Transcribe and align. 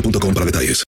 boostmobile.com 0.00 0.34
para 0.34 0.46
detalles. 0.46 0.84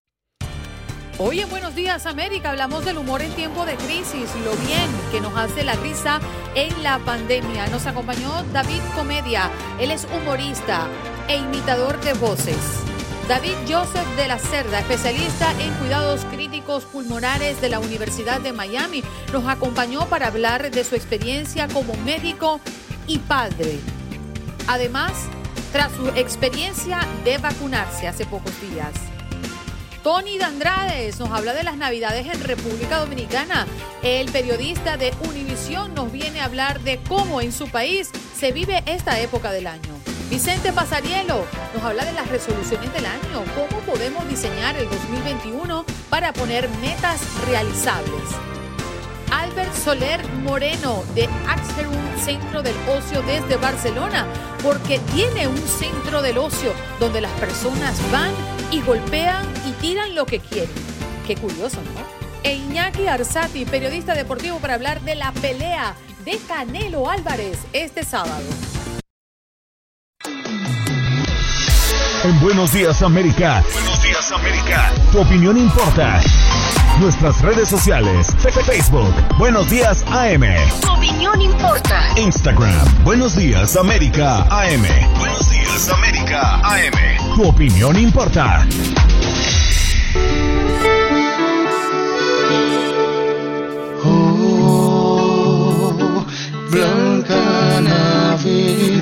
Hoy 1.17 1.39
en 1.39 1.49
Buenos 1.49 1.75
Días 1.75 2.07
América 2.07 2.49
hablamos 2.49 2.83
del 2.83 2.97
humor 2.97 3.21
en 3.21 3.31
tiempo 3.33 3.65
de 3.65 3.75
crisis, 3.75 4.27
lo 4.43 4.55
bien 4.65 4.89
que 5.11 5.21
nos 5.21 5.37
hace 5.37 5.63
la 5.63 5.75
risa 5.75 6.19
en 6.55 6.81
la 6.81 6.97
pandemia. 6.99 7.67
Nos 7.67 7.85
acompañó 7.85 8.43
David 8.53 8.81
Comedia, 8.95 9.51
él 9.79 9.91
es 9.91 10.07
humorista 10.17 10.87
e 11.27 11.37
imitador 11.37 11.99
de 12.01 12.13
voces. 12.13 12.57
David 13.27 13.53
Joseph 13.69 14.07
de 14.15 14.27
la 14.27 14.39
Cerda, 14.39 14.79
especialista 14.79 15.51
en 15.61 15.71
cuidados 15.75 16.25
críticos 16.25 16.85
pulmonares 16.85 17.61
de 17.61 17.69
la 17.69 17.79
Universidad 17.79 18.41
de 18.41 18.51
Miami, 18.51 19.03
nos 19.31 19.47
acompañó 19.47 20.07
para 20.07 20.27
hablar 20.27 20.71
de 20.71 20.83
su 20.83 20.95
experiencia 20.95 21.67
como 21.67 21.93
médico 21.97 22.59
y 23.05 23.19
padre. 23.19 23.79
Además, 24.67 25.13
tras 25.71 25.91
su 25.93 26.07
experiencia 26.09 26.99
de 27.23 27.37
vacunarse 27.37 28.07
hace 28.07 28.25
pocos 28.25 28.53
días. 28.61 28.93
Tony 30.03 30.39
Dandrades 30.39 31.19
nos 31.19 31.29
habla 31.29 31.53
de 31.53 31.63
las 31.63 31.77
navidades 31.77 32.25
en 32.25 32.43
República 32.43 32.97
Dominicana. 32.97 33.67
El 34.01 34.31
periodista 34.31 34.97
de 34.97 35.13
Univisión 35.27 35.93
nos 35.93 36.11
viene 36.11 36.41
a 36.41 36.45
hablar 36.45 36.79
de 36.81 36.99
cómo 37.07 37.39
en 37.39 37.51
su 37.51 37.69
país 37.69 38.09
se 38.35 38.51
vive 38.51 38.83
esta 38.87 39.19
época 39.19 39.51
del 39.51 39.67
año. 39.67 39.93
Vicente 40.29 40.71
Pasarielo 40.71 41.45
nos 41.73 41.83
habla 41.83 42.05
de 42.05 42.13
las 42.13 42.27
resoluciones 42.29 42.91
del 42.93 43.05
año, 43.05 43.43
cómo 43.53 43.81
podemos 43.81 44.27
diseñar 44.27 44.75
el 44.77 44.89
2021 44.89 45.85
para 46.09 46.33
poner 46.33 46.67
metas 46.81 47.21
realizables. 47.45 48.23
Soler 49.83 50.23
Moreno 50.43 51.03
de 51.15 51.27
Axerum 51.47 51.95
Centro 52.23 52.61
del 52.61 52.75
Ocio 52.87 53.23
desde 53.23 53.57
Barcelona, 53.57 54.27
porque 54.61 54.99
tiene 55.13 55.47
un 55.47 55.57
centro 55.57 56.21
del 56.21 56.37
ocio 56.37 56.71
donde 56.99 57.19
las 57.19 57.31
personas 57.31 57.99
van 58.11 58.31
y 58.69 58.81
golpean 58.81 59.43
y 59.67 59.71
tiran 59.81 60.13
lo 60.13 60.25
que 60.27 60.39
quieren. 60.39 60.69
Qué 61.25 61.35
curioso, 61.35 61.77
¿no? 61.77 62.21
E 62.43 62.53
Iñaki 62.53 63.07
Arzati, 63.07 63.65
periodista 63.65 64.13
deportivo, 64.13 64.59
para 64.59 64.75
hablar 64.75 65.01
de 65.01 65.15
la 65.15 65.31
pelea 65.31 65.95
de 66.25 66.37
Canelo 66.47 67.09
Álvarez 67.09 67.57
este 67.73 68.03
sábado. 68.03 68.43
En 72.23 72.39
Buenos 72.39 72.71
Días 72.71 73.01
América. 73.01 73.63
Buenos 73.73 74.03
días, 74.03 74.31
América. 74.31 74.91
Tu 75.11 75.19
opinión 75.19 75.57
importa. 75.57 76.21
Nuestras 77.01 77.41
redes 77.41 77.67
sociales. 77.67 78.27
Facebook. 78.63 79.11
Buenos 79.39 79.67
Días 79.71 80.05
AM. 80.11 80.43
Tu 80.81 80.91
opinión 80.91 81.41
importa. 81.41 81.99
Instagram. 82.15 83.03
Buenos 83.03 83.35
Días 83.35 83.75
América 83.75 84.45
AM. 84.51 84.85
Buenos 85.17 85.49
días, 85.49 85.89
América. 85.89 86.61
AM. 86.63 86.93
Tu 87.35 87.43
opinión 87.43 87.97
importa. 87.97 88.67
Blanca 96.69 97.81
Navidad, 97.81 99.01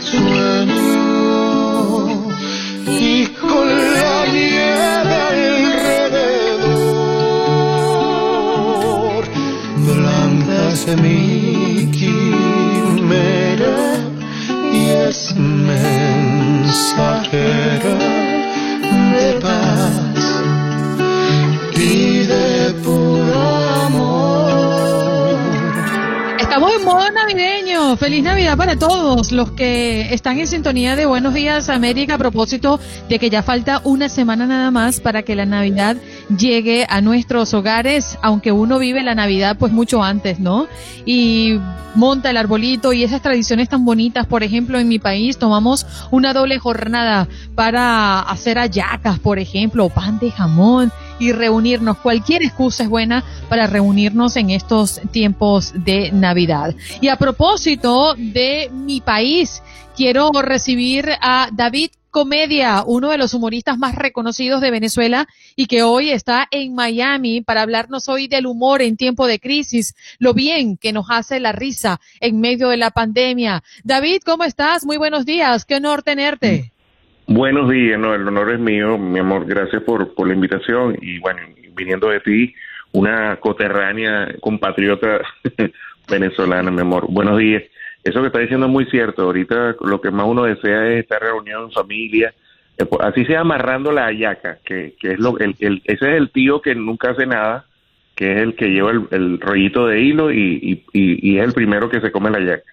sueño 0.00 0.88
y 2.86 3.26
con 3.26 3.68
quimera 11.92 12.56
y 14.72 14.88
es 14.88 15.34
mensajera 15.36 16.78
de 19.12 19.32
paz 19.40 20.00
y 21.76 22.20
de 22.20 22.72
puro 22.82 23.42
amor. 23.84 25.36
Estamos 26.40 26.72
en 26.74 26.84
modo 26.84 27.10
navideño. 27.10 27.96
Feliz 27.98 28.22
Navidad 28.22 28.56
para 28.56 28.78
todos 28.78 29.30
los 29.32 29.50
que 29.52 30.14
están 30.14 30.38
en 30.38 30.46
sintonía 30.46 30.96
de 30.96 31.04
Buenos 31.04 31.34
Días 31.34 31.68
América 31.68 32.14
a 32.14 32.18
propósito 32.18 32.80
de 33.10 33.18
que 33.18 33.28
ya 33.28 33.42
falta 33.42 33.82
una 33.84 34.08
semana 34.08 34.46
nada 34.46 34.70
más 34.70 35.00
para 35.00 35.22
que 35.22 35.34
la 35.34 35.44
Navidad 35.44 35.98
llegue 36.36 36.86
a 36.88 37.00
nuestros 37.00 37.54
hogares, 37.54 38.18
aunque 38.22 38.52
uno 38.52 38.78
vive 38.78 39.02
la 39.02 39.14
Navidad 39.14 39.56
pues 39.58 39.72
mucho 39.72 40.02
antes, 40.02 40.40
¿no? 40.40 40.66
Y 41.04 41.58
monta 41.94 42.30
el 42.30 42.36
arbolito 42.36 42.92
y 42.92 43.02
esas 43.02 43.22
tradiciones 43.22 43.68
tan 43.68 43.84
bonitas, 43.84 44.26
por 44.26 44.42
ejemplo, 44.42 44.78
en 44.78 44.88
mi 44.88 44.98
país 44.98 45.38
tomamos 45.38 45.86
una 46.10 46.32
doble 46.32 46.58
jornada 46.58 47.28
para 47.54 48.20
hacer 48.20 48.58
hallacas, 48.58 49.18
por 49.18 49.38
ejemplo, 49.38 49.86
o 49.86 49.90
pan 49.90 50.18
de 50.18 50.30
jamón 50.30 50.92
y 51.18 51.32
reunirnos. 51.32 51.98
Cualquier 51.98 52.42
excusa 52.42 52.84
es 52.84 52.88
buena 52.88 53.24
para 53.48 53.66
reunirnos 53.66 54.36
en 54.36 54.50
estos 54.50 55.00
tiempos 55.10 55.72
de 55.74 56.12
Navidad. 56.12 56.74
Y 57.00 57.08
a 57.08 57.16
propósito 57.16 58.14
de 58.14 58.70
mi 58.72 59.00
país, 59.00 59.62
quiero 59.96 60.30
recibir 60.30 61.10
a 61.20 61.48
David 61.52 61.90
Comedia, 62.18 62.82
uno 62.84 63.10
de 63.10 63.16
los 63.16 63.32
humoristas 63.32 63.78
más 63.78 63.94
reconocidos 63.94 64.60
de 64.60 64.72
Venezuela 64.72 65.28
y 65.54 65.66
que 65.66 65.84
hoy 65.84 66.10
está 66.10 66.48
en 66.50 66.74
Miami 66.74 67.42
para 67.42 67.62
hablarnos 67.62 68.08
hoy 68.08 68.26
del 68.26 68.46
humor 68.46 68.82
en 68.82 68.96
tiempo 68.96 69.28
de 69.28 69.38
crisis, 69.38 69.94
lo 70.18 70.34
bien 70.34 70.76
que 70.76 70.92
nos 70.92 71.06
hace 71.10 71.38
la 71.38 71.52
risa 71.52 72.00
en 72.20 72.40
medio 72.40 72.70
de 72.70 72.76
la 72.76 72.90
pandemia. 72.90 73.62
David, 73.84 74.22
¿cómo 74.26 74.42
estás? 74.42 74.84
Muy 74.84 74.96
buenos 74.96 75.26
días. 75.26 75.64
Qué 75.64 75.76
honor 75.76 76.02
tenerte. 76.02 76.72
Buenos 77.28 77.70
días, 77.70 78.00
no, 78.00 78.12
el 78.12 78.26
honor 78.26 78.52
es 78.52 78.58
mío, 78.58 78.98
mi 78.98 79.20
amor, 79.20 79.46
gracias 79.46 79.80
por, 79.84 80.12
por 80.16 80.26
la 80.26 80.34
invitación 80.34 80.98
y 81.00 81.20
bueno, 81.20 81.42
viniendo 81.76 82.08
de 82.08 82.18
ti, 82.18 82.52
una 82.90 83.36
coterránea, 83.36 84.34
compatriota 84.40 85.20
venezolana, 86.10 86.72
mi 86.72 86.80
amor. 86.80 87.06
Buenos 87.08 87.38
días. 87.38 87.62
Eso 88.04 88.20
que 88.20 88.26
está 88.28 88.38
diciendo 88.38 88.66
es 88.66 88.72
muy 88.72 88.86
cierto, 88.86 89.22
ahorita 89.22 89.76
lo 89.80 90.00
que 90.00 90.10
más 90.10 90.26
uno 90.26 90.44
desea 90.44 90.86
es 90.88 91.00
estar 91.02 91.20
reunido 91.20 91.64
en 91.64 91.72
familia, 91.72 92.32
eh, 92.78 92.84
pues, 92.84 93.02
así 93.04 93.24
sea 93.24 93.40
amarrando 93.40 93.90
la 93.92 94.06
hallaca, 94.06 94.58
que, 94.64 94.94
que 95.00 95.12
es 95.12 95.18
lo, 95.18 95.38
el, 95.38 95.54
el- 95.58 95.82
ese 95.84 96.10
es 96.12 96.16
el 96.16 96.30
tío 96.30 96.62
que 96.62 96.74
nunca 96.74 97.10
hace 97.10 97.26
nada, 97.26 97.64
que 98.14 98.32
es 98.32 98.38
el 98.38 98.54
que 98.56 98.68
lleva 98.68 98.92
el, 98.92 99.06
el 99.10 99.40
rollito 99.40 99.86
de 99.86 100.00
hilo 100.00 100.32
y, 100.32 100.38
y, 100.38 100.72
y- 100.98 101.32
y 101.32 101.38
es 101.38 101.44
el 101.44 101.52
primero 101.52 101.90
que 101.90 102.00
se 102.00 102.10
come 102.12 102.30
la 102.30 102.38
hallaca. 102.38 102.70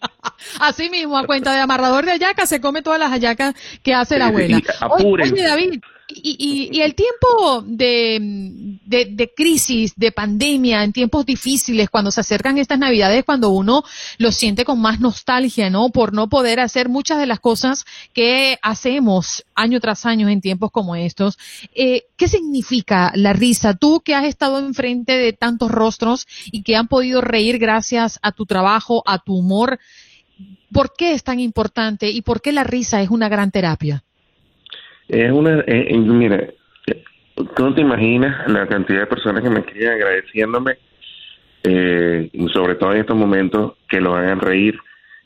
Así 0.60 0.90
mismo, 0.90 1.18
a 1.18 1.26
cuenta 1.26 1.52
de 1.52 1.60
amarrador 1.60 2.04
de 2.04 2.12
hallacas, 2.12 2.48
se 2.48 2.60
come 2.60 2.82
todas 2.82 2.98
las 2.98 3.10
hallacas 3.10 3.54
que 3.82 3.94
hace 3.94 4.18
la 4.18 4.26
abuela. 4.28 4.56
Oye, 5.32 5.42
David, 5.42 5.80
y, 6.08 6.36
y- 6.38 6.76
y 6.76 6.80
el 6.82 6.94
tiempo 6.94 7.62
de, 7.66 8.18
de, 8.84 9.04
de 9.06 9.32
crisis, 9.34 9.92
de 9.96 10.12
pandemia, 10.12 10.84
en 10.84 10.92
tiempos 10.92 11.24
difíciles, 11.24 11.88
cuando 11.90 12.10
se 12.10 12.20
acercan 12.20 12.58
estas 12.58 12.78
navidades, 12.78 13.24
cuando 13.24 13.50
uno 13.50 13.82
lo 14.18 14.32
siente 14.32 14.64
con 14.64 14.80
más 14.80 15.00
nostalgia, 15.00 15.70
¿no? 15.70 15.90
Por 15.90 16.12
no 16.12 16.28
poder 16.28 16.60
hacer 16.60 16.88
muchas 16.88 17.18
de 17.18 17.26
las 17.26 17.40
cosas 17.40 17.84
que 18.12 18.58
hacemos 18.62 19.44
año 19.54 19.80
tras 19.80 20.04
año 20.06 20.28
en 20.28 20.40
tiempos 20.40 20.70
como 20.70 20.96
estos. 20.96 21.38
Eh, 21.74 22.02
¿Qué 22.16 22.28
significa 22.28 23.12
la 23.14 23.32
risa? 23.32 23.74
Tú 23.74 24.00
que 24.04 24.14
has 24.14 24.24
estado 24.24 24.58
enfrente 24.58 25.12
de 25.12 25.32
tantos 25.32 25.70
rostros 25.70 26.26
y 26.50 26.62
que 26.62 26.76
han 26.76 26.88
podido 26.88 27.20
reír 27.20 27.58
gracias 27.58 28.18
a 28.22 28.32
tu 28.32 28.46
trabajo, 28.46 29.02
a 29.06 29.18
tu 29.18 29.34
humor, 29.36 29.78
¿por 30.72 30.94
qué 30.96 31.12
es 31.12 31.22
tan 31.24 31.40
importante 31.40 32.10
y 32.10 32.22
por 32.22 32.40
qué 32.40 32.52
la 32.52 32.64
risa 32.64 33.02
es 33.02 33.10
una 33.10 33.28
gran 33.28 33.50
terapia? 33.50 34.04
Es 35.08 35.30
una, 35.30 35.60
eh, 35.60 35.86
eh, 35.88 35.98
mira, 35.98 36.48
tú 37.56 37.64
no 37.64 37.74
te 37.74 37.80
imaginas 37.80 38.50
la 38.50 38.66
cantidad 38.66 39.00
de 39.00 39.06
personas 39.06 39.42
que 39.42 39.50
me 39.50 39.60
escriben 39.60 39.90
agradeciéndome, 39.90 40.78
eh, 41.64 42.30
sobre 42.52 42.76
todo 42.76 42.92
en 42.92 43.00
estos 43.00 43.16
momentos, 43.16 43.74
que 43.88 44.00
lo 44.00 44.14
hagan 44.14 44.40
reír. 44.40 44.78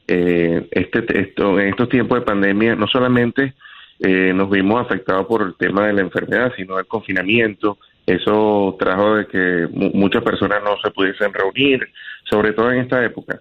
Este, 0.09 1.21
esto, 1.21 1.59
en 1.59 1.69
estos 1.69 1.89
tiempos 1.89 2.21
de 2.21 2.25
pandemia, 2.25 2.77
no 2.77 2.87
solamente 2.87 3.55
nos 3.99 4.51
vimos 4.51 4.81
afectados 4.85 5.27
por 5.27 5.43
el 5.43 5.55
tema 5.57 5.87
de 5.87 5.95
la 5.95 6.03
enfermedad, 6.03 6.53
sino 6.57 6.79
el 6.79 6.87
confinamiento. 6.87 7.79
Eso 8.07 8.77
trajo 8.79 9.17
de 9.17 9.27
que 9.27 9.69
mu- 9.73 9.91
muchas 9.95 10.23
personas 10.23 10.63
no 10.63 10.77
se 10.83 10.91
pudiesen 10.93 11.33
reunir, 11.33 11.89
sobre 12.31 12.53
todo 12.53 12.71
en 12.71 12.81
esta 12.83 13.05
época. 13.05 13.41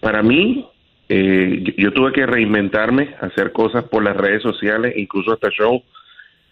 Para 0.00 0.22
mí, 0.22 0.66
eh, 1.08 1.74
yo, 1.76 1.92
tuve 1.92 2.12
que 2.12 2.26
reinventarme, 2.26 3.14
hacer 3.20 3.52
cosas 3.52 3.84
por 3.84 4.02
las 4.02 4.16
redes 4.16 4.42
sociales, 4.42 4.94
incluso 4.96 5.32
hasta 5.32 5.50
show. 5.50 5.82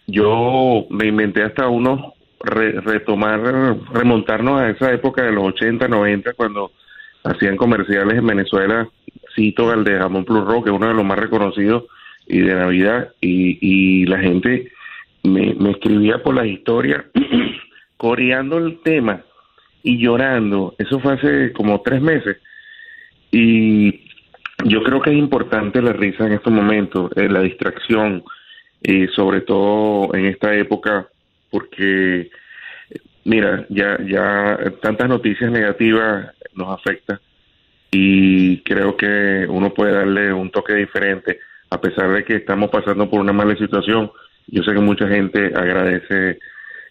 Yo 0.06 0.86
me 0.90 1.06
inventé 1.06 1.42
hasta 1.42 1.68
uno 1.68 2.14
re- 2.40 2.80
retomar, 2.80 3.40
remontarnos 3.92 4.60
a 4.60 4.70
esa 4.70 4.92
época 4.92 5.22
de 5.22 5.32
los 5.32 5.44
80, 5.44 5.88
90, 5.88 6.34
cuando 6.34 6.72
hacían 7.24 7.56
comerciales 7.56 8.18
en 8.18 8.26
Venezuela. 8.26 8.88
Cito 9.34 9.70
al 9.70 9.82
de 9.82 9.98
Jamón 9.98 10.24
Plus 10.24 10.44
Rock, 10.44 10.64
que 10.64 10.70
es 10.70 10.76
uno 10.76 10.88
de 10.88 10.94
los 10.94 11.04
más 11.04 11.18
reconocidos, 11.18 11.84
y 12.26 12.38
de 12.38 12.54
Navidad, 12.54 13.12
y, 13.20 13.58
y 13.60 14.06
la 14.06 14.18
gente 14.18 14.70
me, 15.24 15.54
me 15.54 15.72
escribía 15.72 16.22
por 16.22 16.34
las 16.36 16.46
historias, 16.46 17.04
coreando 17.96 18.58
el 18.58 18.78
tema 18.82 19.22
y 19.82 19.98
llorando. 19.98 20.74
Eso 20.78 21.00
fue 21.00 21.14
hace 21.14 21.52
como 21.52 21.80
tres 21.82 22.00
meses. 22.00 22.36
Y 23.32 24.03
yo 24.64 24.82
creo 24.82 25.00
que 25.00 25.10
es 25.10 25.16
importante 25.16 25.80
la 25.82 25.92
risa 25.92 26.26
en 26.26 26.32
estos 26.32 26.52
momentos, 26.52 27.10
eh, 27.16 27.28
la 27.28 27.40
distracción, 27.40 28.24
eh, 28.82 29.08
sobre 29.14 29.40
todo 29.42 30.14
en 30.14 30.26
esta 30.26 30.54
época, 30.54 31.06
porque, 31.50 32.30
mira, 33.24 33.64
ya, 33.68 33.98
ya 34.06 34.58
tantas 34.82 35.08
noticias 35.08 35.50
negativas 35.50 36.30
nos 36.54 36.68
afectan 36.78 37.18
y 37.90 38.58
creo 38.62 38.96
que 38.96 39.46
uno 39.48 39.72
puede 39.72 39.92
darle 39.92 40.32
un 40.32 40.50
toque 40.50 40.74
diferente, 40.74 41.38
a 41.70 41.80
pesar 41.80 42.10
de 42.12 42.24
que 42.24 42.36
estamos 42.36 42.70
pasando 42.70 43.08
por 43.08 43.20
una 43.20 43.32
mala 43.32 43.56
situación. 43.56 44.10
Yo 44.46 44.62
sé 44.62 44.72
que 44.72 44.80
mucha 44.80 45.08
gente 45.08 45.52
agradece 45.54 46.38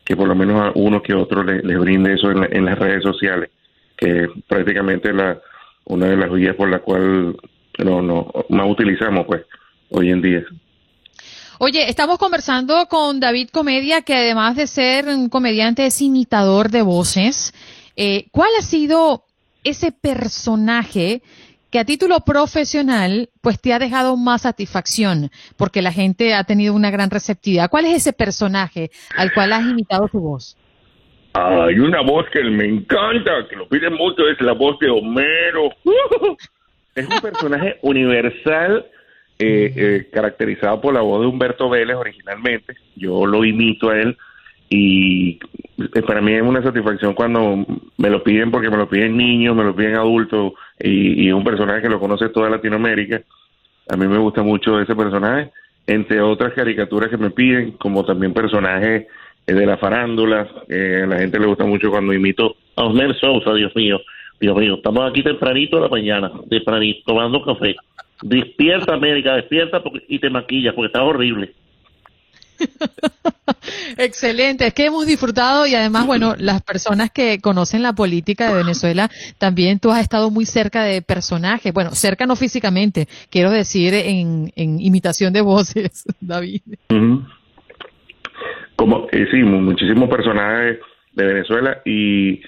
que 0.06 0.16
por 0.16 0.28
lo 0.28 0.36
menos 0.36 0.62
a 0.62 0.72
uno 0.76 1.02
que 1.02 1.14
otro 1.14 1.44
le- 1.44 1.62
les 1.62 1.78
brinde 1.80 2.14
eso 2.14 2.32
en, 2.32 2.40
la- 2.42 2.48
en 2.52 2.66
las 2.66 2.80
redes 2.80 3.04
sociales, 3.04 3.50
que 3.98 4.28
prácticamente 4.48 5.14
la 5.14 5.40
una 5.86 6.08
de 6.08 6.16
las 6.18 6.32
vías 6.32 6.56
por 6.56 6.70
la 6.70 6.80
cual 6.80 7.36
no, 7.80 8.02
no 8.02 8.32
más 8.50 8.70
utilizamos 8.70 9.26
pues 9.26 9.44
hoy 9.90 10.10
en 10.10 10.22
día. 10.22 10.44
Oye, 11.60 11.90
estamos 11.90 12.18
conversando 12.18 12.88
con 12.88 13.20
David 13.20 13.50
Comedia, 13.50 14.02
que 14.02 14.16
además 14.16 14.56
de 14.56 14.68
ser 14.68 15.08
un 15.08 15.30
comediante 15.30 15.86
es 15.86 16.02
imitador 16.02 16.70
de 16.70 16.82
voces. 16.82 17.54
Eh, 17.96 18.26
¿Cuál 18.32 18.50
ha 18.60 18.62
sido 18.62 19.24
ese 19.64 19.92
personaje 19.92 21.22
que 21.70 21.80
a 21.80 21.86
título 21.86 22.20
profesional 22.22 23.30
pues 23.42 23.62
te 23.62 23.72
ha 23.72 23.80
dejado 23.80 24.18
más 24.18 24.42
satisfacción 24.42 25.32
porque 25.56 25.82
la 25.82 25.92
gente 25.92 26.34
ha 26.34 26.44
tenido 26.44 26.74
una 26.74 26.92
gran 26.92 27.10
receptividad? 27.10 27.70
¿Cuál 27.70 27.86
es 27.86 27.98
ese 27.98 28.14
personaje 28.14 28.92
al 29.16 29.34
cual 29.34 29.54
has 29.54 29.64
imitado 29.64 30.08
tu 30.08 30.20
voz? 30.20 30.58
Hay 31.34 31.80
una 31.80 32.02
voz 32.02 32.26
que 32.32 32.44
me 32.44 32.66
encanta, 32.66 33.48
que 33.50 33.56
lo 33.56 33.68
piden 33.68 33.94
mucho, 33.94 34.28
es 34.28 34.40
la 34.42 34.54
voz 34.54 34.78
de 34.80 34.90
Homero. 34.90 35.70
Es 36.96 37.08
un 37.08 37.20
personaje 37.20 37.78
universal, 37.82 38.86
eh, 39.40 39.74
eh, 39.76 40.10
caracterizado 40.12 40.80
por 40.80 40.94
la 40.94 41.02
voz 41.02 41.22
de 41.22 41.28
Humberto 41.28 41.70
Vélez 41.70 41.96
originalmente. 41.96 42.76
Yo 42.96 43.26
lo 43.26 43.44
imito 43.44 43.90
a 43.90 44.00
él 44.00 44.18
y 44.70 45.40
eh, 45.78 46.02
para 46.06 46.22
mí 46.22 46.34
es 46.34 46.42
una 46.42 46.62
satisfacción 46.62 47.14
cuando 47.14 47.66
me 47.98 48.10
lo 48.10 48.24
piden 48.24 48.52
porque 48.52 48.70
me 48.70 48.78
lo 48.78 48.88
piden 48.88 49.18
niños, 49.18 49.56
me 49.56 49.64
lo 49.64 49.76
piden 49.76 49.96
adultos 49.96 50.54
y, 50.80 51.28
y 51.28 51.32
un 51.32 51.44
personaje 51.44 51.82
que 51.82 51.90
lo 51.90 52.00
conoce 52.00 52.30
toda 52.30 52.50
Latinoamérica. 52.50 53.22
A 53.90 53.98
mí 53.98 54.08
me 54.08 54.18
gusta 54.18 54.44
mucho 54.44 54.80
ese 54.80 54.96
personaje, 54.96 55.52
entre 55.88 56.22
otras 56.22 56.54
caricaturas 56.54 57.10
que 57.10 57.18
me 57.18 57.32
piden, 57.32 57.72
como 57.74 58.06
también 58.06 58.34
personajes 58.34 59.08
eh, 59.46 59.54
de 59.54 59.66
la 59.66 59.78
farándula. 59.78 60.48
Eh, 60.70 61.02
a 61.04 61.08
la 61.08 61.20
gente 61.20 61.40
le 61.40 61.48
gusta 61.48 61.66
mucho 61.66 61.90
cuando 61.90 62.14
imito 62.14 62.56
a 62.76 62.84
Osmer 62.84 63.16
Sousa, 63.20 63.54
Dios 63.54 63.76
mío. 63.76 64.00
Dios 64.44 64.58
mío, 64.58 64.76
estamos 64.76 65.10
aquí 65.10 65.24
tempranito 65.24 65.78
de 65.78 65.84
la 65.84 65.88
mañana, 65.88 66.30
tempranito, 66.50 67.00
tomando 67.06 67.42
café. 67.46 67.78
Despierta, 68.22 68.94
América, 68.94 69.36
despierta 69.36 69.82
porque, 69.82 70.04
y 70.10 70.20
te 70.20 70.30
maquillas 70.30 70.74
porque 70.74 70.88
está 70.88 71.02
horrible. 71.02 71.54
Excelente, 73.98 74.68
es 74.68 74.74
que 74.74 74.88
hemos 74.88 75.06
disfrutado 75.08 75.66
y 75.66 75.76
además, 75.76 76.06
bueno, 76.08 76.36
las 76.40 76.62
personas 76.62 77.10
que 77.10 77.40
conocen 77.40 77.84
la 77.84 77.94
política 77.94 78.50
de 78.50 78.56
Venezuela, 78.58 79.10
también 79.38 79.80
tú 79.80 79.92
has 79.92 80.02
estado 80.02 80.30
muy 80.30 80.46
cerca 80.46 80.84
de 80.84 81.02
personajes, 81.02 81.74
bueno, 81.74 81.92
cerca 81.92 82.26
no 82.26 82.36
físicamente, 82.36 83.08
quiero 83.30 83.50
decir 83.50 83.94
en, 83.94 84.52
en 84.58 84.82
imitación 84.82 85.32
de 85.32 85.40
voces, 85.40 86.04
David. 86.20 86.62
Como, 88.76 89.08
eh, 89.14 89.26
sí, 89.32 89.38
mu- 89.38 89.62
muchísimos 89.62 90.10
personajes 90.10 90.80
de 91.14 91.26
Venezuela 91.26 91.78
y 91.86 92.42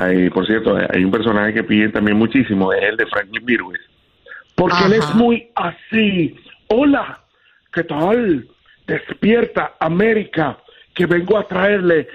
hay, 0.00 0.30
por 0.30 0.46
cierto, 0.46 0.76
hay 0.76 1.04
un 1.04 1.10
personaje 1.10 1.52
que 1.52 1.64
piden 1.64 1.92
también 1.92 2.16
muchísimo, 2.16 2.72
es 2.72 2.82
el 2.82 2.96
de 2.96 3.06
Franklin 3.06 3.44
Virgües. 3.44 3.80
Porque 4.54 4.84
él 4.86 4.94
es 4.94 5.14
muy 5.14 5.48
así. 5.54 6.36
Hola, 6.68 7.20
¿qué 7.72 7.84
tal? 7.84 8.48
Despierta, 8.86 9.74
América, 9.78 10.58
que 10.94 11.06
vengo 11.06 11.38
a 11.38 11.46
traerle 11.46 12.08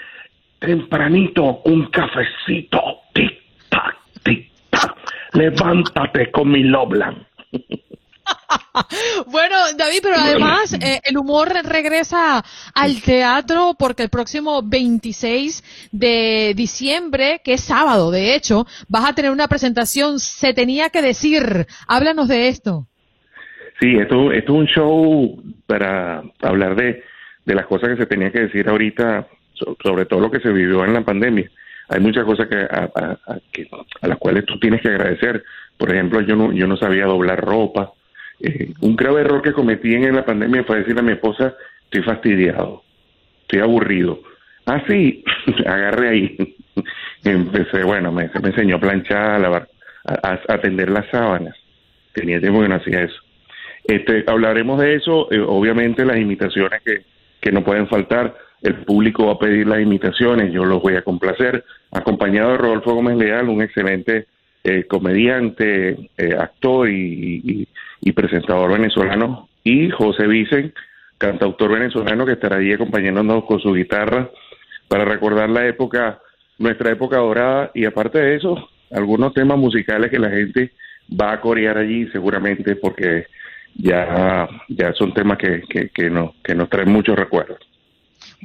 tempranito 0.59 1.61
un 1.65 1.85
cafecito. 1.87 2.81
Tic, 3.13 3.39
tac, 3.69 3.95
tic, 4.23 4.49
tac. 4.71 4.95
Levántate 5.33 6.31
con 6.31 6.49
mi 6.51 6.63
Loblan. 6.63 7.25
Bueno, 9.27 9.55
David, 9.77 9.99
pero 10.03 10.15
además 10.17 10.73
eh, 10.73 10.99
el 11.05 11.17
humor 11.17 11.49
regresa 11.63 12.43
al 12.73 13.01
teatro 13.01 13.73
porque 13.77 14.03
el 14.03 14.09
próximo 14.09 14.61
26 14.63 15.89
de 15.91 16.53
diciembre, 16.55 17.41
que 17.43 17.53
es 17.53 17.61
sábado, 17.61 18.11
de 18.11 18.35
hecho, 18.35 18.65
vas 18.89 19.09
a 19.09 19.13
tener 19.13 19.31
una 19.31 19.47
presentación, 19.47 20.19
se 20.19 20.53
tenía 20.53 20.89
que 20.89 21.01
decir. 21.01 21.67
Háblanos 21.87 22.27
de 22.27 22.49
esto. 22.49 22.87
Sí, 23.79 23.95
esto, 23.97 24.31
esto 24.31 24.53
es 24.53 24.59
un 24.59 24.67
show 24.67 25.43
para 25.67 26.21
hablar 26.41 26.75
de, 26.75 27.03
de 27.45 27.55
las 27.55 27.65
cosas 27.65 27.89
que 27.89 27.97
se 27.97 28.05
tenía 28.05 28.31
que 28.31 28.41
decir 28.41 28.67
ahorita, 28.69 29.27
so- 29.53 29.77
sobre 29.83 30.05
todo 30.05 30.19
lo 30.19 30.31
que 30.31 30.39
se 30.39 30.49
vivió 30.51 30.83
en 30.85 30.93
la 30.93 31.01
pandemia. 31.01 31.49
Hay 31.89 31.99
muchas 31.99 32.25
cosas 32.25 32.47
que 32.47 32.55
a, 32.57 32.89
a- 32.95 33.17
a- 33.33 33.39
que- 33.51 33.67
a 34.01 34.07
las 34.07 34.17
cuales 34.17 34.45
tú 34.45 34.59
tienes 34.59 34.81
que 34.81 34.89
agradecer. 34.89 35.43
Por 35.77 35.93
ejemplo, 35.93 36.21
yo 36.21 36.35
no, 36.35 36.51
yo 36.53 36.67
no 36.67 36.77
sabía 36.77 37.05
doblar 37.05 37.39
ropa. 37.39 37.91
Eh, 38.39 38.73
un 38.81 38.95
grave 38.95 39.21
error 39.21 39.41
que 39.41 39.53
cometí 39.53 39.93
en 39.93 40.15
la 40.15 40.25
pandemia 40.25 40.63
fue 40.63 40.79
decirle 40.79 40.99
a 40.99 41.03
mi 41.03 41.11
esposa, 41.13 41.53
estoy 41.85 42.03
fastidiado, 42.03 42.83
estoy 43.41 43.59
aburrido. 43.59 44.19
Ah, 44.65 44.83
sí, 44.87 45.23
agarré 45.65 46.09
ahí. 46.09 46.55
Empecé, 47.23 47.83
bueno, 47.83 48.11
me, 48.11 48.29
me 48.41 48.49
enseñó 48.49 48.75
a 48.75 48.79
planchar, 48.79 49.31
a 49.31 49.39
lavar, 49.39 49.67
a, 50.05 50.13
a- 50.29 50.39
a 50.47 50.53
atender 50.53 50.89
las 50.89 51.07
sábanas. 51.09 51.55
Tenía 52.13 52.39
tiempo 52.39 52.61
que 52.61 52.67
no 52.69 52.75
hacía 52.75 53.01
eso. 53.01 53.21
Este, 53.85 54.23
hablaremos 54.27 54.79
de 54.79 54.95
eso, 54.95 55.31
eh, 55.31 55.39
obviamente 55.39 56.05
las 56.05 56.17
imitaciones 56.17 56.81
que, 56.83 57.03
que 57.39 57.51
no 57.51 57.63
pueden 57.63 57.87
faltar. 57.87 58.35
El 58.61 58.75
público 58.83 59.27
va 59.27 59.33
a 59.33 59.39
pedir 59.39 59.67
las 59.67 59.79
imitaciones, 59.79 60.51
yo 60.51 60.65
los 60.65 60.81
voy 60.81 60.95
a 60.95 61.03
complacer, 61.03 61.63
acompañado 61.91 62.51
de 62.51 62.57
Rodolfo 62.57 62.95
Gómez 62.95 63.17
Leal, 63.17 63.47
un 63.49 63.61
excelente 63.61 64.25
eh, 64.65 64.85
comediante, 64.85 66.09
eh, 66.17 66.35
actor 66.37 66.89
y, 66.89 67.67
y- 68.01 68.11
presentador 68.13 68.71
venezolano 68.71 69.49
y 69.63 69.89
José 69.89 70.27
Vicen, 70.27 70.73
cantautor 71.17 71.71
venezolano 71.71 72.25
que 72.25 72.33
estará 72.33 72.57
allí 72.57 72.71
acompañándonos 72.71 73.45
con 73.45 73.59
su 73.59 73.73
guitarra 73.73 74.29
para 74.87 75.05
recordar 75.05 75.49
la 75.49 75.65
época, 75.67 76.19
nuestra 76.59 76.91
época 76.91 77.17
dorada 77.17 77.71
y 77.73 77.85
aparte 77.85 78.19
de 78.19 78.35
eso, 78.35 78.69
algunos 78.91 79.33
temas 79.33 79.57
musicales 79.57 80.11
que 80.11 80.19
la 80.19 80.29
gente 80.29 80.71
va 81.19 81.31
a 81.33 81.41
corear 81.41 81.77
allí 81.79 82.07
seguramente 82.09 82.75
porque 82.75 83.25
ya, 83.75 84.47
ya 84.69 84.93
son 84.93 85.13
temas 85.13 85.37
que, 85.37 85.61
que, 85.67 85.89
que 85.89 86.09
nos 86.55 86.69
traen 86.69 86.91
muchos 86.91 87.17
recuerdos. 87.17 87.59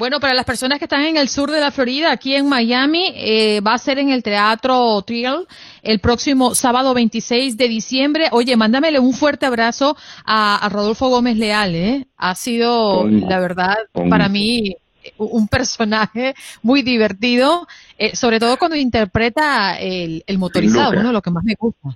Bueno, 0.00 0.18
para 0.18 0.32
las 0.32 0.46
personas 0.46 0.78
que 0.78 0.86
están 0.86 1.02
en 1.02 1.18
el 1.18 1.28
sur 1.28 1.50
de 1.50 1.60
la 1.60 1.70
Florida, 1.70 2.10
aquí 2.10 2.34
en 2.34 2.48
Miami, 2.48 3.12
eh, 3.16 3.60
va 3.60 3.74
a 3.74 3.78
ser 3.78 3.98
en 3.98 4.08
el 4.08 4.22
Teatro 4.22 5.02
Trill 5.02 5.46
el 5.82 5.98
próximo 5.98 6.54
sábado 6.54 6.94
26 6.94 7.58
de 7.58 7.68
diciembre. 7.68 8.28
Oye, 8.32 8.56
mándamele 8.56 8.98
un 8.98 9.12
fuerte 9.12 9.44
abrazo 9.44 9.98
a, 10.24 10.56
a 10.64 10.68
Rodolfo 10.70 11.10
Gómez 11.10 11.36
Leal, 11.36 11.74
¿eh? 11.74 12.06
Ha 12.16 12.34
sido, 12.34 13.06
la 13.06 13.40
verdad, 13.40 13.76
para 14.08 14.30
mí 14.30 14.74
un 15.18 15.48
personaje 15.48 16.32
muy 16.62 16.80
divertido, 16.80 17.66
eh, 17.98 18.16
sobre 18.16 18.40
todo 18.40 18.56
cuando 18.56 18.78
interpreta 18.78 19.78
el, 19.78 20.24
el 20.26 20.38
motorizado, 20.38 20.92
uno 20.92 21.08
de 21.08 21.12
lo 21.12 21.20
que 21.20 21.30
más 21.30 21.44
me 21.44 21.56
gusta. 21.58 21.90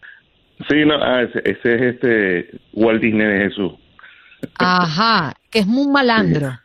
Sí, 0.69 0.85
no, 0.85 1.03
ah, 1.03 1.23
ese, 1.23 1.39
ese, 1.39 1.75
es 1.75 1.95
este 1.95 2.61
Walt 2.75 3.01
Disney 3.01 3.27
de 3.27 3.49
Jesús. 3.49 3.73
Ajá, 4.59 5.33
que 5.51 5.61
es 5.61 5.67
muy 5.67 5.89
malandro. 5.89 6.51
Sí. 6.51 6.64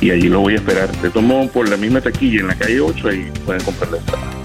y 0.00 0.10
allí 0.10 0.28
lo 0.28 0.40
voy 0.40 0.54
a 0.54 0.56
esperar. 0.56 0.90
De 1.02 1.10
tomo 1.10 1.48
por 1.48 1.68
la 1.68 1.76
misma 1.76 2.00
taquilla 2.00 2.40
en 2.40 2.46
la 2.48 2.54
calle 2.54 2.80
8 2.80 3.08
ahí 3.08 3.30
pueden 3.44 3.62
comprar 3.62 3.92
la 3.92 3.98
entrada. 3.98 4.41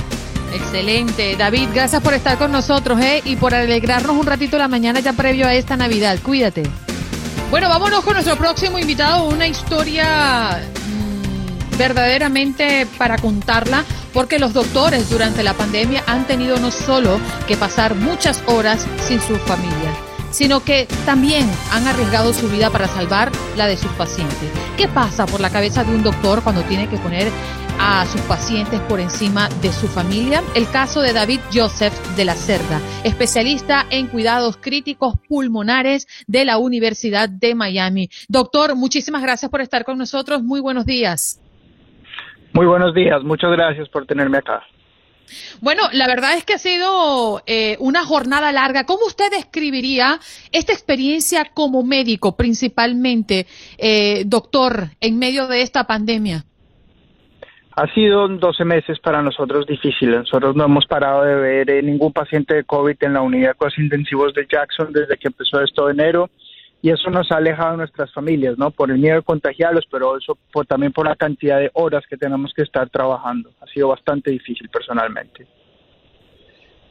Excelente. 0.54 1.36
David, 1.36 1.70
gracias 1.74 2.02
por 2.02 2.14
estar 2.14 2.38
con 2.38 2.52
nosotros, 2.52 3.00
¿eh? 3.02 3.22
Y 3.26 3.36
por 3.36 3.54
alegrarnos 3.54 4.16
un 4.16 4.26
ratito 4.26 4.58
la 4.58 4.68
mañana 4.68 5.00
ya 5.00 5.14
previo 5.14 5.48
a 5.48 5.54
esta 5.54 5.78
Navidad. 5.78 6.18
Cuídate. 6.24 6.64
Bueno, 7.50 7.70
vámonos 7.70 8.04
con 8.04 8.14
nuestro 8.14 8.36
próximo 8.36 8.78
invitado. 8.78 9.26
Una 9.26 9.48
historia 9.48 10.60
mm, 10.90 11.78
verdaderamente 11.78 12.86
para 12.98 13.18
contarla, 13.18 13.86
porque 14.14 14.40
los 14.40 14.54
doctores 14.54 15.10
durante 15.10 15.44
la 15.44 15.54
pandemia 15.54 16.04
han 16.08 16.26
tenido 16.28 16.58
no 16.60 16.72
solo 16.72 17.20
que 17.48 17.56
pasar 17.56 17.96
muchas 17.96 18.44
horas 18.48 18.86
sin 19.08 19.22
su 19.22 19.38
familia, 19.38 19.94
sino 20.32 20.62
que 20.62 20.88
también 21.06 21.50
han 21.72 21.88
arriesgado 21.88 22.34
su 22.34 22.50
vida 22.50 22.70
para 22.70 22.88
salvar 22.88 23.32
la 23.56 23.68
de 23.68 23.78
sus 23.78 23.92
pacientes. 23.94 24.50
¿Qué 24.76 24.88
pasa 24.88 25.26
por 25.26 25.40
la 25.40 25.50
cabeza 25.50 25.84
de 25.84 25.96
un 25.96 26.04
doctor 26.04 26.44
cuando 26.44 26.64
tiene 26.64 26.90
que 26.90 26.98
poner 26.98 27.32
a 27.80 28.06
sus 28.06 28.22
pacientes 28.22 28.80
por 28.82 29.00
encima 29.00 29.50
de 29.62 29.72
su 29.72 29.88
familia? 29.88 30.42
El 30.56 30.70
caso 30.70 31.02
de 31.02 31.14
David 31.14 31.40
Joseph 31.54 31.94
de 32.16 32.26
la 32.26 32.36
Cerda, 32.36 32.80
especialista 33.04 33.86
en 33.90 34.08
cuidados 34.08 34.58
críticos 34.58 35.16
pulmonares 35.28 36.08
de 36.28 36.46
la 36.46 36.58
Universidad 36.58 37.30
de 37.30 37.56
Miami. 37.56 38.10
Doctor, 38.28 38.76
muchísimas 38.76 39.22
gracias 39.22 39.52
por 39.52 39.62
estar 39.62 39.84
con 39.84 39.98
nosotros. 39.98 40.44
Muy 40.44 40.60
buenos 40.60 40.86
días. 40.86 41.42
Muy 42.54 42.66
buenos 42.66 42.94
días, 42.94 43.24
muchas 43.24 43.52
gracias 43.52 43.88
por 43.90 44.06
tenerme 44.06 44.40
acá. 44.40 44.64
Bueno, 45.62 45.84
la 45.92 46.08
verdad 46.08 46.36
es 46.36 46.46
que 46.46 46.54
ha 46.54 46.58
sido 46.58 47.42
eh, 47.46 47.78
una 47.80 48.06
jornada 48.06 48.52
larga. 48.52 48.86
¿Cómo 48.86 49.06
usted 49.06 49.30
describiría 49.32 50.20
esta 50.52 50.74
experiencia 50.74 51.46
como 51.54 51.84
médico, 51.84 52.36
principalmente, 52.36 53.46
eh, 53.78 54.24
doctor, 54.26 54.92
en 55.00 55.20
medio 55.20 55.48
de 55.48 55.62
esta 55.62 55.86
pandemia? 55.86 56.46
Ha 57.80 57.94
sido 57.94 58.28
12 58.28 58.66
meses 58.66 58.98
para 58.98 59.22
nosotros 59.22 59.68
difíciles. 59.68 60.22
Nosotros 60.22 60.56
no 60.56 60.66
hemos 60.66 60.88
parado 60.88 61.22
de 61.22 61.36
ver 61.36 61.70
eh, 61.70 61.84
ningún 61.84 62.12
paciente 62.12 62.56
de 62.56 62.64
COVID 62.64 62.96
en 63.02 63.14
la 63.14 63.22
unidad 63.22 63.50
de 63.50 63.54
cuidados 63.54 63.78
intensivos 63.78 64.34
de 64.34 64.48
Jackson 64.52 64.92
desde 64.92 65.16
que 65.16 65.28
empezó 65.28 65.62
esto 65.62 65.86
de 65.86 65.94
enero 65.94 66.28
y 66.82 66.90
eso 66.90 67.12
nos 67.12 67.32
ha 67.32 67.36
alejado 67.36 67.74
de 67.74 67.78
nuestras 67.78 68.12
familias, 68.12 68.58
¿no? 68.58 68.72
Por 68.72 68.90
el 68.90 68.98
miedo 68.98 69.18
de 69.18 69.22
contagiarlos, 69.22 69.86
pero 69.92 70.18
eso 70.18 70.36
por, 70.52 70.66
también 70.66 70.92
por 70.92 71.06
la 71.06 71.16
cantidad 71.16 71.60
de 71.60 71.70
horas 71.74 72.04
que 72.10 72.18
tenemos 72.18 72.52
que 72.52 72.64
estar 72.64 72.90
trabajando. 72.90 73.52
Ha 73.62 73.68
sido 73.68 73.90
bastante 73.90 74.32
difícil 74.32 74.68
personalmente. 74.70 75.46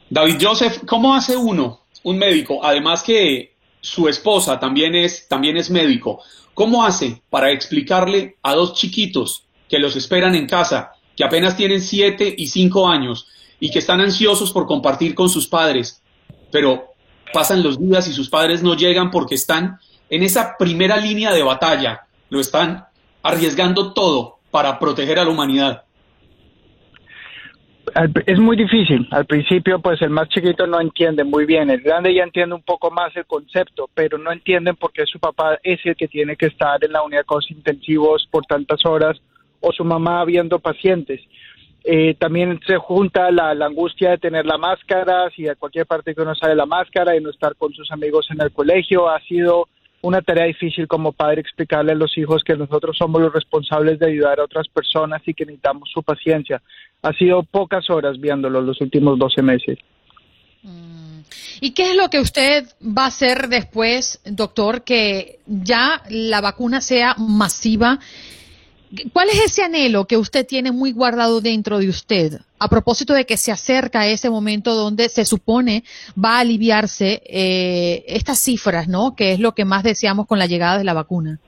David 0.09 0.37
Joseph, 0.41 0.85
¿cómo 0.87 1.13
hace 1.13 1.35
uno, 1.35 1.81
un 2.03 2.17
médico, 2.17 2.63
además 2.63 3.03
que 3.03 3.57
su 3.81 4.07
esposa 4.07 4.57
también 4.57 4.95
es, 4.95 5.27
también 5.27 5.57
es 5.57 5.69
médico, 5.69 6.21
cómo 6.53 6.85
hace 6.85 7.21
para 7.29 7.51
explicarle 7.51 8.37
a 8.41 8.55
dos 8.55 8.73
chiquitos 8.73 9.46
que 9.69 9.79
los 9.79 9.95
esperan 9.95 10.35
en 10.35 10.47
casa, 10.47 10.91
que 11.15 11.23
apenas 11.23 11.57
tienen 11.57 11.81
siete 11.81 12.33
y 12.37 12.47
cinco 12.47 12.87
años 12.87 13.27
y 13.59 13.71
que 13.71 13.79
están 13.79 14.01
ansiosos 14.01 14.51
por 14.51 14.67
compartir 14.67 15.15
con 15.15 15.29
sus 15.29 15.47
padres, 15.47 16.01
pero 16.51 16.93
pasan 17.33 17.63
los 17.63 17.79
días 17.79 18.07
y 18.07 18.13
sus 18.13 18.29
padres 18.29 18.63
no 18.63 18.75
llegan 18.75 19.11
porque 19.11 19.35
están 19.35 19.79
en 20.09 20.23
esa 20.23 20.55
primera 20.57 20.97
línea 20.97 21.33
de 21.33 21.43
batalla, 21.43 22.01
lo 22.29 22.39
están 22.39 22.85
arriesgando 23.23 23.93
todo 23.93 24.37
para 24.51 24.79
proteger 24.79 25.19
a 25.19 25.25
la 25.25 25.31
humanidad? 25.31 25.83
Es 28.25 28.37
muy 28.37 28.57
difícil. 28.57 29.07
Al 29.11 29.25
principio, 29.25 29.79
pues 29.79 30.01
el 30.01 30.09
más 30.09 30.27
chiquito 30.29 30.67
no 30.67 30.79
entiende 30.79 31.23
muy 31.23 31.45
bien. 31.45 31.69
El 31.69 31.81
grande 31.81 32.13
ya 32.13 32.23
entiende 32.23 32.53
un 32.53 32.61
poco 32.61 32.91
más 32.91 33.15
el 33.15 33.25
concepto, 33.25 33.89
pero 33.93 34.17
no 34.17 34.31
entienden 34.31 34.75
por 34.75 34.91
qué 34.91 35.05
su 35.05 35.19
papá 35.19 35.57
es 35.63 35.79
el 35.85 35.95
que 35.95 36.07
tiene 36.07 36.35
que 36.35 36.47
estar 36.47 36.83
en 36.83 36.91
la 36.91 37.01
unidad 37.01 37.21
de 37.21 37.25
cuidados 37.25 37.51
intensivos 37.51 38.27
por 38.29 38.45
tantas 38.45 38.85
horas 38.85 39.17
o 39.61 39.71
su 39.71 39.83
mamá 39.83 40.23
viendo 40.25 40.59
pacientes. 40.59 41.21
Eh, 41.83 42.15
también 42.15 42.59
se 42.67 42.77
junta 42.77 43.31
la, 43.31 43.53
la 43.53 43.67
angustia 43.67 44.11
de 44.11 44.17
tener 44.17 44.45
la 44.45 44.57
máscara, 44.57 45.29
si 45.35 45.47
a 45.47 45.55
cualquier 45.55 45.85
parte 45.85 46.13
que 46.13 46.21
uno 46.21 46.35
sale 46.35 46.55
la 46.55 46.65
máscara 46.65 47.15
y 47.15 47.21
no 47.21 47.29
estar 47.29 47.55
con 47.55 47.73
sus 47.73 47.89
amigos 47.91 48.27
en 48.29 48.41
el 48.41 48.51
colegio. 48.51 49.09
Ha 49.09 49.21
sido 49.21 49.67
una 50.01 50.21
tarea 50.21 50.45
difícil 50.45 50.87
como 50.87 51.11
padre 51.11 51.41
explicarle 51.41 51.93
a 51.93 51.95
los 51.95 52.17
hijos 52.17 52.43
que 52.43 52.55
nosotros 52.55 52.97
somos 52.97 53.21
los 53.21 53.33
responsables 53.33 53.99
de 53.99 54.07
ayudar 54.07 54.39
a 54.39 54.43
otras 54.43 54.67
personas 54.67 55.21
y 55.25 55.33
que 55.33 55.45
necesitamos 55.45 55.89
su 55.93 56.03
paciencia. 56.03 56.61
Ha 57.01 57.13
sido 57.13 57.43
pocas 57.43 57.89
horas 57.89 58.19
viéndolo 58.19 58.61
los 58.61 58.79
últimos 58.81 59.17
12 59.17 59.41
meses. 59.41 59.77
¿Y 61.61 61.71
qué 61.71 61.91
es 61.91 61.95
lo 61.95 62.09
que 62.09 62.19
usted 62.19 62.67
va 62.81 63.05
a 63.05 63.07
hacer 63.07 63.47
después, 63.47 64.21
doctor, 64.25 64.83
que 64.83 65.39
ya 65.45 66.03
la 66.09 66.41
vacuna 66.41 66.81
sea 66.81 67.15
masiva? 67.17 67.99
¿Cuál 69.11 69.27
es 69.29 69.43
ese 69.43 69.63
anhelo 69.63 70.05
que 70.05 70.17
usted 70.17 70.45
tiene 70.45 70.71
muy 70.71 70.93
guardado 70.93 71.41
dentro 71.41 71.79
de 71.79 71.89
usted 71.89 72.39
a 72.59 72.69
propósito 72.69 73.13
de 73.13 73.25
que 73.25 73.35
se 73.35 73.51
acerca 73.51 74.07
ese 74.07 74.29
momento 74.29 74.73
donde 74.75 75.09
se 75.09 75.25
supone 75.25 75.83
va 76.23 76.37
a 76.37 76.39
aliviarse 76.39 77.21
eh, 77.25 78.05
estas 78.07 78.39
cifras, 78.39 78.87
¿no? 78.87 79.15
Que 79.15 79.33
es 79.33 79.39
lo 79.39 79.53
que 79.53 79.65
más 79.65 79.83
deseamos 79.83 80.25
con 80.25 80.39
la 80.39 80.45
llegada 80.45 80.77
de 80.77 80.85
la 80.85 80.93
vacuna. 80.93 81.39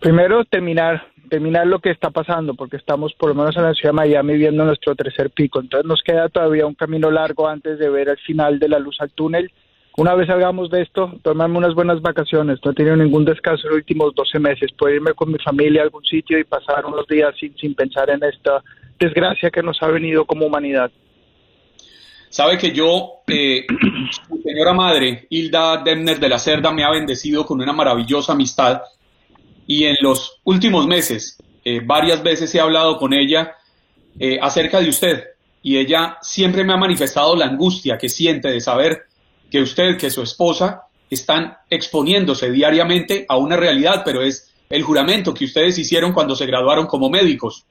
Primero, 0.00 0.44
terminar, 0.44 1.06
terminar 1.28 1.66
lo 1.66 1.80
que 1.80 1.90
está 1.90 2.10
pasando, 2.10 2.54
porque 2.54 2.76
estamos 2.76 3.12
por 3.14 3.28
lo 3.28 3.34
menos 3.34 3.56
en 3.56 3.62
la 3.62 3.74
ciudad 3.74 3.90
de 3.90 3.96
Miami 3.96 4.36
viendo 4.36 4.64
nuestro 4.64 4.94
tercer 4.94 5.30
pico. 5.30 5.60
Entonces 5.60 5.86
nos 5.86 6.02
queda 6.02 6.28
todavía 6.28 6.66
un 6.66 6.74
camino 6.74 7.10
largo 7.10 7.46
antes 7.46 7.78
de 7.78 7.90
ver 7.90 8.08
el 8.08 8.18
final 8.18 8.58
de 8.58 8.68
la 8.68 8.78
luz 8.78 8.96
al 9.00 9.10
túnel. 9.10 9.52
Una 9.96 10.14
vez 10.14 10.26
salgamos 10.26 10.70
de 10.70 10.82
esto, 10.82 11.12
tomarme 11.22 11.58
unas 11.58 11.74
buenas 11.74 12.00
vacaciones. 12.00 12.58
No 12.64 12.70
he 12.70 12.74
tenido 12.74 12.96
ningún 12.96 13.26
descanso 13.26 13.66
en 13.66 13.70
los 13.70 13.76
últimos 13.78 14.14
12 14.14 14.38
meses. 14.38 14.70
Puedo 14.78 14.94
irme 14.94 15.12
con 15.12 15.30
mi 15.30 15.38
familia 15.38 15.82
a 15.82 15.84
algún 15.84 16.04
sitio 16.04 16.38
y 16.38 16.44
pasar 16.44 16.86
unos 16.86 17.06
días 17.06 17.34
sin, 17.38 17.54
sin 17.58 17.74
pensar 17.74 18.08
en 18.08 18.22
esta 18.24 18.62
desgracia 18.98 19.50
que 19.50 19.62
nos 19.62 19.82
ha 19.82 19.88
venido 19.88 20.24
como 20.24 20.46
humanidad. 20.46 20.90
Sabe 22.30 22.56
que 22.56 22.70
yo, 22.70 23.22
eh, 23.26 23.66
señora 24.42 24.72
madre, 24.72 25.26
Hilda 25.28 25.82
Demner 25.84 26.18
de 26.18 26.28
la 26.30 26.38
Cerda, 26.38 26.72
me 26.72 26.84
ha 26.84 26.90
bendecido 26.90 27.44
con 27.44 27.60
una 27.60 27.74
maravillosa 27.74 28.32
amistad 28.32 28.80
y 29.66 29.84
en 29.84 29.96
los 30.00 30.40
últimos 30.44 30.86
meses, 30.86 31.38
eh, 31.62 31.82
varias 31.84 32.22
veces 32.22 32.54
he 32.54 32.60
hablado 32.60 32.96
con 32.96 33.12
ella 33.12 33.52
eh, 34.18 34.38
acerca 34.40 34.80
de 34.80 34.88
usted 34.88 35.24
y 35.62 35.76
ella 35.76 36.16
siempre 36.22 36.64
me 36.64 36.72
ha 36.72 36.78
manifestado 36.78 37.36
la 37.36 37.44
angustia 37.44 37.98
que 37.98 38.08
siente 38.08 38.48
de 38.48 38.60
saber 38.62 39.02
que 39.52 39.60
usted, 39.60 39.98
que 39.98 40.10
su 40.10 40.22
esposa, 40.22 40.84
están 41.10 41.58
exponiéndose 41.68 42.50
diariamente 42.50 43.26
a 43.28 43.36
una 43.36 43.54
realidad, 43.54 44.00
pero 44.02 44.22
es 44.22 44.50
el 44.70 44.82
juramento 44.82 45.34
que 45.34 45.44
ustedes 45.44 45.76
hicieron 45.76 46.14
cuando 46.14 46.34
se 46.34 46.46
graduaron 46.46 46.86
como 46.86 47.10
médicos. 47.10 47.66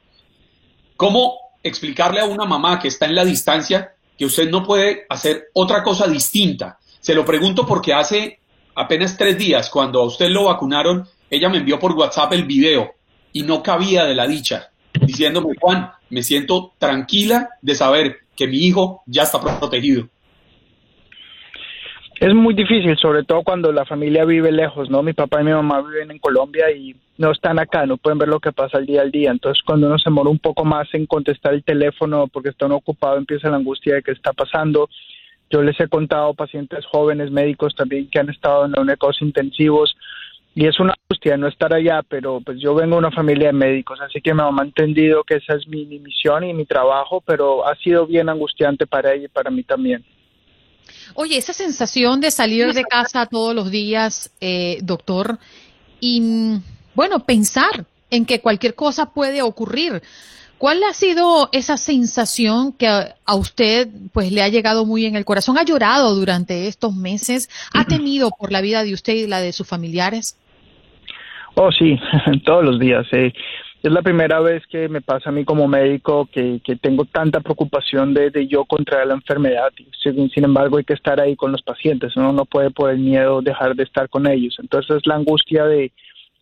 ¿Cómo 0.95 1.33
explicarle 1.63 2.19
a 2.19 2.25
una 2.25 2.45
mamá 2.45 2.77
que 2.77 2.89
está 2.89 3.07
en 3.07 3.15
la 3.15 3.25
distancia 3.25 3.95
que 4.15 4.25
usted 4.25 4.47
no 4.51 4.63
puede 4.63 5.07
hacer 5.09 5.45
otra 5.53 5.81
cosa 5.81 6.07
distinta? 6.07 6.77
Se 6.99 7.15
lo 7.15 7.25
pregunto 7.25 7.65
porque 7.65 7.95
hace 7.95 8.39
apenas 8.75 9.17
tres 9.17 9.35
días, 9.39 9.67
cuando 9.71 10.01
a 10.01 10.05
usted 10.05 10.29
lo 10.29 10.43
vacunaron, 10.43 11.07
ella 11.31 11.49
me 11.49 11.57
envió 11.57 11.79
por 11.79 11.93
WhatsApp 11.93 12.33
el 12.33 12.45
video 12.45 12.91
y 13.33 13.41
no 13.41 13.63
cabía 13.63 14.05
de 14.05 14.13
la 14.13 14.27
dicha, 14.27 14.69
diciéndome, 14.93 15.55
Juan, 15.59 15.89
me 16.11 16.21
siento 16.21 16.73
tranquila 16.77 17.49
de 17.59 17.73
saber 17.73 18.17
que 18.35 18.45
mi 18.45 18.59
hijo 18.59 19.01
ya 19.07 19.23
está 19.23 19.41
protegido. 19.41 20.07
Es 22.21 22.35
muy 22.35 22.53
difícil, 22.53 22.95
sobre 22.99 23.23
todo 23.23 23.41
cuando 23.41 23.71
la 23.71 23.83
familia 23.83 24.25
vive 24.25 24.51
lejos, 24.51 24.91
¿no? 24.91 25.01
Mi 25.01 25.11
papá 25.11 25.41
y 25.41 25.43
mi 25.43 25.53
mamá 25.53 25.81
viven 25.81 26.11
en 26.11 26.19
Colombia 26.19 26.69
y 26.69 26.95
no 27.17 27.31
están 27.31 27.57
acá, 27.57 27.87
no 27.87 27.97
pueden 27.97 28.19
ver 28.19 28.29
lo 28.29 28.39
que 28.39 28.51
pasa 28.51 28.77
al 28.77 28.85
día 28.85 29.01
al 29.01 29.09
día. 29.09 29.31
Entonces, 29.31 29.63
cuando 29.65 29.87
uno 29.87 29.97
se 29.97 30.11
mora 30.11 30.29
un 30.29 30.37
poco 30.37 30.63
más 30.63 30.87
en 30.93 31.07
contestar 31.07 31.55
el 31.55 31.63
teléfono 31.63 32.27
porque 32.27 32.49
están 32.49 32.73
ocupados, 32.73 33.17
empieza 33.17 33.49
la 33.49 33.55
angustia 33.55 33.95
de 33.95 34.03
qué 34.03 34.11
está 34.11 34.33
pasando. 34.33 34.87
Yo 35.49 35.63
les 35.63 35.79
he 35.79 35.87
contado 35.87 36.35
pacientes 36.35 36.85
jóvenes, 36.85 37.31
médicos 37.31 37.73
también 37.73 38.07
que 38.07 38.19
han 38.19 38.29
estado 38.29 38.65
en 38.65 38.79
únicos 38.79 39.19
intensivos 39.19 39.97
y 40.53 40.67
es 40.67 40.79
una 40.79 40.93
angustia 40.93 41.37
no 41.37 41.47
estar 41.47 41.73
allá, 41.73 42.03
pero 42.07 42.39
pues 42.41 42.59
yo 42.59 42.75
vengo 42.75 42.97
de 42.97 42.99
una 42.99 43.11
familia 43.11 43.47
de 43.47 43.53
médicos, 43.53 43.99
así 43.99 44.21
que 44.21 44.35
me 44.35 44.43
han 44.43 44.59
entendido 44.59 45.23
que 45.23 45.37
esa 45.37 45.55
es 45.55 45.67
mi, 45.67 45.87
mi 45.87 45.97
misión 45.97 46.43
y 46.43 46.53
mi 46.53 46.65
trabajo, 46.65 47.23
pero 47.25 47.67
ha 47.67 47.73
sido 47.77 48.05
bien 48.05 48.29
angustiante 48.29 48.85
para 48.85 49.11
ella 49.11 49.25
y 49.25 49.29
para 49.29 49.49
mí 49.49 49.63
también. 49.63 50.05
Oye, 51.13 51.37
esa 51.37 51.53
sensación 51.53 52.21
de 52.21 52.31
salir 52.31 52.73
de 52.73 52.83
casa 52.83 53.25
todos 53.25 53.55
los 53.55 53.71
días, 53.71 54.31
eh, 54.41 54.79
doctor, 54.81 55.39
y 55.99 56.59
bueno, 56.95 57.25
pensar 57.25 57.85
en 58.09 58.25
que 58.25 58.41
cualquier 58.41 58.75
cosa 58.75 59.13
puede 59.13 59.41
ocurrir. 59.41 60.01
¿Cuál 60.57 60.83
ha 60.83 60.93
sido 60.93 61.49
esa 61.53 61.75
sensación 61.77 62.71
que 62.73 62.87
a, 62.87 63.35
usted 63.35 63.87
pues 64.13 64.31
le 64.31 64.43
ha 64.43 64.47
llegado 64.47 64.85
muy 64.85 65.05
en 65.05 65.15
el 65.15 65.25
corazón? 65.25 65.57
¿Ha 65.57 65.63
llorado 65.63 66.13
durante 66.13 66.67
estos 66.67 66.93
meses? 66.95 67.49
¿Ha 67.73 67.85
temido 67.87 68.29
por 68.29 68.51
la 68.51 68.61
vida 68.61 68.83
de 68.83 68.93
usted 68.93 69.13
y 69.13 69.27
la 69.27 69.39
de 69.39 69.53
sus 69.53 69.67
familiares? 69.67 70.37
Oh, 71.55 71.71
sí, 71.71 71.97
todos 72.45 72.63
los 72.63 72.79
días. 72.79 73.05
Eh 73.11 73.33
es 73.83 73.91
la 73.91 74.03
primera 74.03 74.39
vez 74.39 74.65
que 74.67 74.87
me 74.89 75.01
pasa 75.01 75.29
a 75.29 75.33
mí 75.33 75.43
como 75.43 75.67
médico 75.67 76.29
que, 76.31 76.61
que 76.63 76.75
tengo 76.75 77.05
tanta 77.05 77.39
preocupación 77.39 78.13
de, 78.13 78.47
yo 78.47 78.65
contraer 78.65 79.07
la 79.07 79.15
enfermedad. 79.15 79.69
Sin, 80.03 80.29
sin, 80.29 80.43
embargo, 80.43 80.77
hay 80.77 80.83
que 80.83 80.93
estar 80.93 81.19
ahí 81.19 81.35
con 81.35 81.51
los 81.51 81.63
pacientes. 81.63 82.15
Uno 82.15 82.31
no 82.31 82.45
puede 82.45 82.69
por 82.69 82.91
el 82.91 82.99
miedo 82.99 83.41
dejar 83.41 83.75
de 83.75 83.83
estar 83.83 84.07
con 84.07 84.27
ellos. 84.27 84.55
Entonces, 84.59 84.97
es 84.97 85.07
la 85.07 85.15
angustia 85.15 85.65
de 85.65 85.91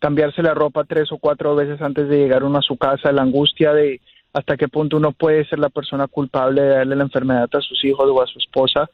cambiarse 0.00 0.42
la 0.42 0.54
ropa 0.54 0.84
tres 0.84 1.10
o 1.12 1.18
cuatro 1.18 1.54
veces 1.54 1.80
antes 1.80 2.08
de 2.08 2.18
llegar 2.18 2.44
uno 2.44 2.58
a 2.58 2.62
su 2.62 2.76
casa, 2.76 3.12
la 3.12 3.22
angustia 3.22 3.72
de 3.72 4.00
hasta 4.32 4.56
qué 4.56 4.68
punto 4.68 4.98
uno 4.98 5.12
puede 5.12 5.44
ser 5.46 5.58
la 5.58 5.70
persona 5.70 6.06
culpable 6.06 6.62
de 6.62 6.68
darle 6.68 6.96
la 6.96 7.04
enfermedad 7.04 7.48
a 7.52 7.60
sus 7.60 7.84
hijos 7.84 8.06
o 8.08 8.22
a 8.22 8.26
su 8.26 8.38
esposa 8.38 8.88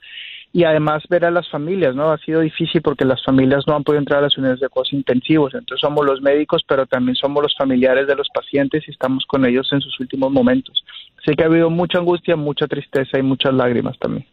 y 0.57 0.65
además 0.65 1.03
ver 1.11 1.27
a 1.27 1.31
las 1.31 1.47
familias, 1.51 1.95
¿no? 1.95 2.11
Ha 2.11 2.17
sido 2.17 2.41
difícil 2.41 2.81
porque 2.81 3.05
las 3.05 3.23
familias 3.23 3.65
no 3.67 3.77
han 3.77 3.85
podido 3.85 3.99
entrar 3.99 4.21
a 4.21 4.23
las 4.23 4.39
unidades 4.39 4.61
de 4.61 4.71
cuidados 4.71 4.95
intensivos, 4.95 5.53
entonces 5.53 5.83
somos 5.83 6.07
los 6.07 6.23
médicos, 6.23 6.63
pero 6.67 6.87
también 6.87 7.15
somos 7.15 7.43
los 7.43 7.55
familiares 7.55 8.07
de 8.07 8.15
los 8.15 8.27
pacientes 8.33 8.83
y 8.89 8.91
estamos 8.91 9.27
con 9.27 9.45
ellos 9.45 9.69
en 9.73 9.83
sus 9.83 10.01
últimos 10.01 10.33
momentos. 10.33 10.83
Sé 11.27 11.35
que 11.37 11.43
ha 11.43 11.47
habido 11.49 11.69
mucha 11.69 11.99
angustia, 11.99 12.37
mucha 12.37 12.67
tristeza 12.67 13.19
y 13.19 13.23
muchas 13.23 13.53
lágrimas 13.53 13.99
también. 13.99 14.25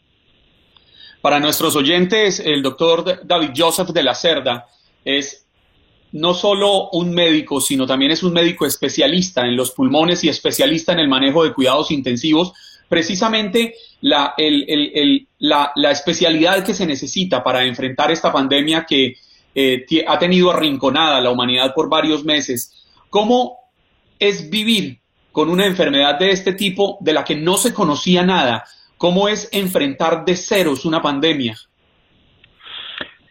Para 1.22 1.42
nuestros 1.42 1.75
oyentes, 1.75 2.39
el 2.39 2.63
doctor 2.63 3.03
David 3.25 3.50
Joseph 3.53 3.89
de 3.89 4.03
la 4.03 4.15
Cerda 4.15 4.68
es 5.03 5.46
no 6.13 6.34
solo 6.34 6.89
un 6.92 7.13
médico, 7.13 7.60
sino 7.60 7.86
también 7.86 8.12
es 8.12 8.24
un 8.24 8.32
médico 8.32 8.65
especialista 8.65 9.46
en 9.46 9.58
los 9.58 9.72
pulmones 9.72 10.24
y 10.24 10.30
especialista 10.30 10.94
en 10.94 11.00
el 11.00 11.10
manejo 11.10 11.44
de 11.44 11.51
cuidados 11.51 11.92
intensivos 11.92 12.53
precisamente 12.88 13.75
la, 14.02 14.34
la, 15.39 15.91
especialidad 15.91 16.63
que 16.63 16.74
se 16.74 16.86
necesita 16.86 17.43
para 17.43 17.63
enfrentar 17.63 18.12
esta 18.12 18.32
pandemia 18.32 18.86
que 18.86 19.15
eh, 19.56 19.86
ha 20.08 20.19
tenido 20.19 20.52
arrinconada 20.52 21.22
la 21.22 21.32
humanidad 21.32 21.74
por 21.74 21.89
varios 21.89 22.24
meses. 22.24 22.86
¿Cómo 23.10 23.58
es 24.19 24.50
vivir 24.50 25.00
con 25.32 25.50
una 25.50 25.65
enfermedad 25.65 26.19
de 26.19 26.32
este 26.32 26.54
tipo 26.54 26.98
de 27.02 27.13
la 27.13 27.24
que 27.24 27.36
no 27.36 27.58
se 27.58 27.74
conocía 27.74 28.24
nada? 28.24 28.65
¿Cómo 28.98 29.28
es 29.28 29.50
enfrentar 29.52 30.26
de 30.26 30.36
ceros 30.36 30.86
una 30.86 31.02
pandemia? 31.02 31.58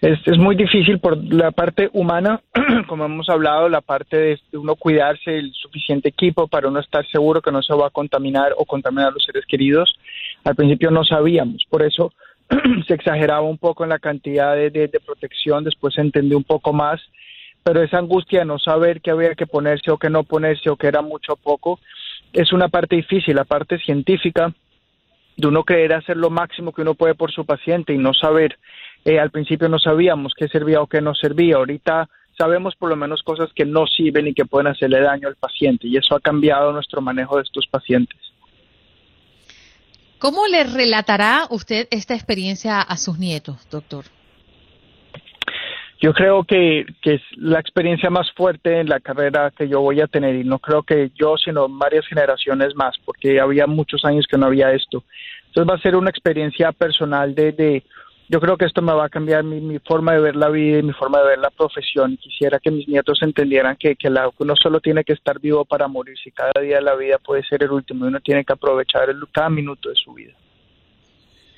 Es, 0.02 0.18
es, 0.26 0.36
muy 0.36 0.56
difícil 0.56 0.98
por 0.98 1.16
la 1.32 1.52
parte 1.52 1.88
humana, 1.92 2.40
como 2.88 3.04
hemos 3.04 3.28
hablado, 3.28 3.68
la 3.68 3.80
parte 3.80 4.16
de, 4.16 4.40
uno 4.54 4.74
cuidarse 4.74 5.38
el 5.38 5.52
suficiente 5.52 6.08
equipo 6.08 6.48
para 6.48 6.66
uno 6.66 6.80
estar 6.80 7.06
seguro 7.06 7.40
que 7.40 7.52
no 7.52 7.62
se 7.62 7.72
va 7.72 7.86
a 7.86 7.90
contaminar 7.90 8.52
o 8.56 8.64
contaminar 8.64 9.06
a 9.06 9.10
los 9.12 9.24
seres 9.24 9.46
queridos. 9.46 9.94
Al 10.42 10.56
principio 10.56 10.90
no 10.90 11.04
sabíamos, 11.04 11.64
por 11.70 11.84
eso 11.84 12.12
se 12.88 12.94
exageraba 12.94 13.42
un 13.42 13.58
poco 13.58 13.84
en 13.84 13.90
la 13.90 14.00
cantidad 14.00 14.56
de, 14.56 14.70
de, 14.70 15.00
protección, 15.06 15.62
después 15.62 15.94
se 15.94 16.00
entendió 16.00 16.36
un 16.36 16.42
poco 16.42 16.72
más, 16.72 17.00
pero 17.62 17.80
esa 17.80 17.98
angustia 17.98 18.40
de 18.40 18.46
no 18.46 18.58
saber 18.58 19.02
qué 19.02 19.12
había 19.12 19.36
que 19.36 19.46
ponerse 19.46 19.92
o 19.92 19.98
qué 19.98 20.10
no 20.10 20.24
ponerse 20.24 20.68
o 20.68 20.74
qué 20.74 20.88
era 20.88 21.02
mucho 21.02 21.34
o 21.34 21.36
poco, 21.36 21.78
es 22.32 22.52
una 22.52 22.66
parte 22.66 22.96
difícil, 22.96 23.36
la 23.36 23.44
parte 23.44 23.78
científica 23.78 24.52
de 25.36 25.46
uno 25.46 25.62
querer 25.62 25.92
hacer 25.94 26.16
lo 26.16 26.28
máximo 26.28 26.72
que 26.72 26.82
uno 26.82 26.94
puede 26.94 27.14
por 27.14 27.30
su 27.30 27.46
paciente 27.46 27.94
y 27.94 27.98
no 27.98 28.12
saber 28.14 28.58
eh, 29.04 29.18
al 29.18 29.30
principio 29.30 29.68
no 29.68 29.78
sabíamos 29.78 30.32
qué 30.36 30.48
servía 30.48 30.80
o 30.80 30.86
qué 30.86 31.00
no 31.00 31.14
servía. 31.14 31.56
Ahorita 31.56 32.08
sabemos 32.38 32.74
por 32.76 32.88
lo 32.88 32.96
menos 32.96 33.22
cosas 33.22 33.50
que 33.54 33.64
no 33.64 33.86
sirven 33.86 34.28
y 34.28 34.34
que 34.34 34.44
pueden 34.44 34.68
hacerle 34.68 35.00
daño 35.00 35.28
al 35.28 35.36
paciente 35.36 35.88
y 35.88 35.96
eso 35.96 36.14
ha 36.14 36.20
cambiado 36.20 36.72
nuestro 36.72 37.00
manejo 37.00 37.36
de 37.36 37.42
estos 37.42 37.66
pacientes. 37.66 38.18
¿Cómo 40.18 40.46
le 40.46 40.62
relatará 40.62 41.46
usted 41.50 41.88
esta 41.90 42.14
experiencia 42.14 42.80
a 42.80 42.96
sus 42.96 43.18
nietos, 43.18 43.68
doctor? 43.70 44.04
Yo 46.00 46.12
creo 46.12 46.44
que, 46.44 46.86
que, 47.00 47.14
es 47.14 47.22
la 47.36 47.60
experiencia 47.60 48.10
más 48.10 48.30
fuerte 48.32 48.80
en 48.80 48.88
la 48.88 48.98
carrera 48.98 49.52
que 49.56 49.68
yo 49.68 49.80
voy 49.80 50.00
a 50.00 50.08
tener 50.08 50.34
y 50.34 50.44
no 50.44 50.58
creo 50.58 50.82
que 50.82 51.10
yo, 51.14 51.36
sino 51.36 51.68
varias 51.68 52.06
generaciones 52.06 52.74
más, 52.74 52.96
porque 53.04 53.40
había 53.40 53.68
muchos 53.68 54.04
años 54.04 54.26
que 54.28 54.36
no 54.36 54.46
había 54.46 54.72
esto. 54.72 55.04
Entonces 55.46 55.70
va 55.72 55.76
a 55.76 55.82
ser 55.82 55.94
una 55.94 56.10
experiencia 56.10 56.72
personal 56.72 57.34
de, 57.34 57.52
de 57.52 57.84
yo 58.32 58.40
creo 58.40 58.56
que 58.56 58.64
esto 58.64 58.80
me 58.80 58.94
va 58.94 59.04
a 59.04 59.08
cambiar 59.10 59.44
mi, 59.44 59.78
forma 59.80 60.14
de 60.14 60.20
ver 60.20 60.36
la 60.36 60.48
vida 60.48 60.78
y 60.78 60.82
mi 60.82 60.94
forma 60.94 61.18
de 61.18 61.26
ver 61.26 61.38
la 61.38 61.50
profesión. 61.50 62.16
Quisiera 62.16 62.58
que 62.58 62.70
mis 62.70 62.88
nietos 62.88 63.18
entendieran 63.20 63.76
que, 63.76 63.94
que 63.94 64.08
uno 64.08 64.56
solo 64.56 64.80
tiene 64.80 65.04
que 65.04 65.12
estar 65.12 65.38
vivo 65.38 65.66
para 65.66 65.86
morir. 65.86 66.16
Si 66.16 66.30
cada 66.30 66.52
día 66.62 66.76
de 66.76 66.82
la 66.82 66.94
vida 66.94 67.18
puede 67.18 67.44
ser 67.44 67.62
el 67.62 67.70
último, 67.70 68.06
uno 68.06 68.20
tiene 68.20 68.42
que 68.42 68.54
aprovechar 68.54 69.06
cada 69.30 69.50
minuto 69.50 69.90
de 69.90 69.96
su 69.96 70.14
vida. 70.14 70.32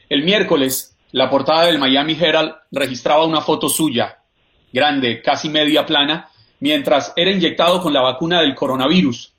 El 0.08 0.24
miércoles, 0.24 0.98
la 1.12 1.30
portada 1.30 1.66
del 1.66 1.78
Miami 1.78 2.18
Herald 2.20 2.52
registraba 2.72 3.24
una 3.24 3.40
foto 3.40 3.68
suya, 3.68 4.18
grande, 4.72 5.22
casi 5.22 5.48
media 5.50 5.86
plana, 5.86 6.28
mientras 6.58 7.12
era 7.14 7.30
inyectado 7.30 7.80
con 7.80 7.92
la 7.92 8.00
vacuna 8.00 8.40
del 8.40 8.56
coronavirus. 8.56 9.32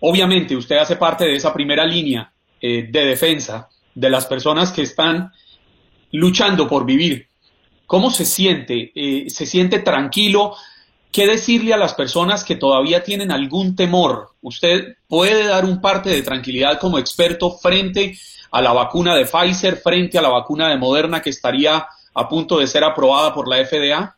Obviamente, 0.00 0.54
usted 0.54 0.76
hace 0.76 0.96
parte 0.96 1.24
de 1.24 1.36
esa 1.36 1.54
primera 1.54 1.86
línea 1.86 2.30
eh, 2.60 2.88
de 2.90 3.06
defensa 3.06 3.70
de 3.94 4.10
las 4.10 4.26
personas 4.26 4.70
que 4.70 4.82
están 4.82 5.32
luchando 6.12 6.68
por 6.68 6.84
vivir. 6.84 7.26
¿Cómo 7.86 8.10
se 8.10 8.24
siente? 8.24 8.92
Eh, 8.94 9.28
¿Se 9.30 9.46
siente 9.46 9.80
tranquilo? 9.80 10.54
¿Qué 11.12 11.26
decirle 11.26 11.74
a 11.74 11.76
las 11.76 11.94
personas 11.94 12.44
que 12.44 12.54
todavía 12.54 13.02
tienen 13.02 13.32
algún 13.32 13.74
temor? 13.74 14.28
¿Usted 14.42 14.96
puede 15.08 15.44
dar 15.46 15.64
un 15.64 15.80
parte 15.80 16.10
de 16.10 16.22
tranquilidad 16.22 16.78
como 16.78 16.98
experto 16.98 17.50
frente 17.50 18.16
a 18.52 18.62
la 18.62 18.72
vacuna 18.72 19.16
de 19.16 19.26
Pfizer, 19.26 19.76
frente 19.76 20.18
a 20.18 20.22
la 20.22 20.28
vacuna 20.28 20.68
de 20.68 20.76
Moderna 20.76 21.20
que 21.20 21.30
estaría 21.30 21.84
a 22.14 22.28
punto 22.28 22.58
de 22.58 22.66
ser 22.66 22.84
aprobada 22.84 23.34
por 23.34 23.48
la 23.48 23.64
FDA? 23.64 24.14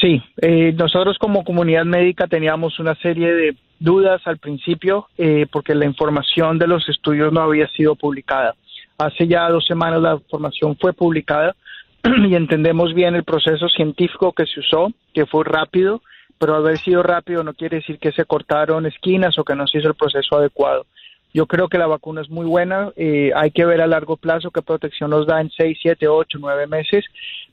Sí, 0.00 0.22
eh, 0.40 0.72
nosotros 0.74 1.16
como 1.18 1.44
comunidad 1.44 1.84
médica 1.84 2.26
teníamos 2.26 2.78
una 2.78 2.94
serie 2.96 3.32
de 3.32 3.56
dudas 3.78 4.20
al 4.26 4.38
principio 4.38 5.08
eh, 5.16 5.46
porque 5.50 5.74
la 5.74 5.86
información 5.86 6.58
de 6.58 6.66
los 6.66 6.88
estudios 6.88 7.32
no 7.32 7.42
había 7.42 7.68
sido 7.68 7.94
publicada. 7.94 8.54
Hace 8.98 9.26
ya 9.28 9.48
dos 9.50 9.66
semanas 9.66 10.00
la 10.00 10.14
información 10.14 10.76
fue 10.80 10.92
publicada 10.92 11.54
y 12.28 12.34
entendemos 12.34 12.94
bien 12.94 13.14
el 13.14 13.24
proceso 13.24 13.68
científico 13.68 14.32
que 14.32 14.46
se 14.46 14.60
usó, 14.60 14.90
que 15.12 15.26
fue 15.26 15.44
rápido, 15.44 16.02
pero 16.38 16.54
haber 16.54 16.78
sido 16.78 17.02
rápido 17.02 17.42
no 17.42 17.54
quiere 17.54 17.78
decir 17.78 17.98
que 17.98 18.12
se 18.12 18.24
cortaron 18.24 18.86
esquinas 18.86 19.38
o 19.38 19.44
que 19.44 19.54
no 19.54 19.66
se 19.66 19.78
hizo 19.78 19.88
el 19.88 19.94
proceso 19.94 20.36
adecuado. 20.36 20.86
Yo 21.34 21.46
creo 21.46 21.68
que 21.68 21.76
la 21.76 21.86
vacuna 21.86 22.22
es 22.22 22.30
muy 22.30 22.46
buena, 22.46 22.92
eh, 22.96 23.30
hay 23.34 23.50
que 23.50 23.66
ver 23.66 23.82
a 23.82 23.86
largo 23.86 24.16
plazo 24.16 24.50
qué 24.50 24.62
protección 24.62 25.10
nos 25.10 25.26
da 25.26 25.42
en 25.42 25.50
6, 25.50 25.78
7, 25.82 26.08
8, 26.08 26.38
9 26.40 26.66
meses, 26.66 27.04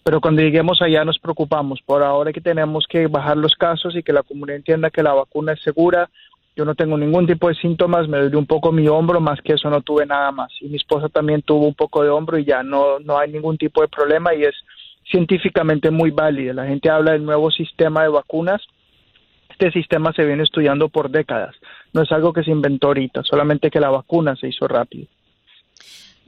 pero 0.04 0.22
cuando 0.22 0.42
lleguemos 0.42 0.82
allá 0.82 1.04
nos 1.04 1.20
preocupamos. 1.20 1.82
Por 1.82 2.02
ahora 2.02 2.32
que 2.32 2.40
tenemos 2.40 2.86
que 2.88 3.08
bajar 3.08 3.36
los 3.36 3.56
casos 3.56 3.98
y 3.98 4.04
que 4.04 4.14
la 4.14 4.24
comunidad 4.24 4.56
entienda 4.56 4.90
que 4.90 5.04
la 5.04 5.14
vacuna 5.14 5.52
es 5.52 5.62
segura, 5.62 6.10
yo 6.56 6.66
no 6.66 6.76
tengo 6.76 6.98
ningún 6.98 7.26
tipo 7.26 7.48
de 7.48 7.56
síntomas, 7.56 8.08
me 8.08 8.20
duele 8.20 8.38
un 8.38 8.46
poco 8.46 8.72
mi 8.72 8.88
hombro, 8.88 9.20
más 9.20 9.42
que 9.42 9.54
eso 9.54 9.70
no 9.70 9.82
tuve 9.82 10.06
nada 10.06 10.32
más. 10.32 10.52
Y 10.62 10.68
mi 10.68 10.78
esposa 10.78 11.10
también 11.10 11.42
tuvo 11.42 11.68
un 11.68 11.74
poco 11.74 12.04
de 12.04 12.10
hombro 12.10 12.38
y 12.38 12.46
ya 12.46 12.62
no, 12.62 13.00
no 13.00 13.18
hay 13.18 13.32
ningún 13.32 13.58
tipo 13.58 13.82
de 13.82 13.88
problema 13.88 14.34
y 14.36 14.44
es 14.44 14.56
científicamente 15.10 15.90
muy 15.90 16.12
válida. 16.12 16.54
La 16.54 16.68
gente 16.68 16.90
habla 16.90 17.14
del 17.14 17.26
nuevo 17.26 17.50
sistema 17.52 18.04
de 18.04 18.10
vacunas 18.10 18.62
Este 19.50 19.72
sistema 19.72 20.14
se 20.14 20.26
viene 20.26 20.44
estudiando 20.44 20.90
por 20.90 21.10
décadas. 21.10 21.56
No 21.92 22.02
es 22.02 22.12
algo 22.12 22.34
que 22.34 22.44
se 22.44 22.52
inventó 22.52 22.88
ahorita, 22.88 23.24
solamente 23.24 23.72
que 23.72 23.80
la 23.80 23.90
vacuna 23.90 24.36
se 24.36 24.48
hizo 24.48 24.68
rápido. 24.68 25.08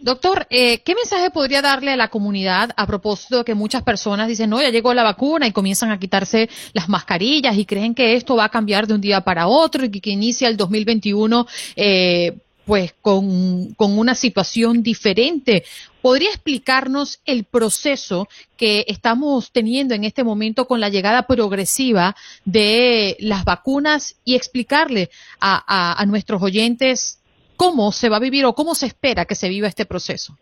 Doctor, 0.06 0.46
eh, 0.52 0.84
¿qué 0.84 0.94
mensaje 0.94 1.32
podría 1.32 1.64
darle 1.64 1.90
a 1.90 1.96
la 1.96 2.10
comunidad 2.10 2.70
a 2.78 2.86
propósito 2.86 3.40
de 3.40 3.44
que 3.44 3.56
muchas 3.56 3.82
personas 3.82 4.28
dicen, 4.28 4.52
no, 4.52 4.62
ya 4.62 4.70
llegó 4.70 4.94
la 4.94 5.02
vacuna 5.02 5.48
y 5.48 5.52
comienzan 5.52 5.90
a 5.90 5.98
quitarse 5.98 6.48
las 6.74 6.88
mascarillas 6.90 7.58
y 7.58 7.66
creen 7.66 7.96
que 7.96 8.16
esto 8.16 8.36
va 8.36 8.44
a 8.44 8.50
cambiar 8.50 8.86
de 8.86 8.94
un 8.94 9.02
día 9.02 9.22
para 9.22 9.48
otro 9.48 9.84
y 9.84 9.90
que, 9.90 10.02
que 10.02 10.12
inicia 10.12 10.48
el 10.48 10.58
2021 10.58 11.48
eh, 11.76 12.38
pues 12.66 12.94
con, 13.02 13.74
con 13.74 13.98
una 13.98 14.14
situación 14.14 14.84
diferente? 14.84 15.64
¿Podría 16.04 16.30
explicarnos 16.30 17.20
el 17.26 17.44
proceso 17.44 18.28
que 18.58 18.86
estamos 18.88 19.52
teniendo 19.52 19.96
en 19.96 20.04
este 20.04 20.24
momento 20.24 20.68
con 20.68 20.80
la 20.80 20.90
llegada 20.90 21.26
progresiva 21.26 22.16
de 22.44 23.18
las 23.22 23.44
vacunas 23.44 24.18
y 24.24 24.36
explicarle 24.36 25.10
a, 25.40 25.64
a, 25.66 26.00
a 26.00 26.06
nuestros 26.06 26.44
oyentes 26.44 27.18
cómo 27.56 27.92
se 27.92 28.10
va 28.10 28.18
a 28.18 28.20
vivir 28.20 28.46
o 28.46 28.54
cómo 28.54 28.76
se 28.76 28.88
espera 28.88 29.26
que 29.26 29.36
se 29.36 29.50
viva 29.50 29.68
este 29.68 29.86
proceso? 29.86 30.38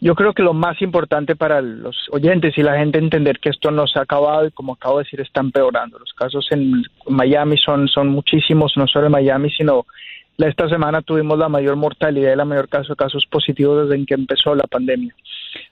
Yo 0.00 0.14
creo 0.14 0.34
que 0.34 0.42
lo 0.42 0.52
más 0.52 0.80
importante 0.82 1.36
para 1.36 1.62
los 1.62 1.96
oyentes 2.10 2.56
y 2.58 2.62
la 2.62 2.76
gente 2.76 2.98
entender 2.98 3.38
que 3.40 3.48
esto 3.48 3.70
no 3.70 3.86
se 3.86 3.98
ha 3.98 4.02
acabado 4.02 4.46
y 4.46 4.50
como 4.50 4.74
acabo 4.74 4.98
de 4.98 5.04
decir 5.04 5.20
está 5.22 5.40
empeorando. 5.40 5.98
Los 5.98 6.12
casos 6.12 6.46
en 6.50 6.82
Miami 7.08 7.56
son, 7.56 7.88
son 7.88 8.08
muchísimos, 8.08 8.74
no 8.76 8.86
solo 8.86 9.06
en 9.06 9.12
Miami, 9.12 9.50
sino 9.50 9.86
esta 10.38 10.68
semana 10.68 11.00
tuvimos 11.00 11.38
la 11.38 11.48
mayor 11.48 11.76
mortalidad 11.76 12.32
y 12.32 12.36
la 12.36 12.44
mayor 12.44 12.68
caso 12.68 12.92
de 12.92 12.96
casos 12.96 13.24
positivos 13.24 13.88
desde 13.88 14.04
que 14.04 14.14
empezó 14.14 14.54
la 14.54 14.64
pandemia. 14.64 15.14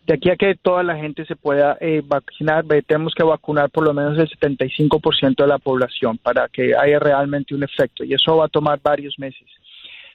De 0.07 0.15
aquí 0.15 0.31
a 0.31 0.37
que 0.37 0.55
toda 0.55 0.83
la 0.83 0.97
gente 0.97 1.27
se 1.27 1.37
pueda 1.37 1.77
eh, 1.81 2.03
vacunar, 2.03 2.65
tenemos 2.87 3.15
que 3.15 3.23
vacunar 3.23 3.69
por 3.69 3.85
lo 3.85 3.93
menos 3.93 4.19
el 4.19 4.31
75% 4.31 5.37
de 5.37 5.47
la 5.47 5.59
población 5.59 6.17
para 6.17 6.49
que 6.49 6.75
haya 6.75 6.99
realmente 6.99 7.55
un 7.55 7.63
efecto 7.63 8.05
y 8.05 8.15
eso 8.15 8.39
va 8.39 8.47
a 8.47 8.49
tomar 8.49 8.81
varios 8.83 9.19
meses. 9.19 9.47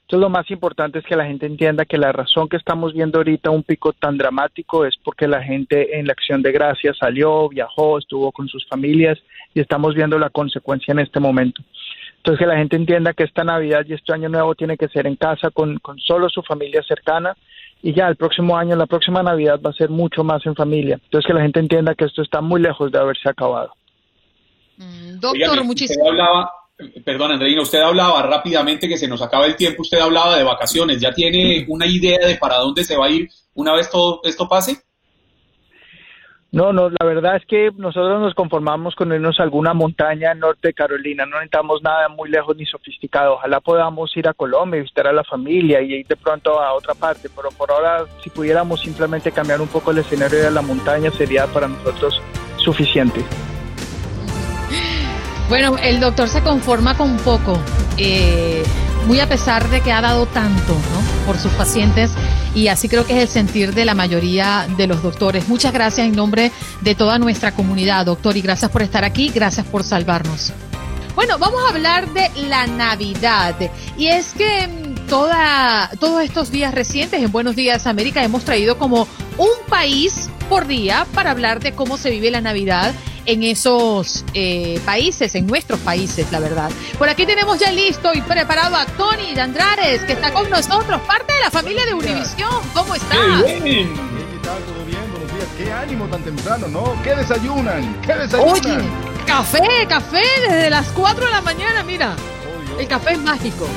Entonces 0.10 0.24
lo 0.24 0.30
más 0.32 0.50
importante 0.50 0.98
es 0.98 1.06
que 1.06 1.15
la 1.15 1.28
gente 1.28 1.45
entienda 1.45 1.86
que 1.86 2.00
la 2.00 2.12
razón 2.12 2.50
que 2.50 2.58
estamos 2.58 2.95
viendo 2.95 3.19
ahorita 3.19 3.52
un 3.52 3.62
pico 3.62 3.93
tan 3.93 4.17
dramático 4.17 4.84
es 4.84 4.95
porque 5.04 5.28
la 5.28 5.43
gente 5.43 6.00
en 6.00 6.08
la 6.08 6.13
acción 6.13 6.41
de 6.41 6.52
gracias 6.52 6.98
salió, 6.98 7.48
viajó, 7.48 8.00
estuvo 8.00 8.32
con 8.32 8.48
sus 8.48 8.67
familias 8.67 9.19
y 9.54 9.60
estamos 9.60 9.93
viendo 9.93 10.17
la 10.17 10.32
consecuencia 10.32 10.93
en 10.93 10.98
este 10.98 11.19
momento. 11.19 11.62
Entonces 12.17 12.39
que 12.39 12.48
la 12.48 12.58
gente 12.58 12.76
entienda 12.76 13.13
que 13.13 13.24
esta 13.24 13.43
Navidad 13.43 13.86
y 13.88 13.93
este 13.93 14.12
Año 14.12 14.30
Nuevo 14.30 14.56
tiene 14.56 14.78
que 14.78 14.88
ser 14.88 15.06
en 15.06 15.15
casa 15.15 15.52
con, 15.52 15.78
con 15.78 16.00
solo 16.00 16.28
su 16.28 16.41
familia 16.41 16.82
cercana 16.82 17.38
y 17.84 17.93
ya 17.93 18.08
el 18.08 18.15
próximo 18.15 18.58
año, 18.58 18.76
la 18.76 18.88
próxima 18.88 19.22
Navidad 19.22 19.62
va 19.63 19.69
a 19.69 19.74
ser 19.74 19.91
mucho 19.91 20.24
más 20.24 20.43
en 20.48 20.56
familia. 20.56 21.00
Entonces 21.04 21.28
que 21.28 21.36
la 21.36 21.43
gente 21.43 21.60
entienda 21.60 21.93
que 21.93 22.06
esto 22.06 22.24
está 22.24 22.41
muy 22.41 22.60
lejos 22.60 22.91
de 22.91 22.98
haberse 22.98 23.30
acabado. 23.30 23.76
Mm, 24.78 25.19
doctor, 25.19 25.63
muchísimas 25.63 26.50
Perdón, 27.03 27.33
Andreina, 27.33 27.61
usted 27.61 27.81
hablaba 27.81 28.21
rápidamente 28.21 28.87
que 28.87 28.97
se 28.97 29.07
nos 29.07 29.21
acaba 29.21 29.45
el 29.45 29.57
tiempo, 29.57 29.81
usted 29.81 29.99
hablaba 29.99 30.37
de 30.37 30.45
vacaciones, 30.45 31.01
¿ya 31.01 31.11
tiene 31.11 31.65
una 31.67 31.85
idea 31.85 32.25
de 32.25 32.35
para 32.35 32.55
dónde 32.55 32.85
se 32.85 32.95
va 32.95 33.07
a 33.07 33.09
ir 33.09 33.29
una 33.53 33.73
vez 33.73 33.89
todo 33.89 34.21
esto 34.23 34.47
pase? 34.47 34.77
No, 36.51 36.71
no, 36.71 36.89
la 36.89 37.05
verdad 37.05 37.35
es 37.35 37.45
que 37.45 37.69
nosotros 37.75 38.21
nos 38.21 38.33
conformamos 38.33 38.95
con 38.95 39.13
irnos 39.13 39.39
a 39.39 39.43
alguna 39.43 39.73
montaña 39.73 40.31
en 40.31 40.39
norte 40.39 40.69
de 40.69 40.73
Carolina, 40.73 41.25
no 41.25 41.35
necesitamos 41.35 41.83
nada 41.83 42.07
muy 42.07 42.29
lejos 42.29 42.55
ni 42.55 42.65
sofisticado, 42.65 43.33
ojalá 43.33 43.59
podamos 43.59 44.15
ir 44.15 44.27
a 44.27 44.33
Colombia, 44.33 44.81
visitar 44.81 45.05
a 45.07 45.13
la 45.13 45.25
familia 45.25 45.81
y 45.81 45.95
ir 45.95 46.07
de 46.07 46.15
pronto 46.15 46.61
a 46.61 46.73
otra 46.73 46.95
parte, 46.95 47.29
pero 47.35 47.49
por 47.49 47.69
ahora 47.71 48.05
si 48.23 48.29
pudiéramos 48.29 48.79
simplemente 48.79 49.33
cambiar 49.33 49.59
un 49.59 49.67
poco 49.67 49.91
el 49.91 49.97
escenario 49.99 50.39
de 50.39 50.49
la 50.49 50.61
montaña 50.61 51.11
sería 51.11 51.45
para 51.45 51.67
nosotros 51.67 52.19
suficiente. 52.57 53.19
Bueno, 55.49 55.77
el 55.81 55.99
doctor 55.99 56.29
se 56.29 56.43
conforma 56.43 56.95
con 56.95 57.17
poco, 57.17 57.59
eh, 57.97 58.63
muy 59.07 59.19
a 59.19 59.27
pesar 59.27 59.67
de 59.69 59.81
que 59.81 59.91
ha 59.91 59.99
dado 59.99 60.27
tanto 60.27 60.73
¿no? 60.73 61.25
por 61.25 61.39
sus 61.39 61.51
pacientes 61.53 62.12
y 62.53 62.67
así 62.67 62.88
creo 62.88 63.03
que 63.03 63.13
es 63.13 63.23
el 63.23 63.27
sentir 63.27 63.73
de 63.73 63.83
la 63.83 63.95
mayoría 63.95 64.67
de 64.77 64.85
los 64.85 65.01
doctores. 65.01 65.47
Muchas 65.49 65.73
gracias 65.73 66.05
en 66.05 66.15
nombre 66.15 66.51
de 66.81 66.93
toda 66.93 67.17
nuestra 67.17 67.51
comunidad, 67.51 68.05
doctor, 68.05 68.38
y 68.38 68.41
gracias 68.41 68.69
por 68.69 68.83
estar 68.83 69.03
aquí, 69.03 69.31
gracias 69.33 69.65
por 69.65 69.83
salvarnos. 69.83 70.53
Bueno, 71.15 71.39
vamos 71.39 71.62
a 71.65 71.69
hablar 71.69 72.07
de 72.13 72.29
la 72.47 72.67
Navidad 72.67 73.55
y 73.97 74.07
es 74.07 74.33
que 74.33 74.67
mm, 74.67 75.07
toda, 75.07 75.89
todos 75.99 76.21
estos 76.21 76.51
días 76.51 76.75
recientes 76.75 77.23
en 77.23 77.31
Buenos 77.31 77.55
Días 77.55 77.88
América 77.88 78.23
hemos 78.23 78.45
traído 78.45 78.77
como 78.77 79.07
un 79.39 79.49
país 79.67 80.29
por 80.47 80.67
día 80.67 81.07
para 81.15 81.31
hablar 81.31 81.59
de 81.59 81.71
cómo 81.71 81.97
se 81.97 82.12
vive 82.12 82.29
la 82.29 82.41
Navidad 82.41 82.93
en 83.29 83.43
esos 83.43 84.25
eh, 84.33 84.81
países, 84.85 85.35
en 85.35 85.45
nuestros 85.45 85.79
países, 85.81 86.31
la 86.31 86.39
verdad. 86.39 86.71
Por 86.97 87.09
aquí 87.09 87.27
tenemos 87.27 87.59
ya 87.59 87.71
listo 87.71 88.11
y 88.13 88.21
preparado 88.21 88.75
a 88.75 88.85
Tony 88.85 89.39
Andrares, 89.39 90.01
que 90.01 90.13
está 90.13 90.33
con 90.33 90.49
nosotros, 90.49 90.99
parte 91.01 91.33
de 91.33 91.39
la 91.41 91.51
familia 91.51 91.85
de 91.85 91.93
Univisión. 91.93 92.49
¿Cómo 92.73 92.95
está? 92.95 93.15
Qué 93.45 93.59
bien. 93.59 93.93
¿Qué 93.93 94.39
tal? 94.41 94.57
¿Todo 94.63 94.83
bien? 94.83 94.99
Buenos 95.11 95.31
días. 95.31 95.47
Qué 95.59 95.71
ánimo 95.71 96.07
tan 96.07 96.23
temprano, 96.23 96.67
¿no? 96.69 96.95
¿Qué 97.03 97.15
desayunan? 97.15 98.01
¿Qué 98.01 98.15
desayunan? 98.15 98.51
Oye, 98.51 98.77
café, 99.27 99.85
café 99.87 100.23
desde 100.47 100.69
las 100.71 100.87
4 100.87 101.25
de 101.25 101.31
la 101.31 101.41
mañana, 101.41 101.83
mira. 101.83 102.15
El 102.79 102.87
café 102.87 103.13
es 103.13 103.19
mágico. 103.19 103.67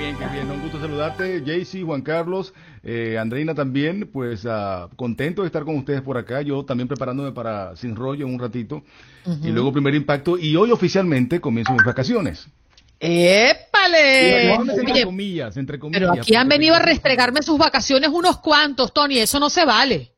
Bien, 0.00 0.16
qué 0.16 0.24
bien. 0.28 0.50
Un 0.50 0.62
gusto 0.62 0.80
saludarte, 0.80 1.42
Jaycee, 1.44 1.82
Juan 1.82 2.00
Carlos. 2.00 2.54
Eh, 2.82 3.18
Andreina 3.18 3.54
también, 3.54 4.08
pues 4.10 4.46
uh, 4.46 4.88
contento 4.96 5.42
de 5.42 5.46
estar 5.46 5.66
con 5.66 5.76
ustedes 5.76 6.00
por 6.00 6.16
acá. 6.16 6.40
Yo 6.40 6.64
también 6.64 6.88
preparándome 6.88 7.32
para 7.32 7.76
Sin 7.76 7.94
Rollo 7.94 8.26
en 8.26 8.32
un 8.32 8.40
ratito. 8.40 8.76
Uh 9.26 9.30
-huh. 9.30 9.44
Y 9.46 9.50
luego 9.50 9.74
Primer 9.74 9.94
Impacto. 9.94 10.38
Y 10.38 10.56
hoy 10.56 10.70
oficialmente 10.70 11.38
comienzo 11.38 11.74
mis 11.74 11.84
vacaciones. 11.84 12.48
¡Épale! 12.98 14.54
entre 14.54 15.04
comillas, 15.04 15.58
entre 15.58 15.78
comillas. 15.78 16.00
Pero 16.08 16.22
aquí 16.22 16.34
han 16.34 16.48
venido 16.48 16.76
a 16.76 16.78
restregarme 16.78 17.42
sus 17.42 17.58
vacaciones 17.58 18.08
unos 18.08 18.38
cuantos, 18.38 18.94
Tony. 18.94 19.18
Eso 19.18 19.38
no 19.38 19.50
se 19.50 19.66
vale. 19.66 20.12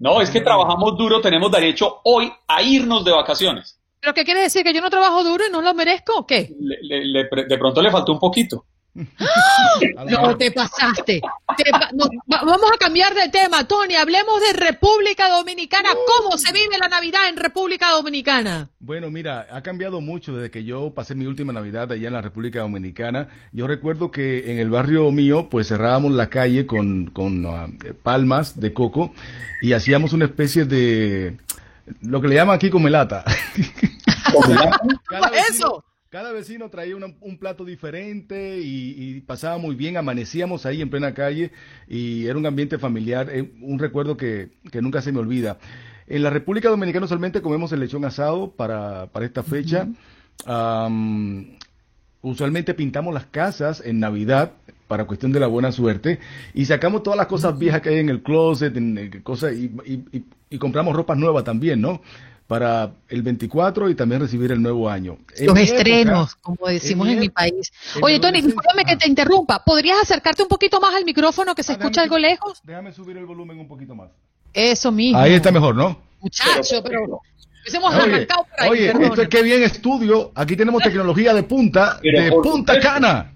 No, 0.00 0.20
es 0.20 0.30
que 0.30 0.40
trabajamos 0.40 0.98
duro, 0.98 1.20
tenemos 1.20 1.52
derecho 1.52 2.00
hoy 2.02 2.28
a 2.48 2.60
irnos 2.60 3.04
de 3.04 3.12
vacaciones. 3.12 3.78
¿Pero 4.00 4.14
qué 4.14 4.24
quiere 4.24 4.40
decir? 4.40 4.64
¿Que 4.64 4.74
yo 4.74 4.80
no 4.80 4.90
trabajo 4.90 5.22
duro 5.22 5.44
y 5.48 5.52
no 5.52 5.62
lo 5.62 5.74
merezco 5.74 6.12
o 6.18 6.26
qué? 6.26 6.52
Le, 6.58 7.04
le, 7.04 7.28
de 7.48 7.56
pronto 7.56 7.80
le 7.80 7.92
faltó 7.92 8.12
un 8.12 8.18
poquito. 8.18 8.64
No 10.10 10.36
te 10.36 10.50
pasaste. 10.50 11.20
Te 11.56 11.70
pa 11.70 11.90
no, 11.92 12.04
va 12.32 12.42
vamos 12.44 12.70
a 12.74 12.78
cambiar 12.78 13.14
de 13.14 13.28
tema, 13.28 13.66
Tony. 13.66 13.94
Hablemos 13.94 14.40
de 14.40 14.58
República 14.58 15.28
Dominicana. 15.28 15.90
¿Cómo 16.06 16.36
se 16.36 16.52
vive 16.52 16.78
la 16.78 16.88
Navidad 16.88 17.28
en 17.28 17.36
República 17.36 17.90
Dominicana? 17.90 18.68
Bueno, 18.80 19.10
mira, 19.10 19.46
ha 19.50 19.62
cambiado 19.62 20.00
mucho 20.00 20.34
desde 20.34 20.50
que 20.50 20.64
yo 20.64 20.92
pasé 20.92 21.14
mi 21.14 21.26
última 21.26 21.52
Navidad 21.52 21.90
allá 21.92 22.08
en 22.08 22.14
la 22.14 22.20
República 22.20 22.60
Dominicana. 22.60 23.28
Yo 23.52 23.66
recuerdo 23.66 24.10
que 24.10 24.50
en 24.50 24.58
el 24.58 24.70
barrio 24.70 25.10
mío, 25.10 25.48
pues 25.50 25.68
cerrábamos 25.68 26.12
la 26.12 26.28
calle 26.28 26.66
con, 26.66 27.06
con 27.06 27.46
uh, 27.46 27.68
palmas 28.02 28.60
de 28.60 28.72
coco 28.72 29.14
y 29.62 29.72
hacíamos 29.72 30.12
una 30.12 30.26
especie 30.26 30.64
de 30.64 31.38
lo 32.02 32.20
que 32.20 32.28
le 32.28 32.34
llaman 32.34 32.56
aquí 32.56 32.70
comelata. 32.70 33.24
¿Cómo 34.32 35.26
eso? 35.48 35.84
Cada 36.12 36.30
vecino 36.30 36.68
traía 36.68 36.94
una, 36.94 37.06
un 37.22 37.38
plato 37.38 37.64
diferente 37.64 38.60
y, 38.60 38.94
y, 38.98 39.20
pasaba 39.22 39.56
muy 39.56 39.74
bien, 39.74 39.96
amanecíamos 39.96 40.66
ahí 40.66 40.82
en 40.82 40.90
plena 40.90 41.14
calle 41.14 41.52
y 41.88 42.26
era 42.26 42.36
un 42.36 42.44
ambiente 42.44 42.78
familiar, 42.78 43.30
eh, 43.32 43.50
un 43.62 43.78
recuerdo 43.78 44.14
que, 44.14 44.50
que, 44.70 44.82
nunca 44.82 45.00
se 45.00 45.10
me 45.10 45.20
olvida. 45.20 45.56
En 46.06 46.22
la 46.22 46.28
República 46.28 46.68
Dominicana 46.68 47.06
usualmente 47.06 47.40
comemos 47.40 47.72
el 47.72 47.80
lechón 47.80 48.04
asado 48.04 48.50
para, 48.50 49.06
para 49.06 49.24
esta 49.24 49.42
fecha. 49.42 49.88
Uh 50.44 50.50
-huh. 50.50 50.86
um, 50.86 51.46
usualmente 52.20 52.74
pintamos 52.74 53.14
las 53.14 53.24
casas 53.24 53.82
en 53.82 53.98
Navidad 53.98 54.52
para 54.88 55.06
cuestión 55.06 55.32
de 55.32 55.40
la 55.40 55.46
buena 55.46 55.72
suerte 55.72 56.18
y 56.52 56.66
sacamos 56.66 57.02
todas 57.02 57.16
las 57.16 57.26
cosas 57.26 57.58
viejas 57.58 57.80
que 57.80 57.88
hay 57.88 58.00
en 58.00 58.10
el 58.10 58.22
closet 58.22 58.76
en, 58.76 58.98
en 58.98 59.22
cosas 59.22 59.54
y, 59.54 59.72
y, 59.86 60.24
y 60.50 60.58
compramos 60.58 60.94
ropa 60.94 61.14
nueva 61.14 61.42
también, 61.42 61.80
¿no? 61.80 62.02
Para 62.52 62.92
el 63.08 63.22
24 63.22 63.88
y 63.88 63.94
también 63.94 64.20
recibir 64.20 64.52
el 64.52 64.60
nuevo 64.60 64.86
año. 64.86 65.16
Los 65.40 65.56
en 65.56 65.62
estrenos, 65.62 66.32
época, 66.32 66.42
como 66.42 66.68
decimos 66.68 67.06
en, 67.06 67.14
en 67.14 67.20
mi 67.20 67.30
país. 67.30 67.72
Oye, 68.02 68.20
Tony, 68.20 68.42
discúlpame 68.42 68.84
que 68.84 68.94
te 68.98 69.08
interrumpa. 69.08 69.64
¿Podrías 69.64 70.02
acercarte 70.02 70.42
un 70.42 70.50
poquito 70.50 70.78
más 70.78 70.94
al 70.94 71.06
micrófono 71.06 71.54
que 71.54 71.62
se 71.62 71.72
ah, 71.72 71.76
escucha 71.76 72.02
algo 72.02 72.18
lejos? 72.18 72.60
Déjame 72.62 72.92
subir 72.92 73.16
el 73.16 73.24
volumen 73.24 73.58
un 73.58 73.66
poquito 73.66 73.94
más. 73.94 74.10
Eso 74.52 74.92
mismo. 74.92 75.18
Ahí 75.18 75.32
está 75.32 75.50
mejor, 75.50 75.74
¿no? 75.74 75.98
Muchacho, 76.20 76.82
pero... 76.84 77.22
Hemos 77.72 77.94
oye, 77.94 78.26
por 78.26 78.46
ahí, 78.58 78.68
oye 78.68 79.06
esto 79.06 79.22
es 79.22 79.28
que 79.30 79.42
bien 79.42 79.62
estudio. 79.62 80.30
Aquí 80.34 80.54
tenemos 80.54 80.82
tecnología 80.82 81.32
de 81.32 81.44
punta, 81.44 82.00
de 82.02 82.32
punta 82.32 82.78
cana. 82.80 83.32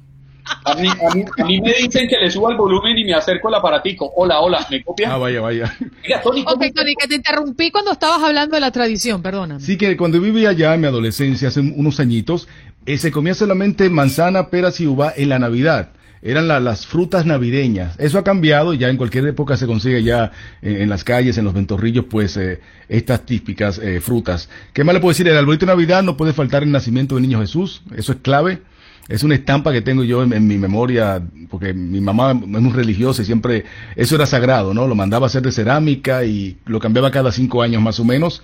A 0.65 0.75
mí, 0.75 0.89
a, 0.89 1.15
mí, 1.15 1.25
a 1.39 1.45
mí, 1.45 1.61
me 1.61 1.73
dicen 1.75 2.09
que 2.09 2.17
le 2.19 2.31
suba 2.31 2.51
el 2.53 2.57
volumen 2.57 2.97
y 2.99 3.05
me 3.05 3.15
acerco 3.15 3.49
al 3.49 3.55
aparatico. 3.57 4.13
Hola, 4.17 4.41
hola, 4.41 4.67
¿me 4.71 4.83
copian? 4.83 5.13
Ah, 5.13 5.17
vaya, 5.17 5.41
vaya. 5.41 5.75
Mira, 6.03 6.21
Tony, 6.23 6.43
ok, 6.47 6.65
Tony, 6.75 6.95
que 6.95 7.09
te 7.09 7.15
interrumpí 7.17 7.71
cuando 7.71 7.93
estabas 7.93 8.23
hablando 8.23 8.55
de 8.55 8.61
la 8.61 8.71
tradición, 8.71 9.23
perdóname. 9.23 9.61
Sí, 9.61 9.77
que 9.77 9.97
cuando 9.97 10.21
vivía 10.21 10.51
allá 10.51 10.75
en 10.75 10.81
mi 10.81 10.87
adolescencia, 10.87 11.49
hace 11.49 11.61
unos 11.61 11.99
añitos, 12.01 12.49
eh, 12.85 12.99
se 12.99 13.11
comía 13.11 13.35
solamente 13.35 13.89
manzana, 13.91 14.49
peras 14.49 14.81
y 14.81 14.87
uva 14.87 15.13
en 15.17 15.29
la 15.29 15.39
Navidad. 15.39 15.91
eran 16.23 16.49
la- 16.49 16.59
las 16.59 16.87
frutas 16.87 17.25
navideñas. 17.25 17.95
Eso 18.01 18.19
ha 18.19 18.25
cambiado, 18.25 18.75
ya 18.75 18.89
en 18.89 18.97
cualquier 18.97 19.27
época 19.29 19.57
se 19.57 19.67
consigue 19.67 20.03
ya 20.03 20.33
en, 20.61 20.81
en 20.83 20.89
las 20.89 21.05
calles, 21.05 21.39
en 21.39 21.45
los 21.45 21.55
ventorrillos, 21.55 22.07
pues 22.11 22.37
eh, 22.37 22.61
estas 22.89 23.25
típicas 23.25 23.79
eh, 23.79 24.01
frutas. 24.01 24.49
¿Qué 24.73 24.83
más 24.83 24.95
le 24.95 25.01
puedo 25.01 25.11
decir? 25.13 25.29
El 25.29 25.37
arbolito 25.37 25.67
de 25.67 25.73
Navidad 25.73 26.03
no 26.03 26.17
puede 26.17 26.33
faltar 26.33 26.65
el 26.65 26.73
nacimiento 26.73 27.15
del 27.15 27.23
niño 27.23 27.39
Jesús, 27.41 27.83
eso 27.95 28.13
es 28.13 28.19
clave. 28.23 28.61
Es 29.09 29.23
una 29.23 29.35
estampa 29.37 29.73
que 29.73 29.83
tengo 29.83 30.03
yo 30.03 30.23
en, 30.25 30.33
en 30.33 30.47
mi 30.49 30.59
memoria, 30.59 31.23
porque 31.49 31.73
mi 31.73 32.01
mamá 32.01 32.33
es 32.33 32.37
muy 32.47 32.73
religiosa 32.73 33.23
y 33.23 33.25
siempre 33.25 33.65
eso 33.95 34.17
era 34.17 34.27
sagrado, 34.27 34.75
¿no? 34.75 34.87
Lo 34.89 34.95
mandaba 34.97 35.27
a 35.27 35.29
hacer 35.29 35.43
de 35.43 35.53
cerámica 35.53 36.25
y 36.25 36.57
lo 36.67 36.81
cambiaba 36.81 37.11
cada 37.13 37.31
cinco 37.31 37.63
años 37.63 37.81
más 37.81 38.01
o 38.01 38.05
menos. 38.05 38.43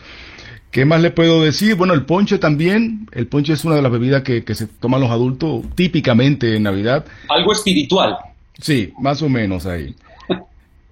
¿Qué 0.70 0.84
más 0.84 1.02
le 1.02 1.10
puedo 1.10 1.42
decir? 1.42 1.74
Bueno, 1.74 1.92
el 1.94 2.04
ponche 2.06 2.38
también. 2.38 3.06
El 3.12 3.26
ponche 3.26 3.52
es 3.52 3.64
una 3.64 3.74
de 3.74 3.82
las 3.82 3.92
bebidas 3.92 4.22
que, 4.22 4.42
que 4.44 4.54
se 4.54 4.66
toman 4.66 5.00
los 5.00 5.10
adultos 5.10 5.62
típicamente 5.74 6.56
en 6.56 6.62
Navidad. 6.62 7.04
Algo 7.28 7.52
espiritual. 7.52 8.16
Sí, 8.58 8.92
más 9.00 9.20
o 9.22 9.28
menos 9.28 9.66
ahí. 9.66 9.94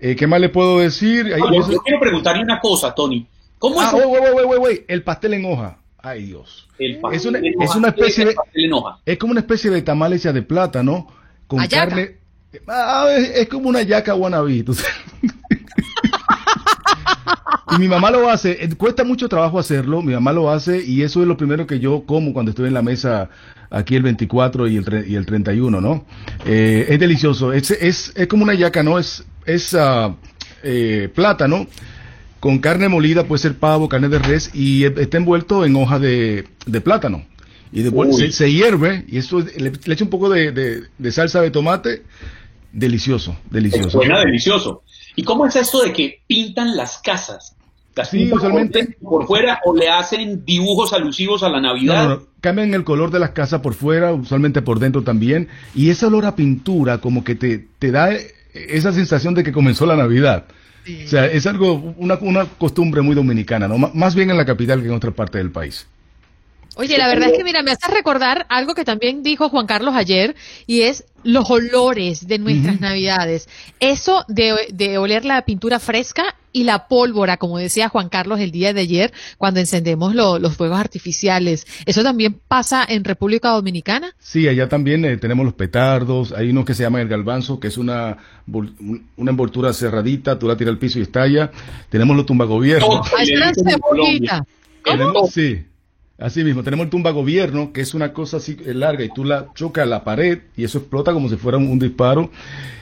Eh, 0.02 0.16
¿Qué 0.16 0.26
más 0.26 0.40
le 0.40 0.48
puedo 0.48 0.78
decir? 0.78 1.26
Ahí- 1.26 1.42
yo 1.70 1.76
quiero 1.82 2.00
preguntarle 2.00 2.42
una 2.42 2.58
cosa, 2.58 2.94
Tony. 2.94 3.26
¿Cómo 3.58 3.78
Ah, 3.78 3.88
es 3.88 3.92
wait, 4.06 4.46
wait, 4.48 4.58
wait, 4.58 4.84
el 4.88 5.02
pastel 5.02 5.34
en 5.34 5.44
hoja. 5.44 5.76
Ay, 6.02 6.24
Dios. 6.24 6.68
el 6.78 6.98
pastel 6.98 7.18
Es 7.18 7.26
una, 7.26 7.64
es 7.64 7.74
una 7.76 7.92
¿Qué 7.92 8.00
es 8.02 8.08
especie 8.18 8.24
de, 8.26 8.34
es 9.06 9.18
como 9.18 9.32
una 9.32 9.40
especie 9.40 9.70
de 9.70 9.82
tamal 9.82 10.12
hecha 10.12 10.32
de 10.32 10.42
plátano 10.42 11.06
con 11.46 11.60
carne. 11.68 12.16
Ah, 12.68 13.06
es, 13.16 13.30
es 13.36 13.48
como 13.48 13.68
una 13.68 13.82
yaca 13.82 14.14
wannabe. 14.14 14.64
y 17.72 17.78
mi 17.78 17.86
mamá 17.88 18.10
lo 18.10 18.28
hace, 18.28 18.52
eh, 18.64 18.68
cuesta 18.76 19.04
mucho 19.04 19.28
trabajo 19.28 19.58
hacerlo, 19.58 20.02
mi 20.02 20.12
mamá 20.12 20.32
lo 20.32 20.50
hace 20.50 20.82
y 20.84 21.02
eso 21.02 21.22
es 21.22 21.28
lo 21.28 21.36
primero 21.36 21.66
que 21.66 21.78
yo 21.78 22.02
como 22.04 22.32
cuando 22.32 22.50
estoy 22.50 22.66
en 22.68 22.74
la 22.74 22.82
mesa 22.82 23.28
aquí 23.70 23.94
el 23.94 24.02
24 24.02 24.66
y 24.66 24.76
el, 24.76 24.84
tre- 24.84 25.06
y 25.06 25.14
el 25.14 25.24
31, 25.26 25.80
¿no? 25.80 26.04
Eh, 26.44 26.86
es 26.88 26.98
delicioso, 26.98 27.52
es, 27.52 27.70
es, 27.70 28.12
es 28.16 28.26
como 28.26 28.42
una 28.42 28.54
yaca, 28.54 28.82
¿no? 28.82 28.98
Es, 28.98 29.24
es 29.46 29.76
eh, 30.64 31.08
plátano 31.14 31.66
con 32.40 32.58
carne 32.58 32.88
molida, 32.88 33.24
puede 33.24 33.42
ser 33.42 33.58
pavo, 33.58 33.88
carne 33.88 34.08
de 34.08 34.18
res 34.18 34.50
y 34.54 34.84
está 34.84 35.18
envuelto 35.18 35.64
en 35.64 35.76
hoja 35.76 35.98
de, 35.98 36.46
de 36.66 36.80
plátano. 36.80 37.24
Y 37.72 37.82
después 37.82 38.16
se, 38.16 38.32
se 38.32 38.50
hierve 38.52 39.04
y 39.08 39.18
eso 39.18 39.40
le, 39.40 39.70
le 39.84 39.94
echa 39.94 40.02
un 40.04 40.10
poco 40.10 40.28
de, 40.28 40.50
de- 40.50 40.82
de 40.98 41.12
salsa 41.12 41.40
de 41.40 41.50
tomate. 41.50 42.02
Delicioso, 42.72 43.36
delicioso. 43.50 43.90
Suena 43.90 44.20
delicioso. 44.20 44.82
¿Y 45.16 45.24
cómo 45.24 45.46
es 45.46 45.56
esto 45.56 45.82
de 45.82 45.92
que 45.92 46.20
pintan 46.26 46.76
las 46.76 46.98
casas? 46.98 47.56
¿Las 47.96 48.10
Sí, 48.10 48.18
pintan 48.18 48.38
usualmente- 48.38 48.96
por, 49.02 49.26
fuera 49.26 49.60
o 49.64 49.74
le 49.74 49.88
hacen 49.88 50.44
dibujos 50.44 50.92
alusivos 50.92 51.42
a 51.42 51.48
la 51.48 51.60
Navidad? 51.60 52.08
no, 52.08 52.14
no. 52.16 52.22
Cambian 52.40 52.72
el 52.72 52.84
color 52.84 53.10
de 53.10 53.18
las 53.18 53.30
casas 53.30 53.60
por 53.60 53.74
fuera, 53.74 54.12
usualmente 54.14 54.62
por 54.62 54.78
dentro 54.78 55.02
también. 55.02 55.48
Y 55.74 55.90
ese 55.90 56.06
olor 56.06 56.24
a 56.24 56.36
pintura 56.36 56.98
como 56.98 57.22
que 57.22 57.34
te, 57.34 57.66
te 57.78 57.90
da 57.90 58.10
esa 58.54 58.92
sensación 58.92 59.34
de 59.34 59.42
que 59.44 59.52
comenzó 59.52 59.84
la 59.84 59.96
Navidad. 59.96 60.46
O 61.04 61.08
sea, 61.08 61.26
es 61.26 61.46
algo, 61.46 61.94
una, 61.98 62.18
una 62.20 62.46
costumbre 62.46 63.02
muy 63.02 63.14
dominicana, 63.14 63.68
¿no? 63.68 63.76
M- 63.76 63.90
más 63.94 64.14
bien 64.14 64.30
en 64.30 64.36
la 64.36 64.46
capital 64.46 64.80
que 64.80 64.88
en 64.88 64.94
otra 64.94 65.10
parte 65.10 65.38
del 65.38 65.50
país. 65.50 65.86
Oye, 66.76 66.96
la 66.96 67.08
verdad 67.08 67.30
es 67.30 67.36
que, 67.36 67.44
mira, 67.44 67.62
me 67.62 67.72
hace 67.72 67.90
recordar 67.92 68.46
algo 68.48 68.74
que 68.74 68.84
también 68.84 69.22
dijo 69.22 69.48
Juan 69.48 69.66
Carlos 69.66 69.94
ayer, 69.94 70.36
y 70.66 70.82
es 70.82 71.04
los 71.22 71.50
olores 71.50 72.26
de 72.26 72.38
nuestras 72.38 72.80
navidades. 72.80 73.48
Eso 73.78 74.24
de, 74.28 74.54
de 74.72 74.98
oler 74.98 75.24
la 75.24 75.42
pintura 75.44 75.78
fresca 75.78 76.24
y 76.52 76.64
la 76.64 76.88
pólvora, 76.88 77.36
como 77.36 77.58
decía 77.58 77.88
Juan 77.88 78.08
Carlos 78.08 78.40
el 78.40 78.50
día 78.50 78.72
de 78.72 78.80
ayer, 78.80 79.12
cuando 79.38 79.60
encendemos 79.60 80.14
lo- 80.16 80.38
los 80.40 80.56
fuegos 80.56 80.80
artificiales. 80.80 81.66
¿Eso 81.86 82.02
también 82.02 82.40
pasa 82.48 82.84
en 82.88 83.04
República 83.04 83.50
Dominicana? 83.50 84.14
Sí, 84.18 84.48
allá 84.48 84.68
también 84.68 85.04
eh, 85.04 85.16
tenemos 85.16 85.44
los 85.44 85.54
petardos, 85.54 86.32
hay 86.32 86.50
uno 86.50 86.64
que 86.64 86.74
se 86.74 86.82
llama 86.82 87.00
el 87.00 87.08
galbanzo, 87.08 87.60
que 87.60 87.68
es 87.68 87.78
una, 87.78 88.16
una 89.16 89.30
envoltura 89.30 89.72
cerradita, 89.72 90.38
tú 90.38 90.48
la 90.48 90.56
tiras 90.56 90.72
al 90.72 90.78
piso 90.78 90.98
y 90.98 91.02
estalla. 91.02 91.52
Tenemos 91.88 92.16
los 92.16 92.26
tumbagobiernos. 92.26 92.88
Una 93.12 93.52
cebollita. 93.54 94.44
Sí, 95.30 95.64
así 96.20 96.44
mismo. 96.44 96.62
Tenemos 96.62 96.84
el 96.84 96.90
tumbagobierno, 96.90 97.72
que 97.72 97.80
es 97.80 97.94
una 97.94 98.12
cosa 98.12 98.36
así 98.38 98.56
eh, 98.64 98.74
larga 98.74 99.04
y 99.04 99.10
tú 99.12 99.24
la 99.24 99.46
chocas 99.54 99.84
a 99.84 99.86
la 99.86 100.04
pared 100.04 100.38
y 100.56 100.64
eso 100.64 100.78
explota 100.78 101.12
como 101.12 101.28
si 101.28 101.36
fuera 101.36 101.58
un, 101.58 101.66
un 101.68 101.78
disparo. 101.78 102.30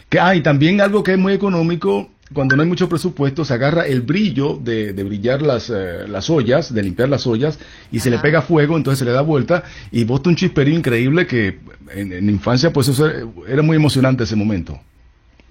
Que, 0.08 0.18
ah, 0.20 0.34
y 0.34 0.42
también 0.42 0.80
algo 0.80 1.02
que 1.02 1.12
es 1.12 1.18
muy 1.18 1.32
económico, 1.34 2.08
cuando 2.32 2.56
no 2.56 2.62
hay 2.62 2.68
mucho 2.68 2.88
presupuesto, 2.88 3.44
se 3.44 3.54
agarra 3.54 3.86
el 3.86 4.00
brillo 4.02 4.58
de, 4.62 4.92
de 4.94 5.04
brillar 5.04 5.42
las, 5.42 5.70
eh, 5.70 6.06
las 6.08 6.28
ollas, 6.30 6.72
de 6.72 6.82
limpiar 6.82 7.08
las 7.10 7.26
ollas, 7.26 7.58
y 7.92 8.00
se 8.00 8.10
le 8.10 8.18
pega 8.18 8.42
fuego, 8.42 8.76
entonces 8.76 8.98
se 8.98 9.04
le 9.04 9.12
da 9.12 9.20
vuelta 9.22 9.64
y 9.92 10.04
bota 10.04 10.30
un 10.30 10.36
chisperío 10.36 10.74
increíble 10.74 11.26
que 11.26 11.58
en, 11.94 12.12
en 12.12 12.26
la 12.26 12.32
infancia 12.32 12.72
pues 12.72 12.88
eso 12.88 13.06
era- 13.06 13.26
era 13.48 13.62
muy 13.62 13.76
emocionante 13.76 14.24
ese 14.24 14.36
momento. 14.36 14.78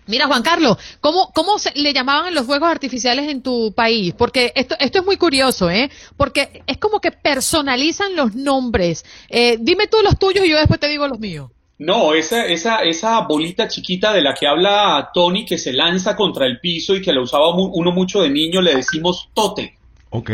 Mira, 0.07 0.27
Juan 0.27 0.41
Carlos, 0.41 0.77
¿cómo, 1.01 1.31
cómo 1.33 1.59
se 1.59 1.71
le 1.75 1.93
llamaban 1.93 2.33
los 2.33 2.45
fuegos 2.45 2.69
artificiales 2.69 3.29
en 3.29 3.41
tu 3.41 3.73
país? 3.73 4.13
Porque 4.17 4.53
esto, 4.55 4.75
esto 4.79 4.99
es 4.99 5.05
muy 5.05 5.17
curioso, 5.17 5.69
¿eh? 5.69 5.89
Porque 6.15 6.63
es 6.65 6.77
como 6.77 6.99
que 7.01 7.11
personalizan 7.11 8.15
los 8.15 8.33
nombres. 8.35 9.05
Eh, 9.29 9.57
dime 9.59 9.87
tú 9.87 9.97
los 10.03 10.17
tuyos 10.17 10.45
y 10.45 10.49
yo 10.49 10.57
después 10.57 10.79
te 10.79 10.87
digo 10.87 11.07
los 11.07 11.19
míos. 11.19 11.51
No, 11.79 12.13
esa, 12.15 12.45
esa, 12.45 12.77
esa 12.83 13.19
bolita 13.21 13.67
chiquita 13.67 14.11
de 14.11 14.21
la 14.21 14.33
que 14.33 14.47
habla 14.47 15.11
Tony, 15.13 15.45
que 15.45 15.59
se 15.59 15.73
lanza 15.73 16.15
contra 16.15 16.47
el 16.47 16.59
piso 16.59 16.95
y 16.95 17.01
que 17.01 17.13
la 17.13 17.21
usaba 17.21 17.53
mu- 17.53 17.71
uno 17.73 17.91
mucho 17.91 18.21
de 18.21 18.29
niño, 18.31 18.61
le 18.61 18.75
decimos 18.75 19.29
tote. 19.33 19.77
Ok. 20.09 20.31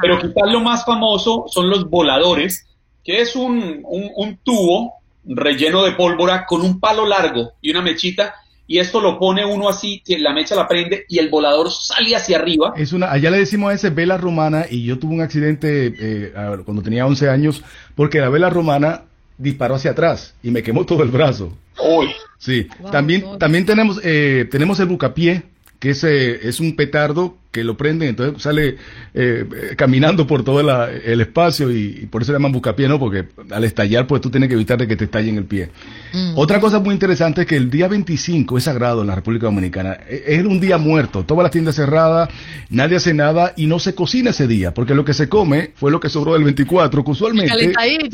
Pero 0.00 0.18
quizás 0.18 0.50
lo 0.50 0.60
más 0.60 0.86
famoso 0.86 1.44
son 1.48 1.68
los 1.68 1.90
voladores, 1.90 2.64
que 3.04 3.20
es 3.20 3.36
un, 3.36 3.80
un, 3.84 4.10
un 4.16 4.38
tubo 4.38 4.94
relleno 5.24 5.82
de 5.82 5.92
pólvora 5.92 6.46
con 6.46 6.62
un 6.62 6.80
palo 6.80 7.04
largo 7.04 7.52
y 7.60 7.72
una 7.72 7.82
mechita, 7.82 8.34
y 8.66 8.78
esto 8.78 9.00
lo 9.00 9.18
pone 9.18 9.44
uno 9.44 9.68
así, 9.68 10.02
que 10.04 10.18
la 10.18 10.32
mecha 10.32 10.54
la 10.54 10.66
prende 10.66 11.04
y 11.08 11.18
el 11.18 11.28
volador 11.28 11.70
sale 11.70 12.16
hacia 12.16 12.38
arriba. 12.38 12.74
Es 12.76 12.92
una, 12.92 13.10
allá 13.10 13.30
le 13.30 13.38
decimos 13.38 13.70
a 13.70 13.74
ese 13.74 13.90
vela 13.90 14.16
romana 14.16 14.66
y 14.68 14.84
yo 14.84 14.98
tuve 14.98 15.14
un 15.14 15.20
accidente 15.20 15.86
eh, 15.86 16.32
ver, 16.34 16.64
cuando 16.64 16.82
tenía 16.82 17.06
11 17.06 17.28
años 17.30 17.62
porque 17.94 18.20
la 18.20 18.28
vela 18.28 18.50
romana 18.50 19.02
disparó 19.38 19.74
hacia 19.74 19.92
atrás 19.92 20.34
y 20.42 20.50
me 20.50 20.62
quemó 20.62 20.84
todo 20.84 21.02
el 21.02 21.10
brazo. 21.10 21.52
Uy, 21.78 22.08
Sí, 22.38 22.68
Wow, 22.80 22.90
también, 22.90 23.24
también 23.38 23.66
tenemos, 23.66 24.00
eh, 24.02 24.46
tenemos 24.50 24.78
el 24.80 24.86
bucapié, 24.86 25.44
que 25.78 25.90
es, 25.90 26.04
eh, 26.04 26.48
es 26.48 26.60
un 26.60 26.74
petardo 26.76 27.36
que 27.52 27.64
lo 27.64 27.76
prenden, 27.76 28.10
entonces 28.10 28.42
sale 28.42 28.76
eh, 29.14 29.46
caminando 29.76 30.26
por 30.26 30.44
todo 30.44 30.62
la- 30.62 30.90
el 30.90 31.20
espacio 31.22 31.70
y, 31.70 32.00
y 32.02 32.06
por 32.06 32.20
eso 32.22 32.32
le 32.32 32.36
llaman 32.36 32.52
bucapié, 32.52 32.86
¿no? 32.88 32.98
Porque 32.98 33.26
al 33.50 33.64
estallar, 33.64 34.06
pues 34.06 34.20
tú 34.20 34.30
tienes 34.30 34.48
que 34.50 34.54
evitar 34.56 34.78
de 34.78 34.86
que 34.86 34.94
te 34.96 35.04
estalle 35.04 35.30
en 35.30 35.38
el 35.38 35.44
pie. 35.44 35.70
Mm. 36.12 36.32
Otra 36.36 36.60
cosa 36.60 36.80
muy 36.80 36.92
interesante 36.92 37.42
es 37.42 37.46
que 37.46 37.56
el 37.56 37.70
día 37.70 37.88
25 37.88 38.58
es 38.58 38.64
sagrado 38.64 39.00
en 39.00 39.06
la 39.06 39.14
República 39.14 39.46
Dominicana. 39.46 39.94
E- 40.08 40.24
Es 40.26 40.44
un 40.44 40.60
día 40.60 40.76
muerto, 40.76 41.24
todas 41.24 41.44
las 41.44 41.50
tiendas 41.52 41.74
cerradas, 41.76 42.28
nadie 42.68 42.96
hace 42.96 43.14
nada 43.14 43.54
y 43.56 43.66
no 43.66 43.78
se 43.78 43.94
cocina 43.94 44.30
ese 44.30 44.46
día, 44.46 44.74
porque 44.74 44.94
lo 44.94 45.04
que 45.06 45.14
se 45.14 45.28
come 45.30 45.72
fue 45.76 45.90
lo 45.90 45.98
que 46.00 46.10
sobró 46.10 46.34
del 46.34 46.44
24, 46.44 47.04
que 47.04 47.10
usualmente 47.10 47.52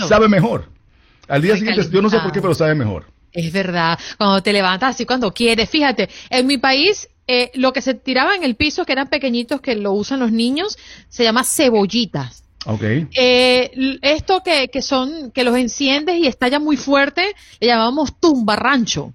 sabe 0.09 0.29
mejor. 0.29 0.67
Al 1.29 1.43
día 1.43 1.57
siguiente, 1.57 1.83
yo 1.91 2.03
no 2.03 2.11
sé 2.11 2.19
por 2.21 2.31
qué, 2.33 2.41
pero 2.41 2.55
sabe 2.55 2.75
mejor. 2.77 3.07
Es 3.33 3.51
verdad, 3.53 3.99
cuando 4.19 4.43
te 4.43 4.53
levantas 4.53 4.95
así 4.95 5.07
cuando 5.07 5.33
quieres. 5.33 5.71
Fíjate, 5.71 6.11
en 6.29 6.47
mi 6.47 6.59
país 6.59 7.09
eh, 7.27 7.51
lo 7.55 7.73
que 7.73 7.83
se 7.83 7.95
tiraba 7.95 8.35
en 8.35 8.43
el 8.43 8.57
piso, 8.57 8.85
que 8.85 8.93
eran 8.93 9.09
pequeñitos, 9.09 9.61
que 9.61 9.77
lo 9.77 9.93
usan 9.93 10.21
los 10.21 10.33
niños, 10.33 10.79
se 11.09 11.25
llama 11.25 11.45
cebollitas. 11.45 12.45
Ok. 12.67 12.83
Eh, 12.83 13.99
esto 14.03 14.43
que, 14.45 14.69
que 14.69 14.83
son, 14.83 15.31
que 15.33 15.45
los 15.45 15.57
enciendes 15.57 16.17
y 16.17 16.27
estalla 16.27 16.59
muy 16.59 16.77
fuerte, 16.77 17.35
le 17.61 17.67
llamamos 17.67 18.19
tumbarrancho. 18.21 19.13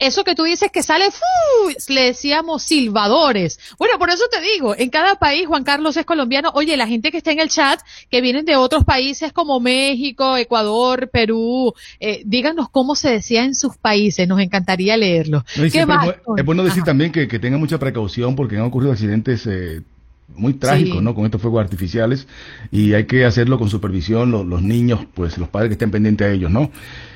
Eso 0.00 0.24
que 0.24 0.34
tú 0.34 0.42
dices 0.44 0.70
que 0.72 0.82
sale, 0.82 1.04
¡fu! 1.10 1.92
le 1.92 2.02
decíamos 2.06 2.62
silbadores. 2.64 3.60
Bueno, 3.78 3.98
por 3.98 4.08
eso 4.10 4.24
te 4.32 4.40
digo, 4.40 4.74
en 4.76 4.90
cada 4.90 5.16
país, 5.16 5.46
Juan 5.46 5.62
Carlos 5.62 5.96
es 5.96 6.04
colombiano. 6.06 6.50
Oye, 6.54 6.76
la 6.76 6.86
gente 6.86 7.10
que 7.12 7.18
está 7.18 7.32
en 7.32 7.40
el 7.40 7.48
chat, 7.50 7.78
que 8.10 8.20
vienen 8.20 8.44
de 8.46 8.56
otros 8.56 8.84
países 8.84 9.32
como 9.32 9.60
México, 9.60 10.36
Ecuador, 10.36 11.10
Perú, 11.12 11.74
eh, 12.00 12.22
díganos 12.24 12.68
cómo 12.70 12.94
se 12.96 13.10
decía 13.10 13.44
en 13.44 13.54
sus 13.54 13.76
países, 13.76 14.26
nos 14.26 14.40
encantaría 14.40 14.96
leerlo. 14.96 15.44
No, 15.56 15.70
¿Qué 15.70 15.84
más, 15.86 16.08
es 16.36 16.44
bueno 16.44 16.64
decir 16.64 16.78
Ajá. 16.80 16.86
también 16.86 17.12
que, 17.12 17.28
que 17.28 17.38
tengan 17.38 17.60
mucha 17.60 17.78
precaución 17.78 18.34
porque 18.36 18.56
han 18.56 18.62
ocurrido 18.62 18.92
accidentes 18.92 19.46
eh, 19.46 19.82
muy 20.34 20.54
trágicos, 20.54 20.98
Sí. 20.98 21.04
¿no? 21.04 21.14
Con 21.14 21.26
estos 21.26 21.42
fuegos 21.42 21.62
artificiales 21.62 22.26
y 22.72 22.94
hay 22.94 23.04
que 23.04 23.24
hacerlo 23.26 23.58
con 23.58 23.68
supervisión, 23.68 24.30
lo- 24.30 24.44
los 24.44 24.62
niños, 24.62 25.00
pues 25.14 25.36
los 25.38 25.48
padres 25.48 25.68
que 25.68 25.74
estén 25.74 25.90
pendientes 25.90 26.26
a 26.26 26.30
ellos, 26.30 26.50
¿no? 26.50 26.70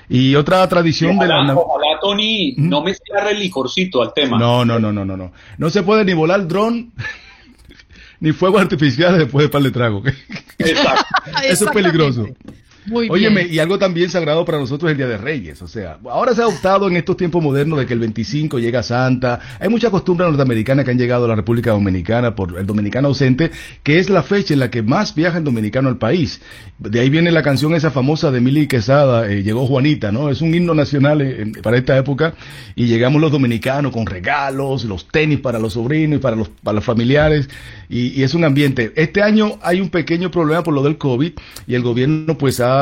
Y 0.08 0.34
otra 0.34 0.68
tradición 0.68 1.18
de 1.18 1.26
la... 1.26 1.54
ojalá, 1.54 1.98
Tony, 2.00 2.54
no 2.56 2.82
me 2.82 2.94
cierre 2.94 3.32
el 3.32 3.40
licorcito 3.40 4.02
al 4.02 4.12
tema. 4.12 4.38
No, 4.38 4.64
no, 4.64 4.78
no, 4.78 4.92
no, 4.92 5.04
no, 5.04 5.16
no. 5.16 5.32
No 5.56 5.70
se 5.70 5.82
puede 5.82 6.04
ni 6.04 6.12
volar 6.12 6.46
dron 6.46 6.92
ni 8.20 8.32
fuegos 8.32 8.60
artificiales 8.60 9.18
después 9.18 9.44
de 9.44 9.48
par 9.48 9.62
de 9.62 9.70
trago. 9.70 10.02
Exacto. 10.58 11.04
Eso 11.44 11.66
es 11.66 11.70
peligroso. 11.70 12.26
Muy 12.86 13.08
Óyeme, 13.08 13.44
bien. 13.44 13.54
y 13.54 13.58
algo 13.58 13.78
también 13.78 14.10
sagrado 14.10 14.44
para 14.44 14.58
nosotros 14.58 14.90
es 14.90 14.92
el 14.92 14.98
Día 14.98 15.08
de 15.08 15.16
Reyes. 15.18 15.62
O 15.62 15.68
sea, 15.68 15.98
ahora 16.10 16.34
se 16.34 16.42
ha 16.42 16.44
adoptado 16.44 16.88
en 16.88 16.96
estos 16.96 17.16
tiempos 17.16 17.42
modernos 17.42 17.78
de 17.78 17.86
que 17.86 17.94
el 17.94 18.00
25 18.00 18.58
llega 18.58 18.82
Santa. 18.82 19.40
Hay 19.58 19.68
mucha 19.68 19.90
costumbre 19.90 20.26
norteamericana 20.26 20.84
que 20.84 20.90
han 20.90 20.98
llegado 20.98 21.24
a 21.24 21.28
la 21.28 21.34
República 21.34 21.70
Dominicana 21.70 22.34
por 22.34 22.58
el 22.58 22.66
dominicano 22.66 23.08
ausente, 23.08 23.50
que 23.82 23.98
es 23.98 24.10
la 24.10 24.22
fecha 24.22 24.54
en 24.54 24.60
la 24.60 24.70
que 24.70 24.82
más 24.82 25.14
viaja 25.14 25.38
el 25.38 25.44
dominicano 25.44 25.88
al 25.88 25.96
país. 25.96 26.40
De 26.78 27.00
ahí 27.00 27.08
viene 27.08 27.30
la 27.30 27.42
canción 27.42 27.74
esa 27.74 27.90
famosa 27.90 28.30
de 28.30 28.40
Mili 28.40 28.66
Quesada, 28.66 29.30
eh, 29.30 29.42
Llegó 29.42 29.66
Juanita, 29.66 30.12
¿no? 30.12 30.28
Es 30.30 30.42
un 30.42 30.54
himno 30.54 30.74
nacional 30.74 31.22
eh, 31.22 31.52
para 31.62 31.76
esta 31.76 31.96
época 31.96 32.34
y 32.74 32.86
llegamos 32.86 33.20
los 33.20 33.32
dominicanos 33.32 33.92
con 33.92 34.06
regalos, 34.06 34.84
los 34.84 35.08
tenis 35.08 35.40
para 35.40 35.58
los 35.58 35.74
sobrinos 35.74 36.18
y 36.18 36.20
para 36.20 36.36
los, 36.36 36.48
para 36.48 36.76
los 36.76 36.84
familiares 36.84 37.48
y, 37.88 38.08
y 38.08 38.22
es 38.22 38.34
un 38.34 38.44
ambiente. 38.44 38.92
Este 38.96 39.22
año 39.22 39.58
hay 39.62 39.80
un 39.80 39.88
pequeño 39.90 40.30
problema 40.30 40.62
por 40.62 40.74
lo 40.74 40.82
del 40.82 40.98
COVID 40.98 41.32
y 41.66 41.74
el 41.74 41.82
gobierno 41.82 42.36
pues 42.36 42.60
ha, 42.60 42.73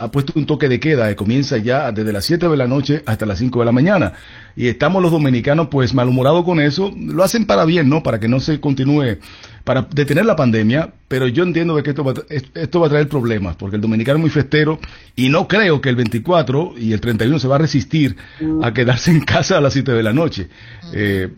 ha 0.00 0.10
puesto 0.10 0.32
un 0.34 0.46
toque 0.46 0.66
de 0.68 0.80
queda 0.80 1.08
que 1.08 1.14
comienza 1.14 1.58
ya 1.58 1.92
desde 1.92 2.10
las 2.10 2.24
7 2.24 2.48
de 2.48 2.56
la 2.56 2.66
noche 2.66 3.02
hasta 3.04 3.26
las 3.26 3.38
5 3.38 3.58
de 3.58 3.64
la 3.66 3.72
mañana. 3.72 4.14
Y 4.56 4.68
estamos 4.68 5.02
los 5.02 5.12
dominicanos 5.12 5.68
pues 5.70 5.92
malhumorados 5.92 6.42
con 6.44 6.58
eso. 6.58 6.90
Lo 6.96 7.22
hacen 7.22 7.44
para 7.44 7.66
bien, 7.66 7.90
¿no? 7.90 8.02
Para 8.02 8.18
que 8.18 8.26
no 8.26 8.40
se 8.40 8.60
continúe, 8.60 9.18
para 9.62 9.82
detener 9.82 10.24
la 10.24 10.36
pandemia. 10.36 10.94
Pero 11.06 11.28
yo 11.28 11.42
entiendo 11.42 11.80
que 11.82 11.90
esto 11.90 12.02
va, 12.02 12.14
esto 12.28 12.80
va 12.80 12.86
a 12.86 12.90
traer 12.90 13.08
problemas 13.08 13.56
porque 13.56 13.76
el 13.76 13.82
dominicano 13.82 14.16
es 14.16 14.22
muy 14.22 14.30
festero 14.30 14.80
y 15.16 15.28
no 15.28 15.46
creo 15.46 15.82
que 15.82 15.90
el 15.90 15.96
24 15.96 16.74
y 16.78 16.94
el 16.94 17.00
31 17.00 17.38
se 17.38 17.48
va 17.48 17.56
a 17.56 17.58
resistir 17.58 18.16
a 18.62 18.72
quedarse 18.72 19.10
en 19.10 19.20
casa 19.20 19.58
a 19.58 19.60
las 19.60 19.74
7 19.74 19.92
de 19.92 20.02
la 20.02 20.14
noche. 20.14 20.48
Eh, 20.94 21.28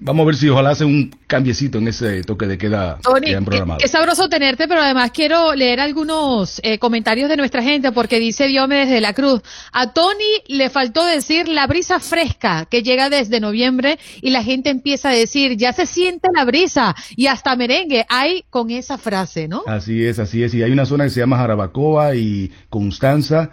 Vamos 0.00 0.24
a 0.24 0.26
ver 0.26 0.36
si 0.36 0.48
ojalá 0.48 0.70
hace 0.70 0.84
un 0.84 1.10
cambiecito 1.26 1.78
en 1.78 1.88
ese 1.88 2.22
toque 2.22 2.46
de 2.46 2.58
queda 2.58 2.98
Tony, 3.02 3.26
que 3.26 3.36
han 3.36 3.44
qué, 3.44 3.50
programado. 3.50 3.78
qué 3.80 3.88
sabroso 3.88 4.28
tenerte, 4.28 4.68
pero 4.68 4.80
además 4.80 5.10
quiero 5.12 5.54
leer 5.54 5.80
algunos 5.80 6.60
eh, 6.62 6.78
comentarios 6.78 7.28
de 7.28 7.36
nuestra 7.36 7.62
gente 7.62 7.92
porque 7.92 8.18
dice 8.18 8.46
Diomedes 8.46 8.88
de 8.88 9.00
la 9.00 9.12
Cruz. 9.14 9.42
A 9.72 9.92
Tony 9.92 10.42
le 10.48 10.70
faltó 10.70 11.04
decir 11.04 11.48
la 11.48 11.66
brisa 11.66 12.00
fresca 12.00 12.66
que 12.66 12.82
llega 12.82 13.10
desde 13.10 13.40
noviembre 13.40 13.98
y 14.20 14.30
la 14.30 14.42
gente 14.42 14.70
empieza 14.70 15.10
a 15.10 15.12
decir 15.12 15.56
ya 15.56 15.72
se 15.72 15.86
siente 15.86 16.28
la 16.34 16.44
brisa 16.44 16.94
y 17.16 17.26
hasta 17.26 17.56
merengue 17.56 18.06
hay 18.08 18.44
con 18.50 18.70
esa 18.70 18.98
frase, 18.98 19.48
¿no? 19.48 19.62
Así 19.66 20.04
es, 20.04 20.18
así 20.18 20.42
es. 20.42 20.54
Y 20.54 20.62
hay 20.62 20.72
una 20.72 20.86
zona 20.86 21.04
que 21.04 21.10
se 21.10 21.20
llama 21.20 21.38
Jarabacoa 21.38 22.14
y 22.14 22.52
Constanza 22.68 23.50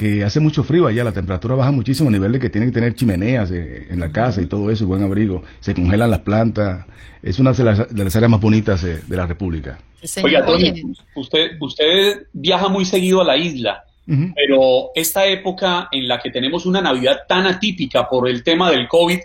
que 0.00 0.24
hace 0.24 0.40
mucho 0.40 0.64
frío 0.64 0.86
allá, 0.86 1.04
la 1.04 1.12
temperatura 1.12 1.56
baja 1.56 1.72
muchísimo 1.72 2.08
a 2.08 2.12
nivel 2.12 2.32
de 2.32 2.40
que 2.40 2.48
tienen 2.48 2.70
que 2.70 2.74
tener 2.74 2.94
chimeneas 2.94 3.50
eh, 3.50 3.86
en 3.90 4.00
la 4.00 4.10
casa 4.10 4.40
y 4.40 4.46
todo 4.46 4.70
eso, 4.70 4.84
y 4.84 4.86
buen 4.86 5.02
abrigo. 5.02 5.42
Se 5.60 5.74
congelan 5.74 6.10
las 6.10 6.20
plantas. 6.20 6.86
Es 7.22 7.38
una 7.38 7.52
de 7.52 7.64
las, 7.64 7.94
de 7.94 8.04
las 8.04 8.16
áreas 8.16 8.30
más 8.30 8.40
bonitas 8.40 8.82
eh, 8.82 9.02
de 9.06 9.16
la 9.18 9.26
República. 9.26 9.78
Oiga, 10.24 10.46
Tony, 10.46 10.72
usted, 11.14 11.50
usted 11.60 12.28
viaja 12.32 12.68
muy 12.68 12.86
seguido 12.86 13.20
a 13.20 13.24
la 13.24 13.36
isla, 13.36 13.84
pero 14.06 14.88
esta 14.94 15.26
época 15.26 15.88
en 15.92 16.08
la 16.08 16.18
que 16.18 16.30
tenemos 16.30 16.64
una 16.64 16.80
Navidad 16.80 17.18
tan 17.28 17.46
atípica 17.46 18.08
por 18.08 18.26
el 18.26 18.42
tema 18.42 18.70
del 18.70 18.88
COVID, 18.88 19.18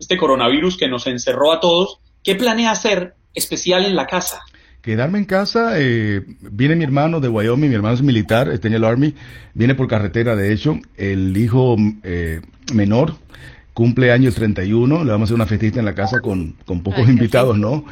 este 0.00 0.16
coronavirus 0.16 0.78
que 0.78 0.88
nos 0.88 1.06
encerró 1.06 1.52
a 1.52 1.60
todos, 1.60 1.98
¿qué 2.24 2.36
planea 2.36 2.70
hacer 2.70 3.14
especial 3.34 3.84
en 3.84 3.94
la 3.94 4.06
casa? 4.06 4.40
Quedarme 4.82 5.18
en 5.18 5.26
casa, 5.26 5.74
eh, 5.76 6.24
viene 6.40 6.74
mi 6.74 6.82
hermano 6.82 7.20
de 7.20 7.28
Wyoming, 7.28 7.68
mi 7.68 7.76
hermano 7.76 7.94
es 7.94 8.02
militar, 8.02 8.48
está 8.48 8.66
en 8.66 8.74
el 8.74 8.84
Army, 8.84 9.14
viene 9.54 9.76
por 9.76 9.86
carretera, 9.86 10.34
de 10.34 10.52
hecho, 10.52 10.76
el 10.96 11.36
hijo 11.36 11.76
eh, 12.02 12.40
menor 12.74 13.14
cumple 13.74 14.10
año 14.10 14.28
el 14.28 14.34
31, 14.34 15.04
le 15.04 15.10
vamos 15.12 15.20
a 15.20 15.24
hacer 15.28 15.34
una 15.36 15.46
festita 15.46 15.78
en 15.78 15.84
la 15.84 15.94
casa 15.94 16.18
con, 16.18 16.56
con 16.66 16.82
pocos 16.82 17.08
invitados, 17.08 17.56
¿no? 17.56 17.84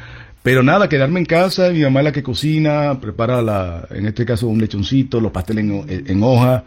Pero 0.43 0.65
nada, 0.65 0.89
quedarme 0.89 1.21
en 1.21 1.27
casa, 1.27 1.71
mi 1.71 1.81
mamá 1.81 2.01
es 2.01 2.05
la 2.07 2.13
que 2.13 2.25
cocina, 2.25 2.99
prepara 3.01 3.41
la, 3.41 3.87
en 3.91 4.07
este 4.07 4.25
caso 4.25 4.49
un 4.49 4.61
lechoncito, 4.61 5.21
los 5.21 5.31
pasteles 5.31 5.65
en, 5.65 6.05
en 6.09 6.23
hoja, 6.25 6.65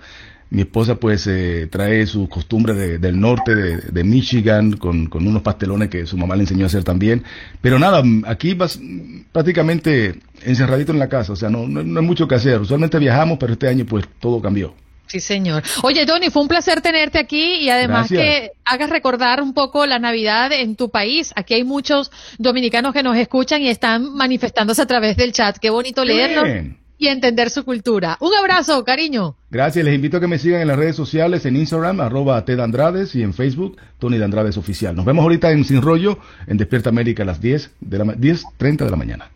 mi 0.54 0.62
esposa 0.62 0.96
pues 0.96 1.26
eh, 1.28 1.68
trae 1.70 2.06
sus 2.06 2.30
costumbres 2.30 2.78
de- 2.78 2.98
del 3.00 3.20
norte 3.20 3.56
de, 3.56 3.78
de 3.78 4.04
Michigan 4.04 4.74
con, 4.78 5.08
con 5.08 5.28
unos 5.28 5.42
pastelones 5.42 5.90
que 5.90 6.06
su 6.06 6.16
mamá 6.16 6.36
le 6.36 6.44
enseñó 6.44 6.66
a 6.66 6.68
hacer 6.68 6.84
también. 6.84 7.24
Pero 7.60 7.80
nada, 7.80 8.04
aquí 8.28 8.54
vas 8.54 8.80
prácticamente 9.32 10.16
encerradito 10.44 10.92
en 10.92 11.00
la 11.00 11.10
casa, 11.10 11.34
o 11.34 11.36
sea, 11.36 11.50
no, 11.50 11.68
no, 11.68 11.84
no 11.84 12.00
hay 12.00 12.06
mucho 12.06 12.28
que 12.28 12.36
hacer. 12.36 12.62
Usualmente 12.62 13.00
viajamos, 13.00 13.38
pero 13.40 13.54
este 13.54 13.68
año 13.68 13.86
pues 13.86 14.06
todo 14.20 14.42
cambió. 14.42 14.76
Sí, 15.08 15.20
señor. 15.20 15.64
Oye, 15.84 16.06
Tony, 16.06 16.30
fue 16.30 16.42
un 16.44 16.48
placer 16.48 16.82
tenerte 16.82 17.20
aquí 17.20 17.56
y 17.62 17.70
además 17.70 18.10
Gracias. 18.10 18.22
que 18.22 18.52
hagas 18.66 18.90
recordar 18.90 19.42
un 19.42 19.54
poco 19.54 19.86
la 19.86 20.00
Navidad 20.00 20.52
en 20.54 20.76
tu 20.76 20.90
país. 20.90 21.34
Aquí 21.36 21.54
hay 21.56 21.64
muchos 21.64 22.10
dominicanos 22.40 22.94
que 22.94 23.04
nos 23.04 23.18
escuchan 23.18 23.62
y 23.62 23.70
están 23.70 24.14
manifestándose 24.16 24.82
a 24.82 24.86
través 24.88 25.18
del 25.18 25.32
chat. 25.34 25.58
Qué 25.58 25.70
bonito 25.70 26.06
leerlo 26.06 26.44
bien. 26.46 26.78
Y 26.98 27.08
entender 27.08 27.50
su 27.50 27.66
cultura. 27.66 28.18
Un 28.20 28.34
abrazo, 28.34 28.84
cariño. 28.84 29.36
Gracias, 29.50 29.84
les 29.84 29.96
invito 29.96 30.18
a 30.18 30.20
que 30.20 30.28
me 30.28 30.40
sigan 30.40 30.62
en 30.62 30.68
las 30.68 30.78
redes 30.78 30.96
sociales, 30.96 31.46
en 31.46 31.56
Instagram, 31.58 32.00
arroba 32.02 32.44
Ted 32.46 32.60
Andrades 32.60 33.14
y 33.16 33.24
en 33.24 33.34
Facebook, 33.34 33.78
Tony 34.00 34.18
de 34.18 34.26
Andrades 34.26 34.58
Oficial. 34.58 34.96
Nos 34.96 35.06
vemos 35.06 35.24
ahorita 35.24 35.52
en 35.52 35.66
Sin 35.66 35.82
Rollo, 35.82 36.20
en 36.48 36.58
Despierta 36.58 36.90
América 36.90 37.24
a 37.24 37.26
las 37.26 37.42
10 37.42 37.72
de 37.82 37.98
la 37.98 38.06
ma- 38.06 38.14
10.30 38.16 38.86
de 38.86 38.90
la 38.92 38.96
mañana. 38.98 39.32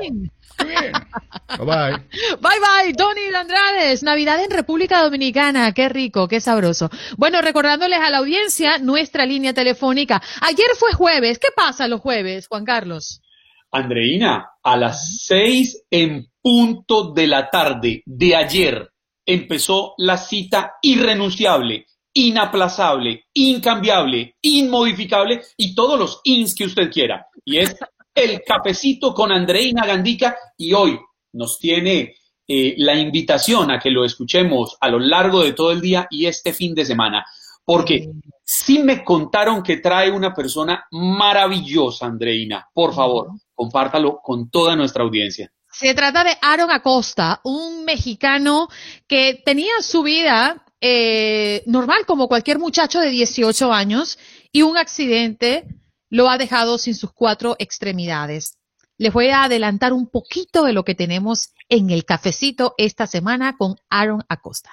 bien! 0.00 0.30
Bye 0.60 1.64
bye. 1.64 1.92
Bye 2.40 2.60
bye, 2.60 2.94
Tony 2.94 3.22
de 3.30 3.36
Andrades. 3.36 4.02
Navidad 4.02 4.42
en 4.42 4.50
República 4.50 5.02
Dominicana. 5.02 5.72
Qué 5.72 5.88
rico, 5.88 6.26
qué 6.28 6.40
sabroso. 6.40 6.90
Bueno, 7.16 7.40
recordándoles 7.40 8.00
a 8.00 8.10
la 8.10 8.18
audiencia 8.18 8.78
nuestra 8.78 9.24
línea 9.24 9.54
telefónica. 9.54 10.20
Ayer 10.40 10.66
fue 10.76 10.92
jueves. 10.92 11.38
¿Qué 11.38 11.48
pasa 11.54 11.86
los 11.88 12.00
jueves, 12.00 12.48
Juan 12.48 12.64
Carlos? 12.64 13.22
Andreina, 13.70 14.50
a 14.62 14.76
las 14.76 15.22
seis 15.22 15.84
en 15.90 16.26
punto 16.40 17.12
de 17.12 17.26
la 17.26 17.50
tarde 17.50 18.02
de 18.06 18.36
ayer 18.36 18.90
empezó 19.26 19.94
la 19.98 20.16
cita 20.16 20.76
irrenunciable, 20.80 21.86
inaplazable, 22.14 23.26
incambiable, 23.34 24.36
inmodificable 24.40 25.42
y 25.56 25.74
todos 25.74 25.98
los 25.98 26.20
ins 26.24 26.54
que 26.54 26.64
usted 26.64 26.90
quiera. 26.90 27.26
Y 27.44 27.58
es 27.58 27.76
el 28.14 28.42
cafecito 28.42 29.12
con 29.12 29.30
Andreina 29.30 29.86
Gandica 29.86 30.36
y 30.56 30.72
hoy 30.72 30.98
nos 31.34 31.58
tiene 31.58 32.14
eh, 32.46 32.74
la 32.78 32.98
invitación 32.98 33.70
a 33.70 33.78
que 33.78 33.90
lo 33.90 34.04
escuchemos 34.04 34.76
a 34.80 34.88
lo 34.88 34.98
largo 34.98 35.44
de 35.44 35.52
todo 35.52 35.70
el 35.70 35.82
día 35.82 36.08
y 36.10 36.24
este 36.24 36.54
fin 36.54 36.74
de 36.74 36.86
semana. 36.86 37.26
Porque 37.64 38.08
sí 38.42 38.78
me 38.78 39.04
contaron 39.04 39.62
que 39.62 39.76
trae 39.76 40.10
una 40.10 40.32
persona 40.32 40.86
maravillosa, 40.90 42.06
Andreina. 42.06 42.66
Por 42.72 42.94
favor, 42.94 43.28
compártalo 43.58 44.20
con 44.22 44.50
toda 44.50 44.76
nuestra 44.76 45.02
audiencia. 45.02 45.50
Se 45.72 45.92
trata 45.92 46.22
de 46.22 46.38
Aaron 46.40 46.70
Acosta, 46.70 47.40
un 47.42 47.84
mexicano 47.84 48.68
que 49.08 49.42
tenía 49.44 49.72
su 49.80 50.04
vida 50.04 50.64
eh, 50.80 51.64
normal 51.66 52.06
como 52.06 52.28
cualquier 52.28 52.60
muchacho 52.60 53.00
de 53.00 53.10
18 53.10 53.72
años 53.72 54.16
y 54.52 54.62
un 54.62 54.76
accidente 54.76 55.66
lo 56.08 56.30
ha 56.30 56.38
dejado 56.38 56.78
sin 56.78 56.94
sus 56.94 57.12
cuatro 57.12 57.56
extremidades. 57.58 58.58
Les 58.96 59.12
voy 59.12 59.30
a 59.30 59.42
adelantar 59.42 59.92
un 59.92 60.08
poquito 60.08 60.62
de 60.62 60.72
lo 60.72 60.84
que 60.84 60.94
tenemos 60.94 61.52
en 61.68 61.90
el 61.90 62.04
cafecito 62.04 62.74
esta 62.78 63.08
semana 63.08 63.56
con 63.56 63.74
Aaron 63.90 64.22
Acosta. 64.28 64.70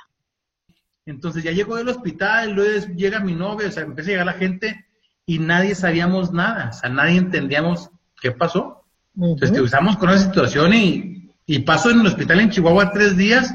Entonces 1.08 1.44
ya 1.44 1.52
llegó 1.52 1.76
del 1.76 1.90
hospital, 1.90 2.52
luego 2.52 2.86
llega 2.96 3.20
mi 3.20 3.34
novia, 3.34 3.68
o 3.68 3.72
sea, 3.72 3.82
empieza 3.82 4.10
a 4.10 4.14
llegar 4.14 4.26
la 4.28 4.34
gente 4.34 4.86
y 5.26 5.40
nadie 5.40 5.74
sabíamos 5.74 6.32
nada, 6.32 6.70
o 6.70 6.74
sea, 6.74 6.90
nadie 6.90 7.18
entendíamos 7.18 7.90
qué 8.22 8.32
pasó. 8.32 8.84
Entonces 9.18 9.52
que 9.52 9.62
usamos 9.62 9.98
con 9.98 10.10
esa 10.10 10.26
situación 10.26 10.74
y, 10.74 11.32
y 11.46 11.60
paso 11.60 11.90
en 11.90 12.02
el 12.02 12.08
hospital 12.08 12.40
en 12.42 12.50
Chihuahua 12.50 12.92
tres 12.92 13.16
días 13.16 13.54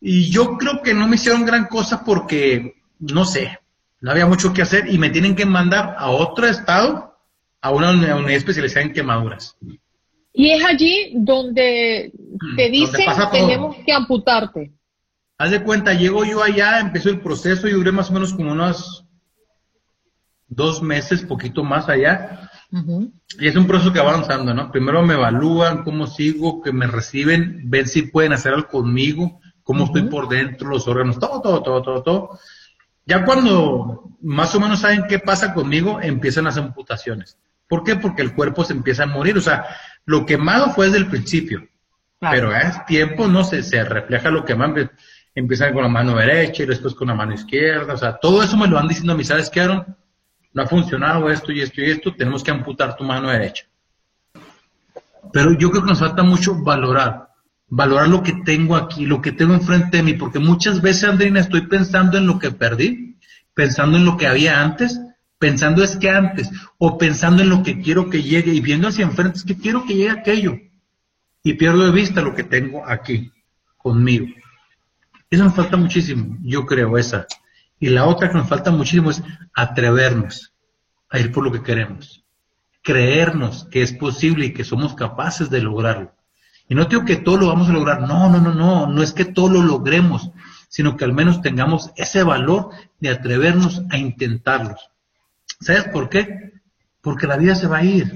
y 0.00 0.30
yo 0.30 0.56
creo 0.56 0.82
que 0.82 0.94
no 0.94 1.08
me 1.08 1.16
hicieron 1.16 1.44
gran 1.44 1.66
cosa 1.66 2.04
porque, 2.04 2.74
no 3.00 3.24
sé, 3.24 3.58
no 4.00 4.10
había 4.12 4.26
mucho 4.26 4.52
que 4.52 4.62
hacer 4.62 4.88
y 4.92 4.96
me 4.98 5.10
tienen 5.10 5.34
que 5.36 5.44
mandar 5.44 5.96
a 5.98 6.08
otro 6.10 6.46
estado, 6.46 7.18
a 7.60 7.70
una 7.70 7.90
uni- 7.90 8.06
unidad 8.10 8.30
especializada 8.30 8.86
en 8.86 8.92
quemaduras. 8.92 9.56
Y 10.32 10.50
es 10.52 10.64
allí 10.64 11.12
donde 11.16 12.12
te 12.56 12.70
dicen 12.70 13.04
todo. 13.04 13.30
tenemos 13.30 13.76
que 13.84 13.92
amputarte. 13.92 14.72
Haz 15.36 15.50
de 15.50 15.62
cuenta, 15.62 15.92
llego 15.94 16.24
yo 16.24 16.42
allá, 16.42 16.80
empezó 16.80 17.08
el 17.10 17.20
proceso 17.20 17.66
y 17.66 17.72
duré 17.72 17.92
más 17.92 18.08
o 18.10 18.12
menos 18.12 18.32
como 18.32 18.52
unos 18.52 19.04
dos 20.48 20.82
meses, 20.82 21.22
poquito 21.22 21.64
más 21.64 21.88
allá. 21.88 22.49
Y 23.38 23.48
es 23.48 23.56
un 23.56 23.66
proceso 23.66 23.92
que 23.92 24.00
va 24.00 24.10
avanzando, 24.10 24.54
¿no? 24.54 24.70
Primero 24.70 25.02
me 25.02 25.14
evalúan 25.14 25.82
cómo 25.82 26.06
sigo, 26.06 26.62
que 26.62 26.72
me 26.72 26.86
reciben, 26.86 27.62
ven 27.64 27.86
si 27.86 28.02
pueden 28.02 28.32
hacer 28.32 28.54
algo 28.54 28.68
conmigo, 28.68 29.40
cómo 29.62 29.84
estoy 29.84 30.02
por 30.02 30.28
dentro, 30.28 30.68
los 30.68 30.86
órganos, 30.86 31.18
todo, 31.18 31.40
todo, 31.40 31.62
todo, 31.62 31.82
todo, 31.82 32.02
todo. 32.02 32.40
Ya 33.06 33.24
cuando 33.24 34.16
más 34.22 34.54
o 34.54 34.60
menos 34.60 34.80
saben 34.80 35.04
qué 35.08 35.18
pasa 35.18 35.52
conmigo, 35.52 36.00
empiezan 36.00 36.44
las 36.44 36.56
amputaciones. 36.56 37.38
¿Por 37.68 37.84
qué? 37.84 37.96
Porque 37.96 38.22
el 38.22 38.34
cuerpo 38.34 38.64
se 38.64 38.72
empieza 38.72 39.04
a 39.04 39.06
morir. 39.06 39.38
O 39.38 39.40
sea, 39.40 39.64
lo 40.04 40.26
quemado 40.26 40.70
fue 40.70 40.86
desde 40.86 40.98
el 40.98 41.06
principio. 41.06 41.66
Pero 42.18 42.54
es 42.54 42.84
tiempo, 42.86 43.26
no 43.26 43.44
sé, 43.44 43.62
se 43.62 43.82
refleja 43.82 44.30
lo 44.30 44.44
que 44.44 44.54
más 44.54 44.70
empiezan 45.34 45.72
con 45.72 45.82
la 45.82 45.88
mano 45.88 46.16
derecha 46.16 46.62
y 46.62 46.66
después 46.66 46.94
con 46.94 47.08
la 47.08 47.14
mano 47.14 47.32
izquierda. 47.32 47.94
O 47.94 47.96
sea, 47.96 48.18
todo 48.18 48.42
eso 48.42 48.56
me 48.56 48.66
lo 48.66 48.76
van 48.76 48.88
diciendo 48.88 49.12
a 49.12 49.16
mí, 49.16 49.24
¿sabes 49.24 49.48
qué, 49.48 49.60
Aaron? 49.60 49.96
No 50.52 50.62
ha 50.62 50.66
funcionado 50.66 51.30
esto 51.30 51.52
y 51.52 51.60
esto 51.60 51.80
y 51.80 51.90
esto, 51.90 52.14
tenemos 52.14 52.42
que 52.42 52.50
amputar 52.50 52.96
tu 52.96 53.04
mano 53.04 53.30
derecha. 53.30 53.66
Pero 55.32 55.52
yo 55.56 55.70
creo 55.70 55.82
que 55.82 55.90
nos 55.90 56.00
falta 56.00 56.22
mucho 56.22 56.54
valorar 56.54 57.30
valorar 57.70 58.08
lo 58.08 58.22
que 58.22 58.32
tengo 58.44 58.76
aquí, 58.76 59.06
lo 59.06 59.22
que 59.22 59.32
tengo 59.32 59.54
enfrente 59.54 59.98
de 59.98 60.02
mí, 60.02 60.14
porque 60.14 60.40
muchas 60.40 60.82
veces, 60.82 61.04
Andrina, 61.04 61.40
estoy 61.40 61.62
pensando 61.68 62.18
en 62.18 62.26
lo 62.26 62.38
que 62.38 62.50
perdí, 62.50 63.16
pensando 63.54 63.96
en 63.96 64.04
lo 64.04 64.16
que 64.16 64.26
había 64.26 64.60
antes, 64.60 65.00
pensando 65.38 65.82
es 65.82 65.96
que 65.96 66.10
antes, 66.10 66.50
o 66.78 66.98
pensando 66.98 67.42
en 67.42 67.48
lo 67.48 67.62
que 67.62 67.80
quiero 67.80 68.10
que 68.10 68.22
llegue 68.22 68.52
y 68.52 68.60
viendo 68.60 68.88
hacia 68.88 69.04
enfrente 69.04 69.38
es 69.38 69.44
que 69.44 69.56
quiero 69.56 69.86
que 69.86 69.94
llegue 69.94 70.10
aquello. 70.10 70.58
Y 71.42 71.54
pierdo 71.54 71.86
de 71.86 71.92
vista 71.92 72.20
lo 72.20 72.34
que 72.34 72.44
tengo 72.44 72.86
aquí, 72.86 73.32
conmigo. 73.78 74.26
Eso 75.30 75.44
nos 75.44 75.54
falta 75.54 75.76
muchísimo, 75.76 76.36
yo 76.42 76.66
creo, 76.66 76.98
esa. 76.98 77.26
Y 77.80 77.88
la 77.88 78.04
otra 78.04 78.28
que 78.28 78.36
nos 78.36 78.48
falta 78.48 78.70
muchísimo 78.70 79.10
es 79.10 79.22
atrevernos 79.54 80.52
a 81.08 81.18
ir 81.18 81.32
por 81.32 81.42
lo 81.42 81.50
que 81.50 81.62
queremos. 81.62 82.22
Creernos 82.82 83.66
que 83.70 83.82
es 83.82 83.94
posible 83.94 84.46
y 84.46 84.52
que 84.52 84.64
somos 84.64 84.94
capaces 84.94 85.48
de 85.48 85.62
lograrlo. 85.62 86.14
Y 86.68 86.74
no 86.74 86.84
digo 86.84 87.04
que 87.04 87.16
todo 87.16 87.38
lo 87.38 87.48
vamos 87.48 87.68
a 87.68 87.72
lograr. 87.72 88.02
No, 88.02 88.28
no, 88.28 88.38
no, 88.38 88.54
no. 88.54 88.86
No 88.86 89.02
es 89.02 89.12
que 89.12 89.24
todo 89.24 89.48
lo 89.48 89.62
logremos, 89.62 90.30
sino 90.68 90.96
que 90.96 91.04
al 91.04 91.14
menos 91.14 91.40
tengamos 91.40 91.90
ese 91.96 92.22
valor 92.22 92.70
de 93.00 93.08
atrevernos 93.08 93.82
a 93.90 93.96
intentarlo. 93.96 94.76
¿Sabes 95.60 95.84
por 95.84 96.08
qué? 96.10 96.52
Porque 97.00 97.26
la 97.26 97.38
vida 97.38 97.54
se 97.54 97.66
va 97.66 97.78
a 97.78 97.84
ir. 97.84 98.12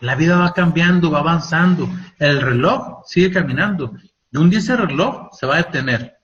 La 0.00 0.16
vida 0.16 0.38
va 0.38 0.54
cambiando, 0.54 1.10
va 1.10 1.20
avanzando. 1.20 1.88
El 2.18 2.40
reloj 2.40 3.02
sigue 3.06 3.30
caminando. 3.30 3.92
Y 4.32 4.38
un 4.38 4.50
día 4.50 4.58
ese 4.58 4.76
reloj 4.76 5.28
se 5.32 5.46
va 5.46 5.54
a 5.54 5.58
detener. 5.58 6.16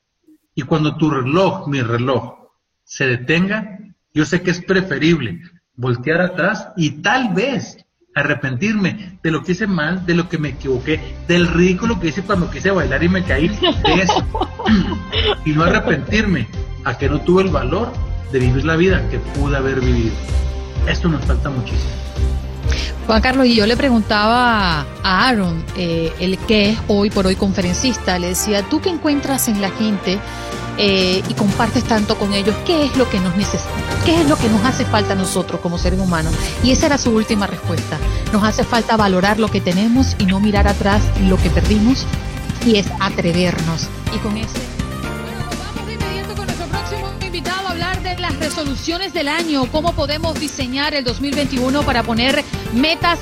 Y 0.54 0.62
cuando 0.62 0.96
tu 0.96 1.10
reloj, 1.10 1.68
mi 1.68 1.82
reloj, 1.82 2.39
se 2.90 3.06
detenga, 3.06 3.78
yo 4.12 4.26
sé 4.26 4.42
que 4.42 4.50
es 4.50 4.60
preferible 4.60 5.40
voltear 5.76 6.20
atrás 6.20 6.70
y 6.76 6.90
tal 7.02 7.32
vez 7.32 7.76
arrepentirme 8.16 9.20
de 9.22 9.30
lo 9.30 9.44
que 9.44 9.52
hice 9.52 9.68
mal, 9.68 10.04
de 10.06 10.16
lo 10.16 10.28
que 10.28 10.38
me 10.38 10.48
equivoqué, 10.48 11.00
del 11.28 11.46
ridículo 11.46 12.00
que 12.00 12.08
hice 12.08 12.22
cuando 12.22 12.50
quise 12.50 12.72
bailar 12.72 13.04
y 13.04 13.08
me 13.08 13.22
caí, 13.22 13.46
de 13.46 14.02
eso. 14.02 14.26
y 15.44 15.52
no 15.52 15.62
arrepentirme 15.62 16.48
a 16.82 16.98
que 16.98 17.08
no 17.08 17.20
tuve 17.20 17.44
el 17.44 17.50
valor 17.50 17.92
de 18.32 18.40
vivir 18.40 18.64
la 18.64 18.74
vida 18.74 19.08
que 19.08 19.20
pude 19.20 19.56
haber 19.56 19.80
vivido. 19.80 20.14
Esto 20.88 21.08
nos 21.08 21.24
falta 21.24 21.48
muchísimo. 21.48 21.92
Juan 23.06 23.22
Carlos, 23.22 23.46
y 23.46 23.54
yo 23.54 23.66
le 23.66 23.76
preguntaba 23.76 24.80
a 25.04 25.28
Aaron, 25.28 25.64
eh, 25.76 26.12
el 26.18 26.38
que 26.38 26.70
es 26.70 26.78
hoy 26.88 27.10
por 27.10 27.24
hoy 27.24 27.36
conferencista, 27.36 28.18
le 28.18 28.28
decía, 28.30 28.64
¿tú 28.64 28.80
qué 28.80 28.90
encuentras 28.90 29.46
en 29.46 29.60
la 29.60 29.70
gente 29.70 30.18
eh, 30.82 31.22
y 31.28 31.34
compartes 31.34 31.84
tanto 31.84 32.16
con 32.16 32.32
ellos? 32.32 32.56
¿Qué 32.64 32.86
es 32.86 32.96
lo 32.96 33.08
que 33.10 33.20
nos 33.20 33.36
necesita? 33.36 33.70
¿Qué 34.06 34.18
es 34.22 34.26
lo 34.26 34.36
que 34.38 34.48
nos 34.48 34.64
hace 34.64 34.86
falta 34.86 35.12
a 35.12 35.14
nosotros 35.14 35.60
como 35.60 35.76
seres 35.76 36.00
humanos? 36.00 36.32
Y 36.62 36.70
esa 36.70 36.86
era 36.86 36.96
su 36.96 37.10
última 37.10 37.46
respuesta. 37.46 37.98
Nos 38.32 38.42
hace 38.42 38.64
falta 38.64 38.96
valorar 38.96 39.38
lo 39.38 39.48
que 39.48 39.60
tenemos 39.60 40.16
y 40.18 40.24
no 40.24 40.40
mirar 40.40 40.66
atrás 40.66 41.02
lo 41.28 41.36
que 41.36 41.50
perdimos 41.50 42.06
y 42.64 42.76
es 42.76 42.86
atrevernos. 42.98 43.88
Y 44.14 44.18
con 44.20 44.38
ese... 44.38 44.58
invitado 47.26 47.68
a 47.68 47.72
hablar 47.72 48.02
de 48.02 48.18
las 48.18 48.34
resoluciones 48.38 49.12
del 49.12 49.28
año, 49.28 49.66
cómo 49.70 49.92
podemos 49.92 50.40
diseñar 50.40 50.94
el 50.94 51.04
2021 51.04 51.82
para 51.82 52.02
poner 52.02 52.42
metas 52.72 53.18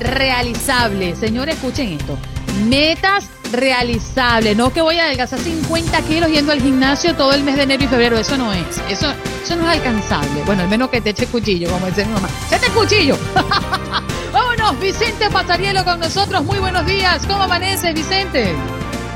realizables. 0.00 1.18
Señores, 1.18 1.56
escuchen 1.56 1.92
esto. 1.92 2.16
Metas 2.66 3.28
realizables. 3.52 4.56
No 4.56 4.72
que 4.72 4.80
voy 4.80 4.98
a 4.98 5.04
adelgazar 5.04 5.38
50 5.38 6.00
kilos 6.02 6.30
yendo 6.30 6.52
al 6.52 6.60
gimnasio 6.60 7.14
todo 7.14 7.32
el 7.32 7.42
mes 7.42 7.56
de 7.56 7.62
enero 7.62 7.84
y 7.84 7.86
febrero. 7.88 8.18
Eso 8.18 8.36
no 8.36 8.52
es. 8.52 8.78
Eso, 8.88 9.12
eso 9.42 9.56
no 9.56 9.70
es 9.70 9.78
alcanzable. 9.78 10.42
Bueno, 10.44 10.62
al 10.62 10.68
menos 10.68 10.90
que 10.90 11.00
te 11.00 11.10
eche 11.10 11.26
cuchillo, 11.26 11.70
como 11.70 11.86
dice 11.86 12.04
mi 12.04 12.12
mamá. 12.12 12.28
¡Echate 12.48 12.68
cuchillo! 12.68 13.16
Vámonos, 14.32 14.80
Vicente 14.80 15.28
Pasarielo 15.30 15.84
con 15.84 16.00
nosotros. 16.00 16.42
Muy 16.44 16.58
buenos 16.58 16.86
días. 16.86 17.26
¿Cómo 17.26 17.42
amaneces, 17.42 17.94
Vicente? 17.94 18.54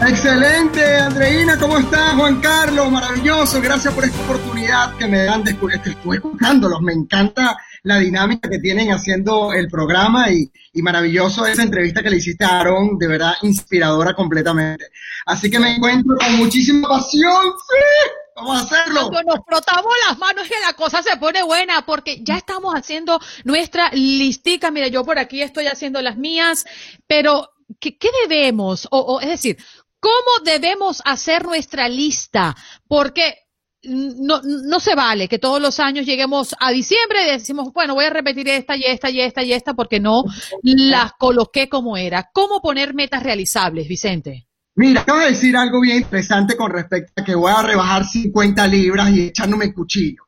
Excelente, 0.03 0.99
Andreina, 0.99 1.59
¿cómo 1.59 1.79
estás? 1.79 2.15
Juan 2.15 2.41
Carlos, 2.41 2.91
maravilloso, 2.91 3.61
gracias 3.63 3.95
por 3.95 4.05
esta 4.05 4.21
oportunidad 4.25 4.95
que 4.99 5.07
me 5.07 5.25
dan 5.25 5.43
de 5.43 5.53
estoy 5.53 5.95
escuchándolos, 6.17 6.83
me 6.83 6.93
encanta 6.93 7.57
la 7.83 7.99
dinámica 7.99 8.49
que 8.51 8.59
tienen 8.59 8.93
haciendo 8.93 9.55
el 9.55 9.69
programa 9.69 10.31
y, 10.31 10.53
y 10.75 10.83
maravilloso 10.83 11.47
esa 11.47 11.63
entrevista 11.63 12.03
que 12.03 12.11
le 12.11 12.19
hiciste 12.19 12.45
a 12.45 12.61
Aaron, 12.61 12.99
de 12.99 13.09
verdad 13.09 13.33
inspiradora 13.43 14.13
completamente. 14.15 14.91
Así 15.25 15.51
que 15.51 15.59
me 15.59 15.77
encuentro 15.77 16.15
con 16.19 16.37
muchísima 16.37 16.89
pasión, 16.89 17.55
sí, 17.57 18.13
vamos 18.37 18.61
a 18.61 18.65
hacerlo. 18.65 19.09
Cuando 19.09 19.35
nos 19.35 19.45
frotamos 19.47 19.93
las 20.09 20.19
manos 20.19 20.47
que 20.47 20.61
la 20.67 20.75
cosa 20.75 21.03
se 21.03 21.17
pone 21.17 21.43
buena 21.43 21.87
porque 21.87 22.23
ya 22.23 22.37
estamos 22.37 22.75
haciendo 22.75 23.19
nuestra 23.45 23.91
listica, 23.93 24.71
mire, 24.71 24.91
yo 24.91 25.05
por 25.05 25.19
aquí 25.19 25.41
estoy 25.41 25.69
haciendo 25.69 26.03
las 26.03 26.19
mías, 26.19 26.67
pero 27.07 27.51
¿qué, 27.81 27.97
qué 27.99 28.09
debemos? 28.23 28.87
O, 28.91 28.99
o, 28.99 29.21
es 29.21 29.29
decir, 29.29 29.59
¿Cómo 30.07 30.45
debemos 30.45 31.03
hacer 31.05 31.45
nuestra 31.45 31.89
lista? 31.89 32.55
Porque 32.87 33.39
no, 33.83 34.41
no 34.41 34.79
se 34.79 34.95
vale 34.95 35.27
que 35.27 35.41
todos 35.41 35.61
los 35.61 35.81
años 35.81 36.07
lleguemos 36.07 36.55
a 36.61 36.71
diciembre 36.71 37.25
y 37.25 37.33
decimos, 37.33 37.73
bueno, 37.73 37.95
voy 37.95 38.05
a 38.05 38.11
repetir 38.11 38.49
esta 38.49 38.77
y 38.77 38.85
esta 38.85 39.11
y 39.11 39.21
esta 39.21 39.43
y 39.43 39.53
esta 39.53 39.75
porque 39.75 39.99
no 39.99 40.23
las 40.63 41.15
coloqué 41.15 41.69
como 41.69 41.97
era. 41.97 42.31
¿Cómo 42.33 42.61
poner 42.61 42.95
metas 42.95 43.25
realizables, 43.25 43.89
Vicente? 43.89 44.47
Mira, 44.77 45.01
acabo 45.01 45.19
de 45.19 45.31
decir 45.31 45.57
algo 45.57 45.81
bien 45.81 45.97
interesante 45.97 46.57
con 46.57 46.71
respecto 46.71 47.21
a 47.21 47.25
que 47.25 47.35
voy 47.35 47.53
a 47.53 47.63
rebajar 47.63 48.05
50 48.05 48.65
libras 48.69 49.11
y 49.11 49.23
echándome 49.23 49.75
cuchillo. 49.75 50.23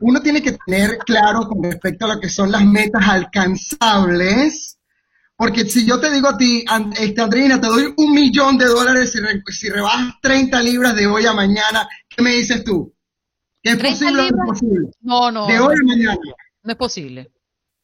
Uno 0.00 0.20
tiene 0.20 0.42
que 0.42 0.58
tener 0.66 0.98
claro 0.98 1.48
con 1.48 1.62
respecto 1.62 2.04
a 2.04 2.16
lo 2.16 2.20
que 2.20 2.28
son 2.28 2.52
las 2.52 2.66
metas 2.66 3.08
alcanzables 3.08 4.76
porque 5.42 5.64
si 5.64 5.84
yo 5.84 5.98
te 5.98 6.08
digo 6.08 6.28
a 6.28 6.36
ti, 6.36 6.64
este, 7.00 7.20
Andrina, 7.20 7.60
te 7.60 7.66
doy 7.66 7.92
un 7.96 8.12
millón 8.12 8.56
de 8.56 8.66
dólares 8.66 9.10
si, 9.10 9.18
si, 9.52 9.68
rebajas 9.70 10.14
30 10.22 10.62
libras 10.62 10.94
de 10.94 11.08
hoy 11.08 11.26
a 11.26 11.32
mañana, 11.32 11.88
¿qué 12.08 12.22
me 12.22 12.30
dices 12.30 12.62
tú? 12.62 12.94
¿Que 13.60 13.70
es 13.70 13.76
posible 13.76 14.22
o 14.22 14.30
no 14.30 14.44
es 14.44 14.46
posible? 14.46 14.90
No, 15.00 15.32
no. 15.32 15.48
De 15.48 15.58
hoy 15.58 15.74
a 15.74 15.84
mañana. 15.84 16.18
No 16.62 16.70
es 16.70 16.78
posible. 16.78 17.32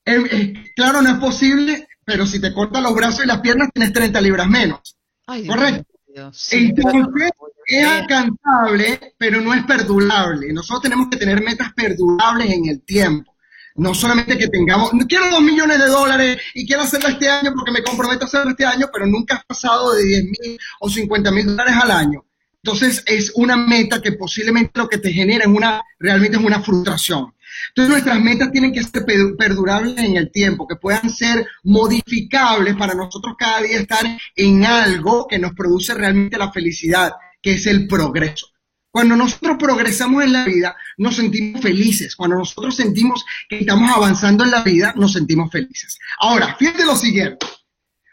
Eh, 0.05 0.23
eh, 0.31 0.55
claro, 0.77 1.03
no 1.03 1.11
es 1.11 1.17
posible, 1.17 1.89
pero 2.05 2.27
si 2.27 2.41
te 2.41 2.55
cortan 2.55 2.85
los 2.85 2.95
brazos 2.95 3.25
y 3.25 3.27
las 3.27 3.41
piernas, 3.41 3.71
tienes 3.75 3.93
30 3.93 4.21
libras 4.21 4.47
menos. 4.47 4.97
Ay, 5.27 5.45
Correcto. 5.49 5.83
Dios, 6.07 6.53
Entonces, 6.53 7.31
es 7.67 7.85
alcanzable, 7.85 9.15
pero 9.19 9.41
no 9.41 9.53
es 9.53 9.65
perdurable. 9.65 10.53
Nosotros 10.53 10.83
tenemos 10.83 11.09
que 11.11 11.17
tener 11.17 11.43
metas 11.43 11.73
perdurables 11.73 12.53
en 12.53 12.69
el 12.69 12.83
tiempo. 12.83 13.35
No 13.79 13.95
solamente 13.95 14.37
que 14.37 14.49
tengamos, 14.49 14.91
quiero 15.09 15.31
dos 15.31 15.41
millones 15.41 15.79
de 15.79 15.87
dólares 15.87 16.43
y 16.53 16.67
quiero 16.67 16.83
hacerlo 16.83 17.11
este 17.11 17.29
año 17.29 17.53
porque 17.55 17.71
me 17.71 17.85
comprometo 17.85 18.25
a 18.25 18.27
hacerlo 18.27 18.51
este 18.51 18.67
año, 18.67 18.89
pero 18.93 19.07
nunca 19.07 19.37
has 19.37 19.45
pasado 19.45 19.93
de 19.93 20.03
10 20.03 20.25
mil 20.25 20.59
o 20.81 20.91
50 20.91 21.31
mil 21.31 21.47
dólares 21.47 21.75
al 21.81 21.93
año. 21.93 22.25
Entonces 22.61 23.05
es 23.07 23.31
una 23.37 23.57
meta 23.57 24.03
que 24.03 24.13
posiblemente 24.13 24.73
lo 24.75 24.89
que 24.89 24.99
te 24.99 25.13
genera 25.13 25.45
es 25.45 25.51
una, 25.51 25.81
realmente 26.01 26.37
es 26.37 26.43
una 26.43 26.61
frustración. 26.61 27.33
Entonces 27.69 27.93
nuestras 27.93 28.21
metas 28.21 28.51
tienen 28.51 28.73
que 28.73 28.83
ser 28.83 29.07
perdurables 29.39 29.97
en 29.99 30.17
el 30.17 30.33
tiempo, 30.33 30.67
que 30.67 30.75
puedan 30.75 31.09
ser 31.09 31.47
modificables 31.63 32.75
para 32.75 32.95
nosotros 32.95 33.37
cada 33.39 33.63
día 33.63 33.79
estar 33.79 34.05
en 34.35 34.65
algo 34.65 35.29
que 35.29 35.39
nos 35.39 35.53
produce 35.53 35.95
realmente 35.95 36.37
la 36.37 36.51
felicidad, 36.51 37.13
que 37.41 37.53
es 37.53 37.67
el 37.67 37.87
progreso. 37.87 38.49
Cuando 38.91 39.15
nosotros 39.15 39.57
progresamos 39.59 40.25
en 40.25 40.33
la 40.33 40.45
vida, 40.45 40.77
nos 40.99 41.17
sentimos 41.17 41.63
felices. 41.63 42.15
Cuando 42.15 42.37
nosotros 42.37 42.77
sentimos 42.77 43.25
que 43.49 43.61
estamos 43.61 43.91
avanzando 43.91 44.45
en 44.45 44.51
la 44.51 44.63
vida, 44.63 44.93
nos 44.97 45.15
sentimos 45.15 45.51
felices. 45.51 45.99
Ahora, 46.21 46.55
fíjate 46.59 46.85
lo 46.85 46.97
siguiente. 46.97 47.47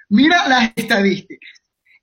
Mira 0.10 0.48
las 0.48 0.72
estadísticas. 0.76 1.50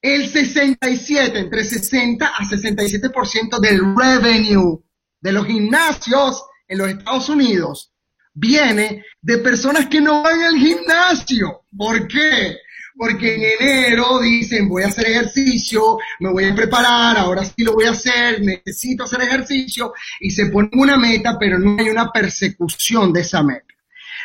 El 0.00 0.28
67, 0.28 1.38
entre 1.38 1.64
60 1.64 2.26
a 2.26 2.44
67% 2.44 3.60
del 3.60 3.80
revenue 3.96 4.82
de 5.20 5.32
los 5.32 5.46
gimnasios 5.46 6.44
en 6.66 6.78
los 6.78 6.88
Estados 6.88 7.28
Unidos 7.28 7.92
viene 8.34 9.04
de 9.20 9.38
personas 9.38 9.86
que 9.86 10.00
no 10.00 10.22
van 10.22 10.42
al 10.42 10.56
gimnasio. 10.56 11.64
¿Por 11.76 12.08
qué? 12.08 12.58
Porque 12.96 13.34
en 13.34 13.42
enero 13.60 14.20
dicen 14.20 14.68
voy 14.68 14.82
a 14.82 14.88
hacer 14.88 15.08
ejercicio, 15.08 15.98
me 16.20 16.30
voy 16.30 16.44
a 16.44 16.54
preparar, 16.54 17.16
ahora 17.16 17.44
sí 17.44 17.62
lo 17.64 17.74
voy 17.74 17.86
a 17.86 17.90
hacer, 17.90 18.42
necesito 18.42 19.04
hacer 19.04 19.22
ejercicio 19.22 19.92
y 20.20 20.30
se 20.30 20.46
pone 20.46 20.70
una 20.72 20.96
meta, 20.96 21.36
pero 21.38 21.58
no 21.58 21.76
hay 21.78 21.88
una 21.88 22.10
persecución 22.10 23.12
de 23.12 23.20
esa 23.20 23.42
meta. 23.42 23.66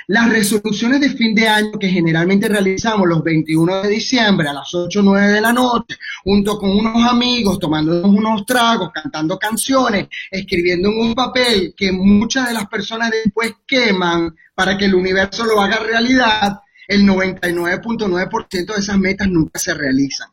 Las 0.10 0.30
resoluciones 0.30 1.02
de 1.02 1.10
fin 1.10 1.36
de 1.36 1.50
año 1.50 1.78
que 1.78 1.90
generalmente 1.90 2.48
realizamos 2.48 3.06
los 3.10 3.22
21 3.22 3.82
de 3.82 3.90
diciembre 3.90 4.48
a 4.48 4.54
las 4.54 4.74
8 4.74 5.00
o 5.02 5.04
9 5.04 5.34
de 5.34 5.42
la 5.42 5.52
noche, 5.52 5.98
junto 6.24 6.58
con 6.58 6.70
unos 6.70 7.12
amigos, 7.12 7.60
tomando 7.60 8.08
unos 8.08 8.46
tragos, 8.46 8.92
cantando 8.94 9.38
canciones, 9.38 10.08
escribiendo 10.32 10.90
en 10.90 11.00
un 11.00 11.14
papel 11.14 11.74
que 11.76 11.92
muchas 11.92 12.48
de 12.48 12.54
las 12.54 12.68
personas 12.68 13.12
después 13.12 13.56
queman 13.68 14.34
para 14.56 14.78
que 14.78 14.86
el 14.86 14.96
universo 14.96 15.44
lo 15.44 15.60
haga 15.60 15.80
realidad, 15.80 16.62
el 16.88 17.04
99.9% 17.04 18.74
de 18.74 18.80
esas 18.80 18.98
metas 18.98 19.28
nunca 19.28 19.60
se 19.60 19.74
realizan. 19.74 20.30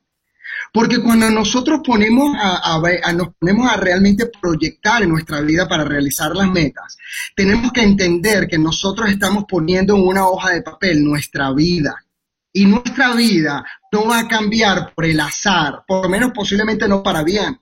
Porque 0.72 1.00
cuando 1.00 1.30
nosotros 1.30 1.80
ponemos 1.84 2.36
a, 2.38 2.80
nos 3.12 3.34
ponemos 3.38 3.70
a 3.70 3.76
realmente 3.76 4.30
proyectar 4.40 5.02
en 5.02 5.10
nuestra 5.10 5.40
vida 5.40 5.68
para 5.68 5.84
realizar 5.84 6.34
las 6.34 6.48
metas, 6.48 6.96
tenemos 7.34 7.72
que 7.72 7.82
entender 7.82 8.48
que 8.48 8.58
nosotros 8.58 9.08
estamos 9.10 9.44
poniendo 9.48 9.96
en 9.96 10.06
una 10.06 10.26
hoja 10.26 10.50
de 10.50 10.62
papel 10.62 11.04
nuestra 11.04 11.52
vida. 11.52 12.04
Y 12.52 12.66
nuestra 12.66 13.14
vida 13.14 13.64
no 13.90 14.06
va 14.06 14.20
a 14.20 14.28
cambiar 14.28 14.94
por 14.94 15.04
el 15.04 15.18
azar, 15.18 15.84
por 15.86 16.04
lo 16.04 16.08
menos 16.08 16.30
posiblemente 16.32 16.86
no 16.86 17.02
para 17.02 17.24
bien, 17.24 17.58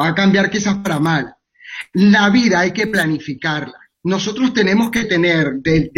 va 0.00 0.08
a 0.08 0.14
cambiar 0.14 0.50
quizás 0.50 0.76
para 0.78 0.98
mal. 0.98 1.36
La 1.92 2.28
vida 2.30 2.60
hay 2.60 2.72
que 2.72 2.88
planificarla. 2.88 3.85
Nosotros 4.06 4.54
tenemos 4.54 4.92
que 4.92 5.02
tener 5.04 5.54
de, 5.54 5.90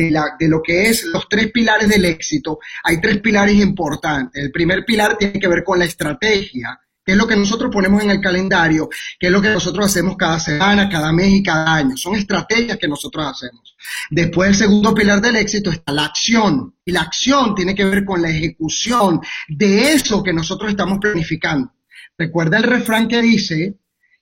lo 0.48 0.62
que 0.62 0.88
es 0.88 1.04
los 1.04 1.28
tres 1.28 1.52
pilares 1.52 1.90
del 1.90 2.06
éxito, 2.06 2.58
hay 2.82 3.02
tres 3.02 3.18
pilares 3.18 3.56
importantes. 3.56 4.42
El 4.42 4.50
primer 4.50 4.82
pilar 4.86 5.18
tiene 5.18 5.38
que 5.38 5.46
ver 5.46 5.62
con 5.62 5.78
la 5.78 5.84
estrategia, 5.84 6.80
que 7.04 7.12
es 7.12 7.18
lo 7.18 7.26
que 7.26 7.36
nosotros 7.36 7.70
ponemos 7.70 8.02
en 8.02 8.10
el 8.10 8.22
calendario, 8.22 8.88
que 9.20 9.26
es 9.26 9.32
lo 9.32 9.42
que 9.42 9.50
nosotros 9.50 9.84
hacemos 9.84 10.16
cada 10.16 10.40
semana, 10.40 10.88
cada 10.88 11.12
mes 11.12 11.32
y 11.32 11.42
cada 11.42 11.74
año. 11.74 11.98
Son 11.98 12.14
estrategias 12.14 12.78
que 12.78 12.88
nosotros 12.88 13.26
hacemos. 13.26 13.76
Después, 14.08 14.48
el 14.48 14.54
segundo 14.54 14.94
pilar 14.94 15.20
del 15.20 15.36
éxito 15.36 15.70
está 15.70 15.92
la 15.92 16.06
acción. 16.06 16.76
Y 16.86 16.92
la 16.92 17.02
acción 17.02 17.54
tiene 17.54 17.74
que 17.74 17.84
ver 17.84 18.06
con 18.06 18.22
la 18.22 18.30
ejecución 18.30 19.20
de 19.48 19.92
eso 19.92 20.22
que 20.22 20.32
nosotros 20.32 20.70
estamos 20.70 20.98
planificando. 20.98 21.74
Recuerda 22.16 22.56
el 22.56 22.62
refrán 22.62 23.06
que 23.06 23.20
dice, 23.20 23.76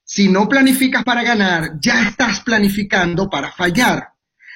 si 0.09 0.29
no 0.29 0.49
planificas 0.49 1.03
para 1.03 1.25
ganar, 1.25 1.81
ya 1.81 2.09
estás 2.09 2.41
planificando 2.41 3.29
para 3.29 3.51
fallar. 3.51 4.13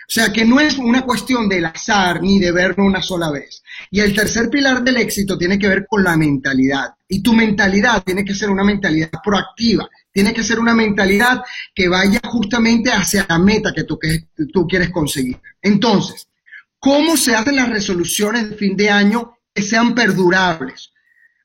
O 0.08 0.12
sea 0.12 0.32
que 0.32 0.44
no 0.44 0.60
es 0.60 0.78
una 0.78 1.02
cuestión 1.02 1.48
del 1.48 1.64
azar 1.64 2.22
ni 2.22 2.38
de 2.38 2.52
verlo 2.52 2.84
una 2.84 3.02
sola 3.02 3.32
vez. 3.32 3.60
Y 3.90 3.98
el 3.98 4.14
tercer 4.14 4.48
pilar 4.48 4.84
del 4.84 4.98
éxito 4.98 5.36
tiene 5.36 5.58
que 5.58 5.66
ver 5.66 5.86
con 5.88 6.04
la 6.04 6.16
mentalidad. 6.16 6.94
Y 7.08 7.20
tu 7.20 7.32
mentalidad 7.32 8.02
tiene 8.04 8.24
que 8.24 8.34
ser 8.34 8.48
una 8.48 8.62
mentalidad 8.62 9.10
proactiva. 9.24 9.88
Tiene 10.12 10.32
que 10.32 10.44
ser 10.44 10.60
una 10.60 10.74
mentalidad 10.74 11.42
que 11.74 11.88
vaya 11.88 12.20
justamente 12.24 12.92
hacia 12.92 13.26
la 13.28 13.38
meta 13.40 13.72
que 13.72 13.82
tú, 13.82 13.98
que 13.98 14.26
tú 14.52 14.68
quieres 14.68 14.90
conseguir. 14.90 15.40
Entonces, 15.60 16.28
¿cómo 16.78 17.16
se 17.16 17.34
hacen 17.34 17.56
las 17.56 17.68
resoluciones 17.68 18.50
de 18.50 18.56
fin 18.56 18.76
de 18.76 18.88
año 18.88 19.36
que 19.52 19.62
sean 19.62 19.96
perdurables? 19.96 20.92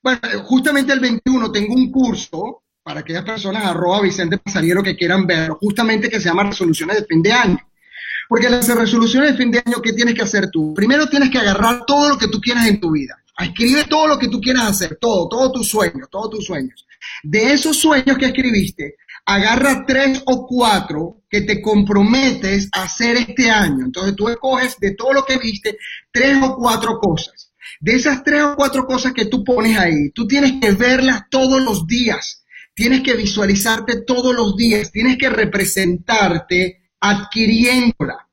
Bueno, 0.04 0.20
justamente 0.44 0.94
el 0.94 1.00
21 1.00 1.52
tengo 1.52 1.74
un 1.74 1.92
curso 1.92 2.62
para 2.86 3.00
aquellas 3.00 3.26
personas, 3.26 3.66
arroba 3.66 4.00
Vicente 4.00 4.38
Pasariero, 4.38 4.84
que 4.84 4.96
quieran 4.96 5.26
ver, 5.26 5.50
justamente 5.50 6.08
que 6.08 6.20
se 6.20 6.30
llama 6.30 6.44
resoluciones 6.44 6.98
de 6.98 7.06
fin 7.06 7.24
de 7.24 7.34
año. 7.34 7.58
Porque 8.30 8.48
las 8.48 8.68
resoluciones 8.68 9.32
de 9.32 9.38
fin 9.38 9.50
de 9.50 9.64
año, 9.66 9.82
¿qué 9.82 9.92
tienes 9.94 10.14
que 10.14 10.22
hacer 10.22 10.52
tú? 10.52 10.72
Primero 10.76 11.08
tienes 11.08 11.32
que 11.32 11.40
agarrar 11.40 11.84
todo 11.88 12.10
lo 12.10 12.18
que 12.20 12.28
tú 12.28 12.40
quieras 12.40 12.68
en 12.68 12.80
tu 12.80 12.92
vida. 12.92 13.18
Escribe 13.40 13.86
todo 13.86 14.08
lo 14.08 14.20
que 14.20 14.28
tú 14.28 14.40
quieras 14.40 14.70
hacer, 14.70 15.00
todo, 15.02 15.28
todos 15.28 15.52
tus 15.52 15.68
sueños, 15.68 16.08
todos 16.12 16.30
tus 16.30 16.46
sueños. 16.46 16.86
De 17.24 17.54
esos 17.54 17.76
sueños 17.76 18.20
que 18.20 18.28
escribiste, 18.28 18.98
agarra 19.26 19.84
tres 19.88 20.22
o 20.28 20.46
cuatro 20.46 21.24
que 21.28 21.42
te 21.42 21.64
comprometes 21.64 22.70
a 22.72 22.84
hacer 22.84 23.18
este 23.18 23.50
año. 23.50 23.86
Entonces 23.86 24.16
tú 24.16 24.30
escoges 24.30 24.78
de 24.80 24.94
todo 24.94 25.12
lo 25.12 25.26
que 25.26 25.40
viste 25.40 25.76
tres 26.12 26.38
o 26.40 26.56
cuatro 26.56 27.00
cosas. 27.00 27.52
De 27.80 27.96
esas 27.96 28.24
tres 28.24 28.44
o 28.44 28.56
cuatro 28.56 28.86
cosas 28.86 29.12
que 29.12 29.26
tú 29.26 29.44
pones 29.44 29.76
ahí, 29.76 30.12
tú 30.12 30.28
tienes 30.28 30.54
que 30.62 30.72
verlas 30.72 31.24
todos 31.32 31.64
los 31.64 31.88
días. 31.88 32.44
Tienes 32.76 33.02
que 33.02 33.16
visualizarte 33.16 34.02
todos 34.02 34.36
los 34.36 34.58
días. 34.58 34.92
Tienes 34.92 35.18
que 35.18 35.30
representarte 35.30 36.90
adquiriéndola. 37.00 38.28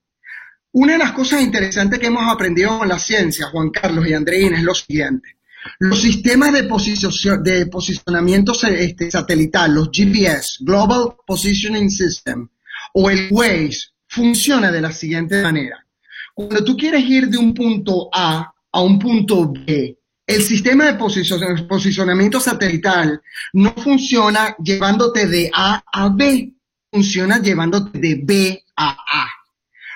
Una 0.72 0.94
de 0.94 0.98
las 0.98 1.12
cosas 1.12 1.42
interesantes 1.42 1.98
que 1.98 2.06
hemos 2.06 2.28
aprendido 2.28 2.76
con 2.78 2.88
la 2.88 2.98
ciencia, 2.98 3.46
Juan 3.46 3.70
Carlos 3.70 4.06
y 4.08 4.14
Andreina, 4.14 4.58
es 4.58 4.64
lo 4.64 4.74
siguiente. 4.74 5.36
Los 5.78 6.02
sistemas 6.02 6.52
de, 6.52 6.62
de 6.62 7.66
posicionamiento 7.66 8.52
este, 8.68 9.10
satelital, 9.10 9.74
los 9.74 9.90
GPS, 9.92 10.56
Global 10.60 11.14
Positioning 11.24 11.90
System, 11.90 12.48
o 12.94 13.10
el 13.10 13.28
Waze, 13.30 13.90
funciona 14.08 14.72
de 14.72 14.80
la 14.80 14.90
siguiente 14.90 15.40
manera. 15.40 15.86
Cuando 16.34 16.64
tú 16.64 16.76
quieres 16.76 17.04
ir 17.04 17.28
de 17.28 17.38
un 17.38 17.54
punto 17.54 18.08
A 18.12 18.52
a 18.72 18.80
un 18.80 18.98
punto 18.98 19.52
B, 19.52 19.98
el 20.34 20.42
sistema 20.42 20.86
de 20.86 20.98
posicion- 20.98 21.66
posicionamiento 21.66 22.40
satelital 22.40 23.20
no 23.52 23.72
funciona 23.74 24.56
llevándote 24.62 25.26
de 25.26 25.50
A 25.52 25.82
a 25.92 26.08
B, 26.08 26.52
funciona 26.90 27.38
llevándote 27.40 27.98
de 27.98 28.20
B 28.22 28.64
a 28.76 28.90
A. 28.90 29.26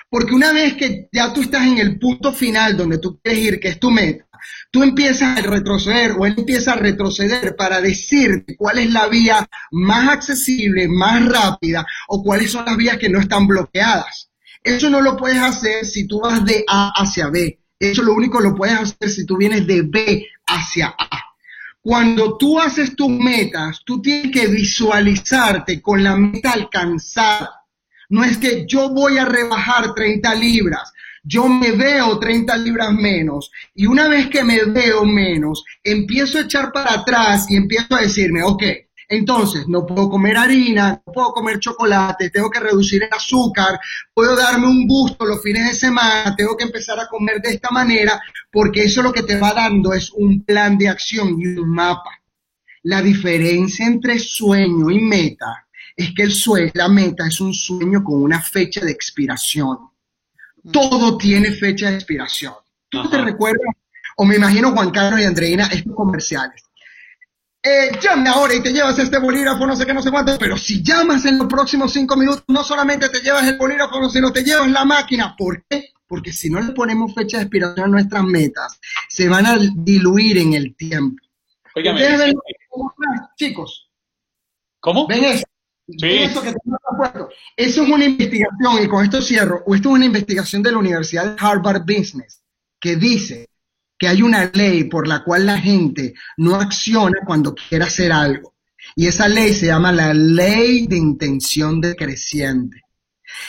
Porque 0.09 0.33
una 0.33 0.53
vez 0.53 0.75
que 0.75 1.09
ya 1.11 1.33
tú 1.33 1.41
estás 1.41 1.65
en 1.67 1.79
el 1.79 1.99
punto 1.99 2.31
final 2.31 2.77
donde 2.77 2.97
tú 2.97 3.19
quieres 3.21 3.43
ir, 3.43 3.59
que 3.59 3.69
es 3.69 3.79
tu 3.79 3.91
meta, 3.91 4.25
tú 4.71 4.83
empiezas 4.83 5.37
a 5.37 5.41
retroceder 5.41 6.13
o 6.17 6.25
él 6.25 6.35
empieza 6.37 6.73
a 6.73 6.77
retroceder 6.77 7.55
para 7.57 7.81
decirte 7.81 8.55
cuál 8.55 8.79
es 8.79 8.91
la 8.91 9.07
vía 9.07 9.45
más 9.71 10.09
accesible, 10.09 10.87
más 10.87 11.25
rápida 11.25 11.85
o 12.07 12.23
cuáles 12.23 12.51
son 12.51 12.65
las 12.65 12.77
vías 12.77 12.97
que 12.97 13.09
no 13.09 13.19
están 13.19 13.47
bloqueadas. 13.47 14.29
Eso 14.63 14.89
no 14.89 15.01
lo 15.01 15.17
puedes 15.17 15.39
hacer 15.39 15.85
si 15.85 16.07
tú 16.07 16.21
vas 16.21 16.43
de 16.45 16.63
A 16.67 16.91
hacia 16.95 17.29
B. 17.29 17.59
Eso 17.79 18.03
lo 18.03 18.13
único 18.13 18.39
lo 18.39 18.55
puedes 18.55 18.79
hacer 18.79 19.09
si 19.09 19.25
tú 19.25 19.37
vienes 19.37 19.67
de 19.67 19.83
B 19.83 20.27
hacia 20.45 20.87
A. 20.97 21.23
Cuando 21.81 22.37
tú 22.37 22.59
haces 22.59 22.95
tus 22.95 23.09
metas, 23.09 23.81
tú 23.85 24.01
tienes 24.01 24.31
que 24.31 24.47
visualizarte 24.47 25.81
con 25.81 26.03
la 26.03 26.15
meta 26.15 26.51
alcanzada. 26.51 27.61
No 28.09 28.23
es 28.23 28.37
que 28.37 28.65
yo 28.67 28.89
voy 28.89 29.17
a 29.17 29.25
rebajar 29.25 29.93
30 29.93 30.35
libras, 30.35 30.91
yo 31.23 31.47
me 31.47 31.71
veo 31.71 32.17
30 32.19 32.57
libras 32.57 32.93
menos 32.93 33.51
y 33.75 33.85
una 33.85 34.07
vez 34.07 34.29
que 34.29 34.43
me 34.43 34.63
veo 34.63 35.03
menos, 35.03 35.63
empiezo 35.83 36.37
a 36.37 36.41
echar 36.41 36.71
para 36.71 36.93
atrás 36.93 37.47
y 37.49 37.57
empiezo 37.57 37.95
a 37.95 38.01
decirme, 38.01 38.43
ok, 38.43 38.63
entonces 39.07 39.67
no 39.67 39.85
puedo 39.85 40.09
comer 40.09 40.37
harina, 40.37 41.01
no 41.05 41.13
puedo 41.13 41.31
comer 41.31 41.59
chocolate, 41.59 42.29
tengo 42.29 42.49
que 42.49 42.59
reducir 42.59 43.03
el 43.03 43.09
azúcar, 43.11 43.79
puedo 44.13 44.35
darme 44.35 44.67
un 44.67 44.85
gusto 44.87 45.25
los 45.25 45.41
fines 45.41 45.67
de 45.67 45.73
semana, 45.73 46.35
tengo 46.35 46.57
que 46.57 46.65
empezar 46.65 46.99
a 46.99 47.07
comer 47.07 47.41
de 47.41 47.51
esta 47.51 47.69
manera, 47.71 48.19
porque 48.51 48.83
eso 48.83 49.01
lo 49.01 49.13
que 49.13 49.23
te 49.23 49.39
va 49.39 49.53
dando 49.53 49.93
es 49.93 50.11
un 50.11 50.43
plan 50.43 50.77
de 50.77 50.89
acción 50.89 51.39
y 51.39 51.47
un 51.47 51.69
mapa. 51.69 52.11
La 52.83 53.01
diferencia 53.01 53.85
entre 53.85 54.19
sueño 54.19 54.89
y 54.89 54.99
meta 54.99 55.67
es 55.95 56.13
que 56.13 56.23
el 56.23 56.33
sueño, 56.33 56.71
la 56.73 56.89
meta 56.89 57.27
es 57.27 57.39
un 57.39 57.53
sueño 57.53 58.03
con 58.03 58.21
una 58.21 58.41
fecha 58.41 58.81
de 58.81 58.91
expiración. 58.91 59.77
Todo 60.71 61.17
tiene 61.17 61.51
fecha 61.51 61.89
de 61.89 61.95
expiración. 61.95 62.53
¿Tú 62.89 63.09
te 63.09 63.21
recuerdas? 63.21 63.73
O 64.17 64.25
me 64.25 64.35
imagino 64.35 64.71
Juan 64.71 64.91
Carlos 64.91 65.21
y 65.21 65.23
Andreina, 65.23 65.67
estos 65.67 65.95
comerciales. 65.95 66.66
Eh, 67.69 67.91
llame 68.01 68.29
ahora 68.29 68.55
y 68.55 68.63
te 68.63 68.71
llevas 68.71 68.97
este 68.97 69.17
bolígrafo, 69.17 69.67
no 69.67 69.75
sé 69.75 69.85
qué, 69.85 69.93
no 69.93 70.01
sé 70.01 70.09
cuánto, 70.09 70.37
pero 70.39 70.55
si 70.55 70.81
llamas 70.81 71.25
en 71.25 71.37
los 71.37 71.47
próximos 71.47 71.91
cinco 71.91 72.15
minutos, 72.15 72.45
no 72.47 72.63
solamente 72.63 73.09
te 73.09 73.19
llevas 73.19 73.45
el 73.45 73.57
bolígrafo, 73.57 74.09
sino 74.09 74.31
te 74.31 74.41
llevas 74.41 74.71
la 74.71 74.85
máquina. 74.85 75.35
¿Por 75.37 75.65
qué? 75.65 75.89
Porque 76.07 76.31
si 76.31 76.49
no 76.49 76.61
le 76.61 76.71
ponemos 76.71 77.13
fecha 77.13 77.37
de 77.37 77.43
expiración 77.43 77.87
a 77.87 77.89
nuestras 77.89 78.23
metas, 78.23 78.79
se 79.09 79.27
van 79.27 79.45
a 79.47 79.57
diluir 79.75 80.37
en 80.37 80.53
el 80.53 80.77
tiempo. 80.77 81.21
Ustedes 81.75 82.19
ven 82.19 82.35
chicos. 83.35 83.89
¿Cómo? 84.79 85.05
¿Ven 85.05 85.25
eso? 85.25 85.43
Sí. 85.89 85.97
¿Ven 86.07 86.23
eso 86.29 86.41
que 86.41 86.53
puesto? 86.97 87.29
Eso 87.57 87.83
es 87.83 87.89
una 87.89 88.05
investigación, 88.05 88.81
y 88.81 88.87
con 88.87 89.03
esto 89.03 89.21
cierro, 89.21 89.63
o 89.65 89.75
esto 89.75 89.89
es 89.89 89.95
una 89.95 90.05
investigación 90.05 90.63
de 90.63 90.71
la 90.71 90.77
Universidad 90.77 91.35
de 91.35 91.45
Harvard 91.45 91.81
Business, 91.81 92.41
que 92.79 92.95
dice 92.95 93.49
que 93.97 94.07
hay 94.07 94.21
una 94.21 94.49
ley 94.53 94.85
por 94.85 95.07
la 95.07 95.23
cual 95.23 95.45
la 95.45 95.59
gente 95.59 96.13
no 96.37 96.55
acciona 96.55 97.19
cuando 97.25 97.55
quiere 97.55 97.85
hacer 97.85 98.11
algo. 98.11 98.55
Y 98.95 99.07
esa 99.07 99.27
ley 99.27 99.53
se 99.53 99.67
llama 99.67 99.91
la 99.91 100.13
ley 100.13 100.87
de 100.87 100.97
intención 100.97 101.81
decreciente. 101.81 102.81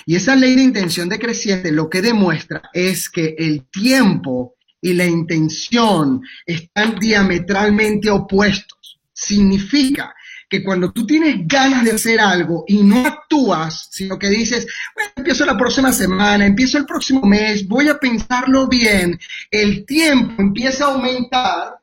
Y 0.07 0.16
esa 0.16 0.34
ley 0.34 0.57
de 0.57 0.62
intención 0.62 1.09
decreciente 1.09 1.70
lo 1.70 1.88
que 1.88 2.03
demuestra 2.03 2.62
es 2.72 3.09
que 3.09 3.34
el 3.38 3.66
tiempo 3.70 4.57
y 4.80 4.94
la 4.94 5.07
intención 5.07 6.22
están 6.46 6.99
diametralmente 6.99 8.11
opuestos. 8.11 9.01
Significa 9.12 10.14
que 10.49 10.64
cuando 10.64 10.92
tú 10.92 11.07
tienes 11.07 11.46
ganas 11.46 11.84
de 11.84 11.92
hacer 11.92 12.20
algo 12.20 12.64
y 12.66 12.82
no 12.82 13.07
actúas, 13.07 13.88
sino 13.90 14.18
que 14.18 14.28
dices, 14.28 14.66
bueno, 14.94 15.11
empiezo 15.16 15.44
la 15.44 15.59
próxima 15.59 15.92
semana, 15.92 16.46
empiezo 16.46 16.78
el 16.78 16.86
próximo 16.86 17.22
mes, 17.22 17.68
voy 17.68 17.88
a 17.88 17.99
pensarlo 17.99 18.66
bien, 18.66 19.18
el 19.51 19.84
tiempo 19.84 20.40
empieza 20.40 20.86
a 20.86 20.94
aumentar 20.94 21.78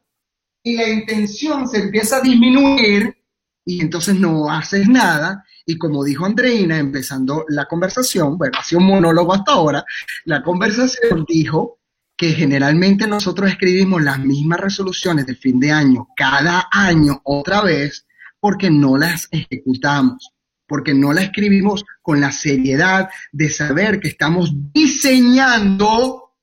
y 0.64 0.78
la 0.78 0.90
intención 0.90 1.68
se 1.68 1.78
empieza 1.78 2.18
a 2.18 2.22
disminuir 2.22 3.16
y 3.64 3.82
entonces 3.82 4.16
no 4.16 4.50
haces 4.50 4.88
nada. 4.88 5.44
Y 5.68 5.78
como 5.78 6.04
dijo 6.04 6.26
Andreina, 6.26 6.78
empezando 6.78 7.46
la 7.50 7.66
conversación, 7.66 8.38
bueno, 8.38 8.58
ha 8.60 8.64
sido 8.64 8.80
un 8.80 8.88
monólogo 8.88 9.34
hasta 9.34 9.54
ahora, 9.54 9.86
la 10.26 10.42
conversación 10.42 11.26
dijo 11.28 11.80
que 12.18 12.32
generalmente 12.32 13.08
nosotros 13.08 13.50
escribimos 13.50 14.02
las 14.02 14.20
mismas 14.20 14.60
resoluciones 14.60 15.26
de 15.26 15.36
fin 15.36 15.60
de 15.60 15.72
año 15.72 16.08
cada 16.16 16.68
año 16.72 17.22
otra 17.24 17.62
vez 17.62 18.05
porque 18.46 18.70
no 18.70 18.96
las 18.96 19.28
ejecutamos, 19.32 20.30
porque 20.68 20.94
no 20.94 21.12
las 21.14 21.24
escribimos 21.24 21.84
con 22.04 22.22
la 22.22 22.32
seriedad 22.32 23.10
de 23.32 23.50
saber 23.50 24.00
que 24.00 24.10
estamos 24.10 24.52
diseñando 24.72 26.36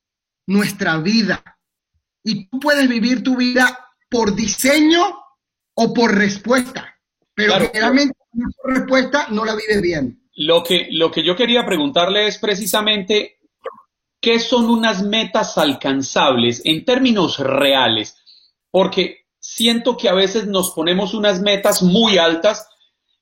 nuestra 0.48 0.98
vida. 0.98 1.44
Y 2.24 2.48
tú 2.48 2.58
puedes 2.58 2.88
vivir 2.88 3.22
tu 3.22 3.36
vida 3.36 3.78
por 4.10 4.34
diseño 4.34 5.00
o 5.74 5.94
por 5.94 6.12
respuesta, 6.12 6.92
pero 7.36 7.52
Claro. 7.52 7.66
generalmente 7.72 8.14
por 8.60 8.74
respuesta 8.74 9.28
no 9.30 9.44
la 9.44 9.54
vives 9.54 9.80
bien. 9.80 10.24
Lo 10.34 10.64
que, 10.64 10.88
lo 10.90 11.08
que 11.08 11.24
yo 11.24 11.36
quería 11.36 11.64
preguntarle 11.64 12.26
es 12.26 12.36
precisamente 12.38 13.38
¿qué 14.20 14.40
son 14.40 14.68
unas 14.68 15.04
metas 15.04 15.56
alcanzables 15.56 16.62
en 16.64 16.84
términos 16.84 17.38
reales? 17.38 18.16
Porque 18.72 19.21
siento 19.54 19.96
que 19.96 20.08
a 20.08 20.14
veces 20.14 20.46
nos 20.46 20.70
ponemos 20.70 21.14
unas 21.14 21.40
metas 21.40 21.82
muy 21.82 22.18
altas 22.18 22.66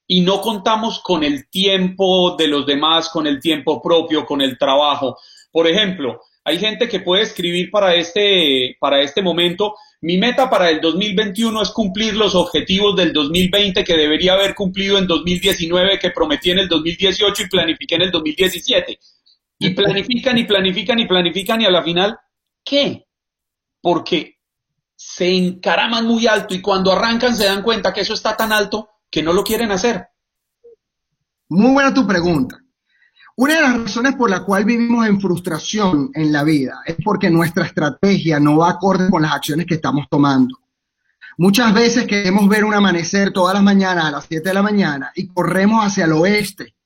y 0.06 0.20
no 0.20 0.40
contamos 0.40 1.00
con 1.00 1.22
el 1.24 1.48
tiempo 1.48 2.36
de 2.36 2.48
los 2.48 2.66
demás, 2.66 3.08
con 3.08 3.26
el 3.26 3.40
tiempo 3.40 3.80
propio, 3.82 4.26
con 4.26 4.40
el 4.40 4.58
trabajo. 4.58 5.18
Por 5.52 5.66
ejemplo, 5.66 6.20
hay 6.44 6.58
gente 6.58 6.88
que 6.88 7.00
puede 7.00 7.22
escribir 7.22 7.70
para 7.70 7.94
este, 7.94 8.76
para 8.80 9.00
este 9.00 9.22
momento, 9.22 9.74
mi 10.02 10.16
meta 10.16 10.48
para 10.48 10.70
el 10.70 10.80
2021 10.80 11.62
es 11.62 11.70
cumplir 11.70 12.14
los 12.14 12.34
objetivos 12.34 12.96
del 12.96 13.12
2020 13.12 13.84
que 13.84 13.96
debería 13.96 14.32
haber 14.32 14.54
cumplido 14.54 14.98
en 14.98 15.06
2019, 15.06 15.98
que 15.98 16.10
prometí 16.10 16.50
en 16.50 16.60
el 16.60 16.68
2018 16.68 17.42
y 17.42 17.48
planifiqué 17.48 17.96
en 17.96 18.02
el 18.02 18.10
2017. 18.10 18.98
Y 19.58 19.70
planifican 19.74 20.38
y 20.38 20.44
planifican 20.44 20.98
y 20.98 21.06
planifican 21.06 21.60
y 21.60 21.66
a 21.66 21.70
la 21.70 21.82
final, 21.82 22.18
¿qué? 22.64 23.04
Porque 23.82 24.39
se 25.20 25.36
encaraman 25.36 26.06
muy 26.06 26.26
alto 26.26 26.54
y 26.54 26.62
cuando 26.62 26.90
arrancan 26.90 27.36
se 27.36 27.44
dan 27.44 27.62
cuenta 27.62 27.92
que 27.92 28.00
eso 28.00 28.14
está 28.14 28.34
tan 28.38 28.54
alto 28.54 28.88
que 29.10 29.22
no 29.22 29.34
lo 29.34 29.44
quieren 29.44 29.70
hacer. 29.70 30.08
Muy 31.50 31.72
buena 31.72 31.92
tu 31.92 32.06
pregunta. 32.06 32.58
Una 33.36 33.56
de 33.56 33.60
las 33.60 33.82
razones 33.82 34.14
por 34.14 34.30
la 34.30 34.42
cual 34.42 34.64
vivimos 34.64 35.06
en 35.06 35.20
frustración 35.20 36.10
en 36.14 36.32
la 36.32 36.42
vida 36.42 36.80
es 36.86 36.96
porque 37.04 37.28
nuestra 37.28 37.66
estrategia 37.66 38.40
no 38.40 38.56
va 38.56 38.70
acorde 38.70 39.10
con 39.10 39.20
las 39.20 39.34
acciones 39.34 39.66
que 39.66 39.74
estamos 39.74 40.06
tomando. 40.10 40.58
Muchas 41.36 41.74
veces 41.74 42.06
queremos 42.06 42.48
ver 42.48 42.64
un 42.64 42.72
amanecer 42.72 43.30
todas 43.30 43.52
las 43.52 43.62
mañanas 43.62 44.06
a 44.06 44.10
las 44.12 44.24
7 44.26 44.48
de 44.48 44.54
la 44.54 44.62
mañana 44.62 45.12
y 45.14 45.28
corremos 45.28 45.84
hacia 45.84 46.06
el 46.06 46.12
oeste. 46.12 46.76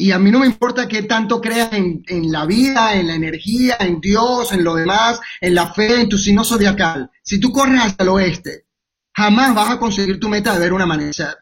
Y 0.00 0.12
a 0.12 0.18
mí 0.20 0.30
no 0.30 0.38
me 0.38 0.46
importa 0.46 0.86
qué 0.86 1.02
tanto 1.02 1.40
creas 1.40 1.72
en, 1.72 2.04
en 2.06 2.30
la 2.30 2.46
vida, 2.46 2.94
en 2.94 3.08
la 3.08 3.16
energía, 3.16 3.76
en 3.80 4.00
Dios, 4.00 4.52
en 4.52 4.62
lo 4.62 4.76
demás, 4.76 5.20
en 5.40 5.56
la 5.56 5.74
fe, 5.74 6.00
en 6.00 6.08
tu 6.08 6.16
signo 6.16 6.44
zodiacal. 6.44 7.10
Si 7.20 7.40
tú 7.40 7.50
corres 7.50 7.80
hacia 7.80 8.04
el 8.04 8.08
oeste, 8.08 8.66
jamás 9.12 9.52
vas 9.56 9.70
a 9.70 9.78
conseguir 9.80 10.20
tu 10.20 10.28
meta 10.28 10.54
de 10.54 10.60
ver 10.60 10.72
un 10.72 10.82
amanecer. 10.82 11.36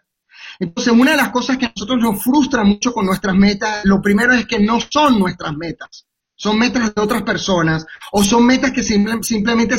Entonces, 0.59 0.91
una 0.91 1.11
de 1.11 1.19
las 1.19 1.29
cosas 1.29 1.59
que 1.59 1.67
a 1.67 1.73
nosotros 1.77 1.99
nos 2.01 2.23
frustra 2.23 2.65
mucho 2.65 2.95
con 2.95 3.05
nuestras 3.05 3.35
metas, 3.35 3.85
lo 3.85 4.01
primero 4.01 4.33
es 4.33 4.47
que 4.47 4.59
no 4.59 4.79
son 4.81 5.19
nuestras 5.19 5.55
metas, 5.55 6.07
son 6.35 6.59
metas 6.59 6.95
de 6.95 7.03
otras 7.03 7.23
personas 7.23 7.87
o 8.13 8.25
son 8.25 8.47
metas 8.47 8.73
que 8.73 8.83
simplemente 8.83 9.77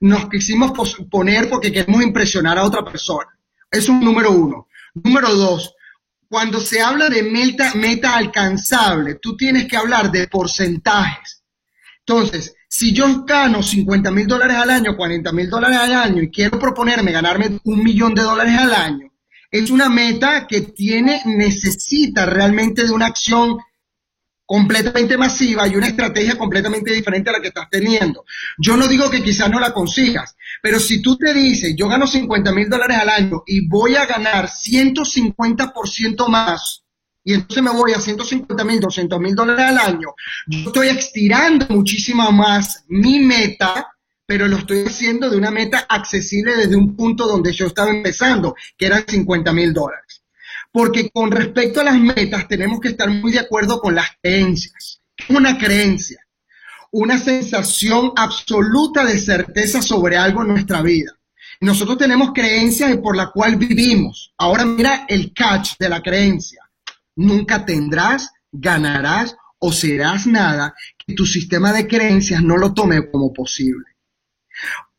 nos 0.00 0.28
quisimos 0.28 0.72
poner 1.08 1.48
porque 1.48 1.72
queremos 1.72 2.02
impresionar 2.02 2.58
a 2.58 2.64
otra 2.64 2.84
persona. 2.84 3.28
Eso 3.70 3.92
es 3.92 4.00
número 4.00 4.32
uno. 4.32 4.66
Número 4.94 5.32
dos, 5.34 5.74
cuando 6.28 6.60
se 6.60 6.80
habla 6.80 7.08
de 7.08 7.22
meta, 7.22 7.74
meta 7.74 8.16
alcanzable, 8.16 9.16
tú 9.16 9.36
tienes 9.36 9.66
que 9.66 9.76
hablar 9.76 10.10
de 10.10 10.28
porcentajes. 10.28 11.42
Entonces, 12.00 12.54
si 12.68 12.92
yo 12.92 13.24
gano 13.24 13.62
50 13.62 14.10
mil 14.10 14.26
dólares 14.26 14.56
al 14.56 14.70
año, 14.70 14.96
40 14.96 15.32
mil 15.32 15.48
dólares 15.48 15.78
al 15.78 15.92
año 15.94 16.22
y 16.22 16.30
quiero 16.30 16.58
proponerme 16.58 17.12
ganarme 17.12 17.58
un 17.64 17.82
millón 17.82 18.14
de 18.14 18.22
dólares 18.22 18.58
al 18.58 18.74
año, 18.74 19.12
es 19.50 19.70
una 19.70 19.88
meta 19.88 20.46
que 20.46 20.60
tiene, 20.60 21.22
necesita 21.24 22.26
realmente 22.26 22.84
de 22.84 22.92
una 22.92 23.06
acción 23.06 23.58
completamente 24.44 25.16
masiva 25.18 25.68
y 25.68 25.76
una 25.76 25.88
estrategia 25.88 26.38
completamente 26.38 26.92
diferente 26.92 27.30
a 27.30 27.34
la 27.34 27.40
que 27.40 27.48
estás 27.48 27.68
teniendo. 27.70 28.24
Yo 28.58 28.76
no 28.76 28.86
digo 28.86 29.10
que 29.10 29.22
quizás 29.22 29.50
no 29.50 29.60
la 29.60 29.72
consigas, 29.72 30.36
pero 30.62 30.78
si 30.78 31.02
tú 31.02 31.16
te 31.16 31.32
dices, 31.32 31.74
yo 31.76 31.88
gano 31.88 32.06
50 32.06 32.52
mil 32.52 32.68
dólares 32.68 32.98
al 32.98 33.08
año 33.08 33.42
y 33.46 33.66
voy 33.68 33.96
a 33.96 34.06
ganar 34.06 34.48
150% 34.48 36.28
más, 36.28 36.84
y 37.24 37.34
entonces 37.34 37.62
me 37.62 37.70
voy 37.70 37.92
a 37.92 38.00
150 38.00 38.64
mil, 38.64 38.80
200 38.80 39.20
mil 39.20 39.34
dólares 39.34 39.66
al 39.66 39.78
año, 39.78 40.08
yo 40.46 40.58
estoy 40.66 40.88
estirando 40.88 41.66
muchísimo 41.68 42.30
más 42.32 42.84
mi 42.88 43.20
meta 43.20 43.88
pero 44.28 44.46
lo 44.46 44.58
estoy 44.58 44.84
haciendo 44.84 45.30
de 45.30 45.38
una 45.38 45.50
meta 45.50 45.86
accesible 45.88 46.54
desde 46.54 46.76
un 46.76 46.94
punto 46.94 47.26
donde 47.26 47.50
yo 47.50 47.64
estaba 47.64 47.90
empezando, 47.90 48.54
que 48.76 48.84
eran 48.84 49.02
50 49.08 49.54
mil 49.54 49.72
dólares. 49.72 50.22
Porque 50.70 51.08
con 51.08 51.30
respecto 51.30 51.80
a 51.80 51.84
las 51.84 51.98
metas 51.98 52.46
tenemos 52.46 52.78
que 52.78 52.88
estar 52.88 53.08
muy 53.08 53.32
de 53.32 53.38
acuerdo 53.38 53.80
con 53.80 53.94
las 53.94 54.10
creencias. 54.20 55.00
Una 55.30 55.56
creencia, 55.56 56.20
una 56.90 57.18
sensación 57.18 58.12
absoluta 58.16 59.04
de 59.04 59.18
certeza 59.18 59.82
sobre 59.82 60.16
algo 60.16 60.42
en 60.42 60.48
nuestra 60.48 60.82
vida. 60.82 61.12
Nosotros 61.60 61.98
tenemos 61.98 62.32
creencias 62.32 62.96
por 62.98 63.16
la 63.16 63.30
cual 63.30 63.56
vivimos. 63.56 64.32
Ahora 64.38 64.64
mira 64.64 65.04
el 65.08 65.32
catch 65.34 65.72
de 65.78 65.88
la 65.88 66.02
creencia. 66.02 66.62
Nunca 67.16 67.64
tendrás, 67.64 68.30
ganarás 68.52 69.36
o 69.58 69.72
serás 69.72 70.26
nada 70.26 70.74
que 70.96 71.14
tu 71.14 71.26
sistema 71.26 71.72
de 71.72 71.88
creencias 71.88 72.42
no 72.42 72.56
lo 72.56 72.72
tome 72.72 73.10
como 73.10 73.32
posible. 73.32 73.84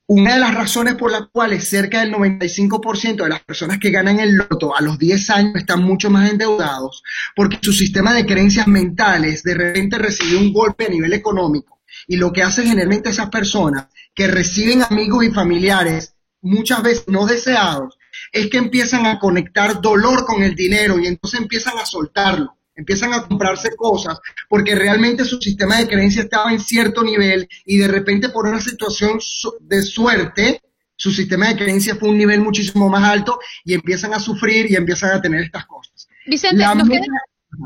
Una 0.08 0.34
de 0.34 0.40
las 0.40 0.56
razones 0.56 0.96
por 0.96 1.12
las 1.12 1.28
cuales 1.32 1.68
cerca 1.68 2.00
del 2.02 2.12
95% 2.12 3.24
de 3.24 3.30
las 3.30 3.44
personas 3.44 3.78
que 3.78 3.92
ganan 3.92 4.20
el 4.20 4.36
loto 4.36 4.76
a 4.76 4.82
los 4.82 4.98
10 4.98 5.30
años 5.30 5.56
están 5.56 5.84
mucho 5.84 6.10
más 6.10 6.32
endeudados, 6.32 7.04
porque 7.36 7.60
su 7.62 7.72
sistema 7.72 8.14
de 8.14 8.26
creencias 8.26 8.68
mentales 8.68 9.44
de 9.44 9.54
repente 9.54 9.98
recibió 10.00 10.40
un 10.40 10.52
golpe 10.52 10.88
a 10.88 10.90
nivel 10.90 11.14
económico. 11.14 11.79
Y 12.10 12.18
lo 12.18 12.34
que 12.34 12.41
hacen 12.41 12.66
generalmente 12.66 13.12
esas 13.12 13.30
personas 13.30 13.88
que 14.16 14.26
reciben 14.28 14.82
amigos 14.82 15.24
y 15.24 15.32
familiares 15.32 16.16
muchas 16.41 16.82
veces 16.82 17.05
no 17.07 17.28
deseados, 17.28 17.99
es 18.32 18.49
que 18.49 18.57
empiezan 18.57 19.05
a 19.05 19.20
conectar 19.20 19.80
dolor 19.80 20.26
con 20.26 20.41
el 20.41 20.55
dinero 20.55 20.97
y 20.99 21.05
entonces 21.05 21.39
empiezan 21.39 21.78
a 21.78 21.86
soltarlo 21.86 22.55
empiezan 22.76 23.14
a 23.14 23.28
comprarse 23.28 23.76
cosas 23.76 24.20
porque 24.47 24.74
realmente 24.74 25.26
su 25.26 25.38
sistema 25.38 25.78
de 25.78 25.88
creencia 25.88 26.24
estaba 26.24 26.51
en 26.51 26.62
cierto 26.62 27.03
nivel 27.03 27.47
y 27.66 27.78
de 27.78 27.89
repente 27.89 28.30
por 28.30 28.47
una 28.47 28.62
situación 28.62 29.20
de 29.60 29.82
suerte, 29.82 30.62
su 30.95 31.12
sistema 31.12 31.49
de 31.49 31.57
creencia 31.57 31.95
fue 31.95 32.07
un 32.07 32.18
nivel 32.18 32.39
muchísimo 32.39 32.88
más 32.89 33.03
alto 33.03 33.38
y 33.66 33.74
empiezan 33.74 34.14
a 34.14 34.20
sufrir 34.20 34.72
y 34.72 34.78
empiezan 34.78 35.12
a 35.12 35.22
tener 35.22 35.43
estas 35.43 35.66
cosas. 35.66 36.07
Vicente, 36.26 36.64
nos, 36.64 36.88
queda, 36.88 37.03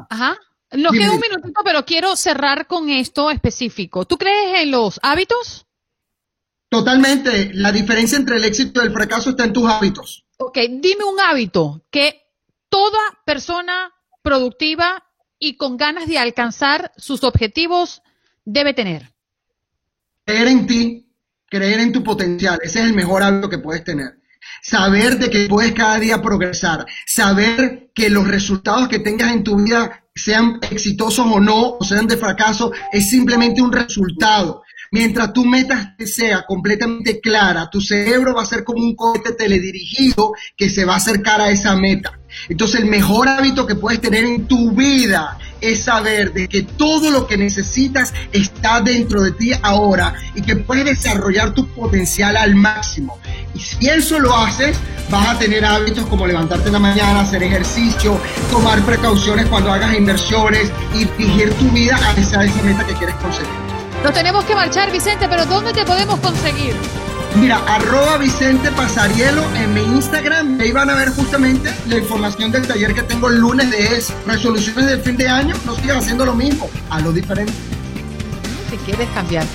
ajá, 0.09 0.37
nos 0.73 0.91
queda 0.91 1.11
un 1.11 1.19
minutito, 1.19 1.61
pero 1.63 1.85
quiero 1.85 2.15
cerrar 2.15 2.67
con 2.67 2.89
esto 2.89 3.31
específico. 3.31 4.05
¿Tú 4.05 4.17
crees 4.17 4.61
en 4.61 4.71
los 4.71 4.99
hábitos? 5.03 5.65
Totalmente. 6.69 7.51
La 7.53 7.71
diferencia 7.71 8.17
entre 8.17 8.37
el 8.37 8.45
éxito 8.45 8.81
y 8.81 8.87
el 8.87 8.93
fracaso 8.93 9.31
está 9.31 9.45
en 9.45 9.53
tus 9.53 9.69
hábitos. 9.69 10.25
Ok, 10.37 10.57
dime 10.69 11.03
un 11.03 11.19
hábito 11.19 11.85
que 11.91 12.23
toda 12.69 12.99
persona 13.25 13.93
productiva 14.23 15.03
y 15.37 15.57
con 15.57 15.77
ganas 15.77 16.07
de 16.07 16.17
alcanzar 16.17 16.91
sus 16.97 17.23
objetivos 17.23 18.01
debe 18.45 18.73
tener? 18.73 19.13
Creer 20.25 20.47
en 20.47 20.65
ti, 20.65 21.13
creer 21.47 21.81
en 21.81 21.91
tu 21.91 22.01
potencial, 22.01 22.59
ese 22.63 22.79
es 22.79 22.85
el 22.85 22.93
mejor 22.93 23.23
hábito 23.23 23.49
que 23.49 23.57
puedes 23.59 23.83
tener. 23.83 24.19
Saber 24.61 25.19
de 25.19 25.29
que 25.29 25.47
puedes 25.47 25.73
cada 25.73 25.99
día 25.99 26.21
progresar, 26.21 26.85
saber 27.05 27.91
que 27.93 28.09
los 28.09 28.27
resultados 28.27 28.87
que 28.87 28.99
tengas 28.99 29.33
en 29.33 29.43
tu 29.43 29.57
vida 29.57 30.02
sean 30.15 30.59
exitosos 30.69 31.25
o 31.25 31.39
no, 31.39 31.77
o 31.79 31.83
sean 31.83 32.07
de 32.07 32.17
fracaso, 32.17 32.71
es 32.91 33.09
simplemente 33.09 33.61
un 33.61 33.71
resultado. 33.71 34.63
Mientras 34.91 35.33
tu 35.33 35.43
meta 35.43 35.95
sea 36.05 36.45
completamente 36.45 37.19
clara, 37.19 37.67
tu 37.67 37.81
cerebro 37.81 38.35
va 38.35 38.43
a 38.43 38.45
ser 38.45 38.63
como 38.63 38.83
un 38.83 38.95
cohete 38.95 39.33
teledirigido 39.33 40.33
que 40.55 40.69
se 40.69 40.85
va 40.85 40.93
a 40.93 40.97
acercar 40.97 41.41
a 41.41 41.49
esa 41.49 41.75
meta. 41.75 42.19
Entonces 42.47 42.81
el 42.81 42.85
mejor 42.85 43.27
hábito 43.27 43.65
que 43.65 43.73
puedes 43.73 44.01
tener 44.01 44.23
en 44.23 44.45
tu 44.45 44.71
vida 44.71 45.39
es 45.63 45.85
saber 45.85 46.33
de 46.33 46.47
que 46.49 46.63
todo 46.63 47.09
lo 47.09 47.25
que 47.25 47.37
necesitas 47.37 48.13
está 48.31 48.81
dentro 48.81 49.21
de 49.21 49.31
ti 49.31 49.51
ahora 49.61 50.13
y 50.35 50.41
que 50.41 50.57
puedes 50.57 50.85
desarrollar 50.85 51.53
tu 51.53 51.67
potencial 51.69 52.35
al 52.35 52.53
máximo. 52.55 53.17
Y 53.55 53.59
si 53.59 53.87
eso 53.87 54.19
lo 54.19 54.35
haces, 54.35 54.77
vas 55.09 55.29
a 55.29 55.39
tener 55.39 55.63
hábitos 55.63 56.05
como 56.07 56.27
levantarte 56.27 56.67
en 56.67 56.73
la 56.73 56.79
mañana, 56.79 57.21
hacer 57.21 57.43
ejercicio, 57.43 58.19
tomar 58.51 58.81
precauciones 58.81 59.47
cuando 59.47 59.71
hagas 59.71 59.95
inversiones 59.95 60.71
y 60.93 61.05
dirigir 61.17 61.53
tu 61.53 61.69
vida 61.69 61.95
a 61.95 62.11
esa, 62.19 62.39
meta 62.63 62.85
que 62.85 62.93
quieres 62.93 63.15
conseguir. 63.15 63.51
Nos 64.03 64.13
tenemos 64.13 64.43
que 64.43 64.53
marchar, 64.53 64.91
Vicente, 64.91 65.27
pero 65.29 65.45
¿dónde 65.45 65.71
te 65.71 65.85
podemos 65.85 66.19
conseguir? 66.19 66.75
Mira, 67.39 67.57
arroba 67.67 68.17
Vicente 68.17 68.71
Pasarielo 68.71 69.43
en 69.55 69.73
mi 69.73 69.81
Instagram. 69.81 70.59
Ahí 70.59 70.71
van 70.71 70.89
a 70.89 70.95
ver 70.95 71.09
justamente 71.09 71.73
la 71.87 71.97
información 71.97 72.51
del 72.51 72.67
taller 72.67 72.93
que 72.93 73.03
tengo 73.03 73.27
el 73.27 73.37
lunes 73.37 73.69
de 73.71 74.03
resoluciones 74.25 74.85
del 74.85 75.01
fin 75.01 75.17
de 75.17 75.27
año. 75.27 75.55
No 75.65 75.75
sigas 75.75 75.97
haciendo 75.97 76.25
lo 76.25 76.35
mismo, 76.35 76.69
a 76.89 76.99
lo 77.01 77.11
diferente. 77.11 77.53
Si 78.69 78.77
quieres 78.77 79.09
cambiar. 79.09 79.45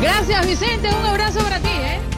Gracias, 0.00 0.46
Vicente. 0.46 0.88
Un 0.88 1.06
abrazo 1.06 1.40
para 1.40 1.58
ti, 1.60 1.68
¿eh? 1.68 2.17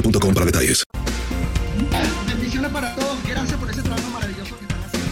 boostmobile.com 0.00 0.34
para 0.34 0.46
detalles. 0.46 0.84
Bendiciones 2.26 2.70
para 2.70 2.94
todos. 2.94 3.16
Gracias 3.26 3.58
por 3.58 3.70
ese 3.70 3.82
trabajo 3.82 4.08
maravilloso 4.10 4.56
que 4.58 4.64
están 4.64 4.82
haciendo. 4.84 5.10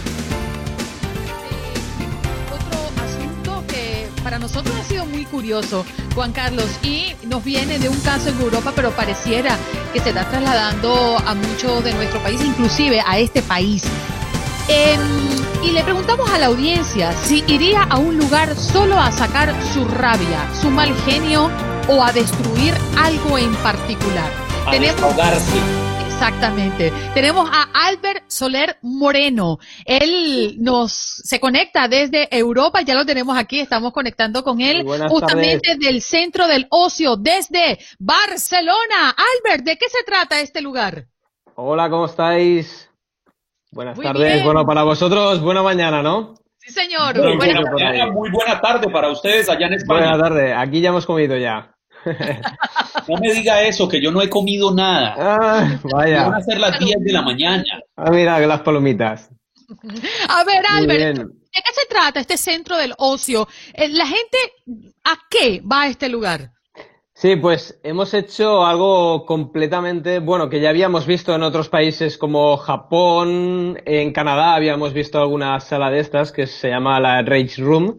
Otro 2.54 2.78
asunto 3.04 3.64
que 3.68 4.08
para 4.22 4.38
nosotros 4.38 4.74
ha 4.76 4.84
sido 4.84 5.06
muy 5.06 5.24
curioso, 5.24 5.84
Juan 6.14 6.32
Carlos, 6.32 6.68
y 6.82 7.14
nos 7.26 7.44
viene 7.44 7.78
de 7.78 7.88
un 7.88 7.98
caso 8.00 8.28
en 8.28 8.40
Europa, 8.40 8.72
pero 8.74 8.90
pareciera 8.92 9.56
que 9.92 10.00
se 10.00 10.10
está 10.10 10.28
trasladando 10.28 11.18
a 11.18 11.34
muchos 11.34 11.84
de 11.84 11.92
nuestro 11.94 12.22
país, 12.22 12.40
inclusive 12.44 13.00
a 13.04 13.18
este 13.18 13.42
país. 13.42 13.82
Em, 14.68 15.00
y 15.62 15.70
le 15.70 15.84
preguntamos 15.84 16.28
a 16.30 16.38
la 16.38 16.46
audiencia 16.46 17.12
si 17.12 17.44
iría 17.46 17.84
a 17.84 17.98
un 17.98 18.18
lugar 18.18 18.56
solo 18.56 18.98
a 18.98 19.12
sacar 19.12 19.54
su 19.72 19.84
rabia, 19.84 20.52
su 20.60 20.70
mal 20.70 20.92
genio 21.04 21.50
o 21.88 22.02
a 22.02 22.12
destruir 22.12 22.74
algo 22.96 23.38
en 23.38 23.54
particular. 23.56 24.45
A 24.66 24.78
desahogarse. 24.78 25.58
Exactamente. 26.06 26.92
Tenemos 27.14 27.48
a 27.52 27.68
Albert 27.88 28.24
Soler 28.26 28.78
Moreno. 28.82 29.58
Él 29.84 30.56
nos 30.58 30.92
se 30.92 31.38
conecta 31.38 31.86
desde 31.88 32.28
Europa, 32.36 32.80
ya 32.82 32.94
lo 32.94 33.04
tenemos 33.06 33.38
aquí, 33.38 33.60
estamos 33.60 33.92
conectando 33.92 34.42
con 34.42 34.60
él 34.60 34.84
justamente 35.08 35.76
del 35.78 36.00
centro 36.00 36.48
del 36.48 36.66
ocio 36.70 37.16
desde 37.16 37.78
Barcelona. 37.98 39.14
Albert, 39.16 39.64
¿de 39.64 39.76
qué 39.76 39.86
se 39.88 40.02
trata 40.04 40.40
este 40.40 40.60
lugar? 40.62 41.04
Hola, 41.54 41.88
¿cómo 41.88 42.06
estáis? 42.06 42.90
Buenas 43.70 43.96
Muy 43.96 44.04
tardes. 44.04 44.32
bien. 44.32 44.44
Bueno, 44.44 44.66
para 44.66 44.82
vosotros, 44.82 45.40
buena 45.40 45.62
mañana, 45.62 46.02
¿no? 46.02 46.34
Sí, 46.58 46.72
señor. 46.72 47.16
Muy 47.22 47.36
buena, 47.36 47.60
mañana, 47.60 48.10
muy 48.10 48.30
buena 48.30 48.60
tarde 48.60 48.88
para 48.90 49.10
ustedes 49.10 49.48
allá 49.48 49.66
en 49.66 49.74
España. 49.74 50.08
Buena 50.08 50.18
tarde. 50.18 50.54
Aquí 50.54 50.80
ya 50.80 50.88
hemos 50.88 51.06
comido 51.06 51.36
ya. 51.36 51.75
No 53.08 53.18
me 53.18 53.32
diga 53.32 53.62
eso, 53.62 53.88
que 53.88 54.00
yo 54.00 54.10
no 54.10 54.20
he 54.20 54.28
comido 54.28 54.74
nada. 54.74 55.14
Ah, 55.16 55.78
vaya. 55.92 56.24
Van 56.24 56.34
a 56.34 56.40
ser 56.40 56.58
las 56.58 56.78
10 56.78 57.00
de 57.00 57.12
la 57.12 57.22
mañana. 57.22 57.62
Ah, 57.94 58.10
mira, 58.10 58.40
que 58.40 58.46
las 58.48 58.62
palomitas. 58.62 59.30
A 60.28 60.44
ver, 60.44 60.64
Albert. 60.68 61.18
¿de 61.18 61.62
qué 61.62 61.72
se 61.72 61.86
trata 61.88 62.20
este 62.20 62.36
centro 62.36 62.76
del 62.76 62.94
ocio? 62.98 63.48
Eh, 63.74 63.88
La 63.88 64.06
gente, 64.06 64.38
¿a 65.04 65.16
qué 65.30 65.60
va 65.60 65.82
a 65.82 65.88
este 65.88 66.08
lugar? 66.08 66.50
Sí, 67.14 67.36
pues 67.36 67.80
hemos 67.82 68.12
hecho 68.12 68.66
algo 68.66 69.24
completamente, 69.24 70.18
bueno, 70.18 70.50
que 70.50 70.60
ya 70.60 70.68
habíamos 70.68 71.06
visto 71.06 71.34
en 71.34 71.42
otros 71.42 71.70
países 71.70 72.18
como 72.18 72.58
Japón, 72.58 73.80
en 73.86 74.12
Canadá 74.12 74.54
habíamos 74.54 74.92
visto 74.92 75.18
alguna 75.18 75.58
sala 75.60 75.90
de 75.90 76.00
estas 76.00 76.30
que 76.30 76.46
se 76.46 76.68
llama 76.68 77.00
la 77.00 77.22
Rage 77.22 77.62
Room. 77.62 77.96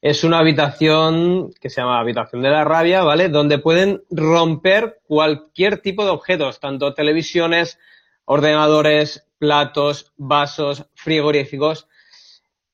Es 0.00 0.24
una 0.24 0.38
habitación 0.38 1.50
que 1.60 1.70
se 1.70 1.80
llama 1.80 1.98
habitación 1.98 2.42
de 2.42 2.50
la 2.50 2.64
rabia, 2.64 3.02
¿vale? 3.02 3.28
Donde 3.28 3.58
pueden 3.58 4.02
romper 4.10 5.00
cualquier 5.06 5.78
tipo 5.78 6.04
de 6.04 6.10
objetos, 6.10 6.60
tanto 6.60 6.94
televisiones, 6.94 7.78
ordenadores, 8.24 9.26
platos, 9.38 10.12
vasos, 10.16 10.84
frigoríficos. 10.94 11.88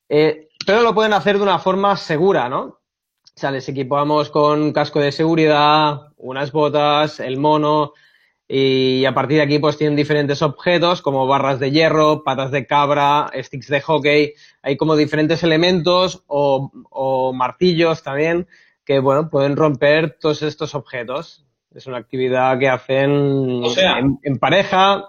Eh, 0.09 0.49
pero 0.65 0.81
lo 0.81 0.93
pueden 0.93 1.13
hacer 1.13 1.37
de 1.37 1.43
una 1.43 1.59
forma 1.59 1.95
segura, 1.97 2.49
¿no? 2.49 2.61
O 3.35 3.39
sea, 3.39 3.51
les 3.51 3.67
equipamos 3.67 4.29
con 4.29 4.71
casco 4.71 4.99
de 4.99 5.11
seguridad, 5.11 6.13
unas 6.17 6.51
botas, 6.51 7.19
el 7.19 7.37
mono, 7.37 7.93
y 8.55 9.03
a 9.05 9.15
partir 9.15 9.37
de 9.37 9.43
aquí 9.43 9.57
pues 9.57 9.77
tienen 9.79 9.95
diferentes 9.95 10.43
objetos 10.43 11.01
como 11.01 11.25
barras 11.25 11.59
de 11.59 11.71
hierro, 11.71 12.23
patas 12.23 12.51
de 12.51 12.67
cabra, 12.67 13.31
sticks 13.41 13.67
de 13.67 13.81
hockey, 13.81 14.33
hay 14.61 14.77
como 14.77 14.95
diferentes 14.95 15.41
elementos 15.41 16.23
o, 16.27 16.71
o 16.91 17.33
martillos 17.33 18.03
también 18.03 18.47
que, 18.85 18.99
bueno, 18.99 19.29
pueden 19.31 19.55
romper 19.55 20.17
todos 20.19 20.43
estos 20.43 20.75
objetos. 20.75 21.43
Es 21.73 21.87
una 21.87 21.97
actividad 21.97 22.59
que 22.59 22.69
hacen 22.69 23.63
O 23.63 23.69
sea- 23.71 23.97
en, 23.97 24.19
en 24.21 24.37
pareja. 24.37 25.03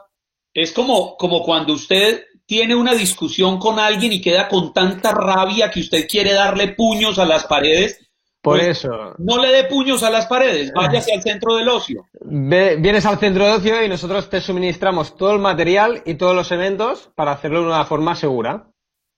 Es 0.54 0.72
como, 0.72 1.16
como 1.18 1.42
cuando 1.42 1.74
usted 1.74 2.22
tiene 2.46 2.74
una 2.74 2.94
discusión 2.94 3.58
con 3.58 3.78
alguien 3.78 4.12
y 4.12 4.22
queda 4.22 4.48
con 4.48 4.72
tanta 4.72 5.12
rabia 5.12 5.70
que 5.70 5.80
usted 5.80 6.06
quiere 6.08 6.32
darle 6.32 6.68
puños 6.68 7.18
a 7.18 7.26
las 7.26 7.44
paredes. 7.44 8.03
Por 8.44 8.58
Pues, 8.58 8.76
eso, 8.78 9.14
No 9.16 9.38
le 9.38 9.48
dé 9.52 9.64
puños 9.64 10.02
a 10.02 10.10
las 10.10 10.26
paredes, 10.26 10.70
váyase 10.74 11.14
al 11.14 11.22
centro 11.22 11.56
del 11.56 11.66
ocio. 11.66 12.04
Ve- 12.20 12.76
vienes 12.78 13.06
al 13.06 13.18
centro 13.18 13.46
de 13.46 13.52
ocio 13.52 13.82
y 13.82 13.88
nosotros 13.88 14.28
te 14.28 14.42
suministramos 14.42 15.16
todo 15.16 15.32
el 15.32 15.38
material 15.38 16.02
y 16.04 16.16
todos 16.16 16.36
los 16.36 16.52
eventos 16.52 17.10
para 17.14 17.32
hacerlo 17.32 17.62
de 17.62 17.68
una 17.68 17.86
forma 17.86 18.14
segura. 18.14 18.66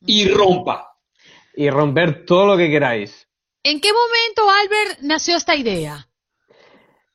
Y 0.06 0.28
rompa. 0.28 0.92
Y 1.56 1.68
romper 1.70 2.24
todo 2.24 2.46
lo 2.46 2.56
que 2.56 2.70
queráis. 2.70 3.26
¿En 3.64 3.80
qué 3.80 3.88
momento, 3.92 4.48
Albert, 4.48 5.00
nació 5.02 5.36
esta 5.36 5.56
idea? 5.56 6.06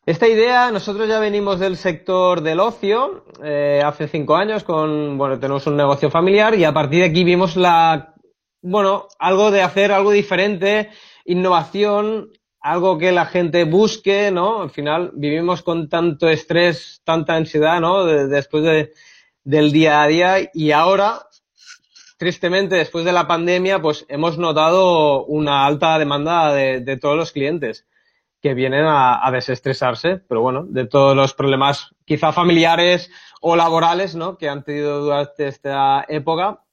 Esta 0.06 0.28
idea, 0.28 0.70
nosotros 0.72 1.08
ya 1.08 1.20
venimos 1.20 1.60
del 1.62 1.78
sector 1.78 2.42
del 2.42 2.60
ocio 2.60 3.24
eh, 3.42 3.82
hace 3.86 4.10
cinco 4.10 4.36
años 4.36 4.66
con, 4.66 5.18
bueno, 5.18 5.40
tenemos 5.40 5.66
un 5.68 5.78
negocio 5.78 6.10
familiar 6.12 6.56
y 6.56 6.66
a 6.66 6.74
partir 6.74 7.00
de 7.00 7.06
aquí 7.06 7.24
vimos 7.24 7.56
la, 7.56 8.16
bueno, 8.62 9.08
algo 9.18 9.50
de 9.52 9.62
hacer 9.62 9.92
algo 9.94 10.12
diferente, 10.12 10.90
innovación, 11.26 12.32
algo 12.62 12.98
que 12.98 13.12
la 13.12 13.26
gente 13.26 13.64
busque, 13.64 14.32
¿no? 14.32 14.62
Al 14.62 14.70
final 14.70 15.12
vivimos 15.14 15.64
con 15.64 15.90
tanto 15.90 16.30
estrés, 16.30 17.02
tanta 17.04 17.36
ansiedad, 17.36 17.82
¿no? 17.82 18.06
De- 18.06 18.28
después 18.28 18.64
de, 18.64 18.92
del 19.44 19.72
día 19.72 20.04
a 20.04 20.08
día 20.08 20.50
y 20.54 20.72
ahora, 20.72 21.22
tristemente, 22.18 22.76
después 22.76 23.04
de 23.04 23.12
la 23.12 23.28
pandemia, 23.28 23.82
pues 23.82 24.06
hemos 24.10 24.38
notado 24.38 25.26
una 25.26 25.66
alta 25.66 25.98
demanda 25.98 26.54
de, 26.54 26.98
todos 26.98 27.18
los 27.18 27.32
clientes 27.32 27.88
que 28.42 28.54
vienen 28.54 28.86
a, 28.88 29.28
desestresarse, 29.32 30.18
pero 30.18 30.42
bueno, 30.42 30.64
de 30.68 30.86
todos 30.86 31.16
los 31.16 31.34
problemas 31.34 31.96
quizá 32.06 32.32
familiares 32.32 33.10
o 33.42 33.56
laborales, 33.56 34.16
¿no? 34.16 34.38
Que 34.38 34.50
han 34.50 34.64
tenido 34.64 35.02
durante 35.02 35.48
esta 35.48 36.06
época, 36.08 36.64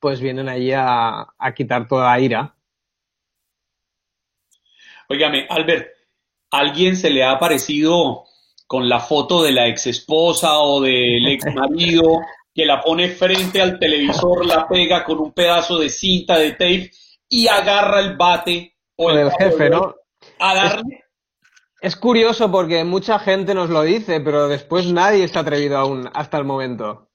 pues 0.00 0.20
vienen 0.20 0.48
allí 0.48 0.72
a, 0.72 1.28
a 1.38 1.54
quitar 1.54 1.86
toda 1.86 2.06
la 2.10 2.20
ira. 2.20 2.54
Óigame, 5.10 5.46
Albert, 5.48 5.88
¿alguien 6.50 6.96
se 6.96 7.10
le 7.10 7.24
ha 7.24 7.32
aparecido 7.32 8.24
con 8.66 8.88
la 8.88 9.00
foto 9.00 9.42
de 9.42 9.52
la 9.52 9.66
ex 9.66 9.86
esposa 9.86 10.58
o 10.58 10.82
del 10.82 11.26
ex 11.32 11.46
marido 11.54 12.20
que 12.54 12.66
la 12.66 12.80
pone 12.80 13.08
frente 13.08 13.62
al 13.62 13.78
televisor, 13.78 14.44
la 14.44 14.68
pega 14.68 15.04
con 15.04 15.18
un 15.18 15.32
pedazo 15.32 15.78
de 15.78 15.88
cinta 15.88 16.38
de 16.38 16.52
tape 16.52 16.90
y 17.28 17.46
agarra 17.46 18.00
el 18.00 18.16
bate 18.16 18.74
o 18.96 19.10
el 19.10 19.16
del 19.16 19.30
jefe, 19.32 19.70
¿no? 19.70 19.94
a 20.38 20.54
darle? 20.54 21.04
Es 21.80 21.96
curioso 21.96 22.50
porque 22.50 22.82
mucha 22.84 23.18
gente 23.20 23.54
nos 23.54 23.70
lo 23.70 23.82
dice, 23.82 24.20
pero 24.20 24.48
después 24.48 24.92
nadie 24.92 25.28
se 25.28 25.38
ha 25.38 25.42
atrevido 25.42 25.78
aún 25.78 26.10
hasta 26.12 26.36
el 26.36 26.44
momento. 26.44 27.07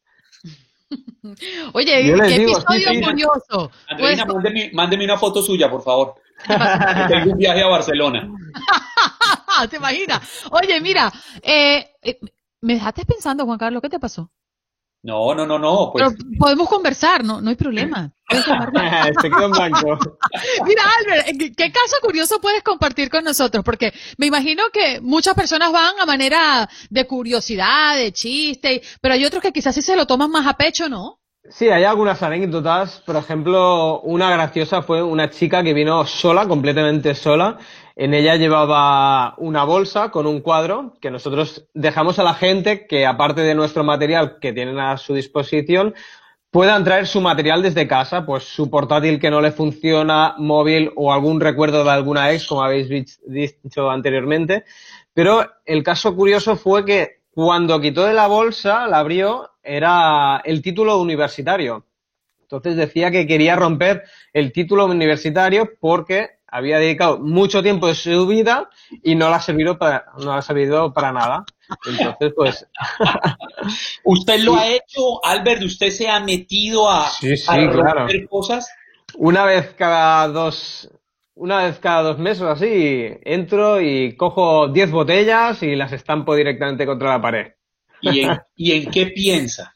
Oye, 1.73 2.07
Yo 2.07 2.17
qué 2.17 2.39
digo, 2.39 2.57
episodio 2.57 2.89
sí, 2.89 2.95
sí. 2.97 3.03
curioso. 3.03 3.71
Pues, 3.97 4.19
Andreina, 4.19 4.25
mándeme, 4.25 4.71
mándeme 4.73 5.05
una 5.05 5.17
foto 5.17 5.41
suya, 5.41 5.69
por 5.69 5.83
favor. 5.83 6.15
Tengo 7.07 7.31
un 7.31 7.37
viaje 7.37 7.61
a 7.61 7.67
Barcelona. 7.67 8.29
¿te 9.69 9.77
imaginas? 9.77 10.45
Oye, 10.51 10.81
mira, 10.81 11.11
eh, 11.41 11.91
eh, 12.01 12.19
me 12.61 12.73
dejaste 12.73 13.05
pensando, 13.05 13.45
Juan 13.45 13.57
Carlos, 13.57 13.81
¿qué 13.81 13.89
te 13.89 13.99
pasó? 13.99 14.31
No, 15.03 15.35
no, 15.35 15.45
no, 15.45 15.59
no. 15.59 15.89
Pues 15.91 16.05
Pero 16.17 16.37
podemos 16.39 16.69
conversar, 16.69 17.23
no, 17.25 17.41
no 17.41 17.49
hay 17.49 17.55
problema. 17.57 18.09
Se 18.29 19.29
quedó 19.29 19.45
en 19.45 19.51
blanco. 19.51 19.97
Mira, 20.65 20.81
Albert, 20.99 21.27
¿qué- 21.37 21.51
¿qué 21.51 21.71
caso 21.71 21.97
curioso 22.01 22.39
puedes 22.41 22.63
compartir 22.63 23.09
con 23.09 23.23
nosotros? 23.25 23.63
Porque 23.65 23.93
me 24.17 24.27
imagino 24.27 24.63
que 24.71 25.01
muchas 25.01 25.33
personas 25.35 25.71
van 25.73 25.99
a 25.99 26.05
manera 26.05 26.69
de 26.89 27.05
curiosidad, 27.05 27.97
de 27.97 28.13
chiste, 28.13 28.81
pero 29.01 29.13
hay 29.15 29.25
otros 29.25 29.41
que 29.43 29.51
quizás 29.51 29.75
sí 29.75 29.81
se 29.81 29.95
lo 29.97 30.07
toman 30.07 30.31
más 30.31 30.47
a 30.47 30.53
pecho, 30.53 30.87
¿no? 30.87 31.19
Sí, 31.49 31.67
hay 31.69 31.83
algunas 31.83 32.23
anécdotas. 32.23 33.01
Por 33.05 33.17
ejemplo, 33.17 33.99
una 34.01 34.31
graciosa 34.31 34.81
fue 34.83 35.03
una 35.03 35.29
chica 35.29 35.61
que 35.61 35.73
vino 35.73 36.05
sola, 36.05 36.47
completamente 36.47 37.13
sola. 37.13 37.57
En 37.95 38.13
ella 38.13 38.35
llevaba 38.37 39.35
una 39.37 39.63
bolsa 39.65 40.09
con 40.09 40.25
un 40.25 40.41
cuadro 40.41 40.93
que 40.99 41.11
nosotros 41.11 41.67
dejamos 41.73 42.17
a 42.17 42.23
la 42.23 42.33
gente 42.33 42.87
que, 42.87 43.05
aparte 43.05 43.41
de 43.41 43.53
nuestro 43.53 43.83
material 43.83 44.39
que 44.39 44.51
tienen 44.51 44.79
a 44.79 44.97
su 44.97 45.13
disposición, 45.13 45.93
puedan 46.49 46.83
traer 46.83 47.07
su 47.07 47.21
material 47.21 47.61
desde 47.61 47.87
casa, 47.87 48.25
pues 48.25 48.43
su 48.43 48.69
portátil 48.69 49.19
que 49.19 49.29
no 49.29 49.41
le 49.41 49.51
funciona, 49.51 50.35
móvil 50.37 50.91
o 50.95 51.13
algún 51.13 51.39
recuerdo 51.39 51.83
de 51.83 51.91
alguna 51.91 52.31
ex, 52.31 52.47
como 52.47 52.63
habéis 52.63 52.89
dicho 53.25 53.89
anteriormente. 53.89 54.63
Pero 55.13 55.47
el 55.65 55.83
caso 55.83 56.15
curioso 56.15 56.55
fue 56.55 56.85
que 56.85 57.21
cuando 57.31 57.79
quitó 57.81 58.05
de 58.05 58.13
la 58.13 58.27
bolsa, 58.27 58.87
la 58.87 58.99
abrió, 58.99 59.51
era 59.63 60.41
el 60.45 60.61
título 60.61 60.99
universitario. 60.99 61.85
Entonces 62.41 62.75
decía 62.75 63.09
que 63.09 63.25
quería 63.25 63.55
romper 63.55 64.03
el 64.31 64.51
título 64.51 64.85
universitario 64.85 65.71
porque 65.79 66.37
había 66.53 66.77
dedicado 66.77 67.17
mucho 67.17 67.63
tiempo 67.63 67.87
de 67.87 67.95
su 67.95 68.27
vida 68.27 68.69
y 69.01 69.15
no 69.15 69.27
le 69.29 69.35
ha 69.35 69.41
servido 69.41 69.79
para, 69.79 70.05
no 70.19 70.33
ha 70.33 70.41
servido 70.43 70.93
para 70.93 71.11
nada. 71.11 71.45
Entonces, 71.87 72.33
pues. 72.35 72.67
¿Usted 74.03 74.39
lo 74.41 74.55
ha 74.55 74.67
hecho, 74.67 75.25
Albert? 75.25 75.63
¿Usted 75.63 75.89
se 75.89 76.07
ha 76.07 76.19
metido 76.19 76.87
a, 76.87 77.09
Sí, 77.09 77.35
sí, 77.35 77.45
a 77.47 77.57
romper 77.57 78.05
claro. 78.05 78.29
cosas? 78.29 78.69
Una 79.15 79.45
vez 79.45 79.73
cada 79.75 80.27
dos, 80.27 80.91
una 81.33 81.63
vez 81.65 81.79
cada 81.79 82.03
dos 82.03 82.19
meses 82.19 82.43
o 82.43 82.49
así, 82.51 83.07
entro 83.23 83.81
y 83.81 84.15
cojo 84.15 84.67
10 84.67 84.91
botellas 84.91 85.63
y 85.63 85.75
las 85.75 85.91
estampo 85.91 86.35
directamente 86.35 86.85
contra 86.85 87.13
la 87.13 87.21
pared. 87.21 87.47
¿Y 87.99 88.19
en, 88.19 88.39
y 88.55 88.73
en 88.73 88.91
qué 88.91 89.07
piensa? 89.07 89.73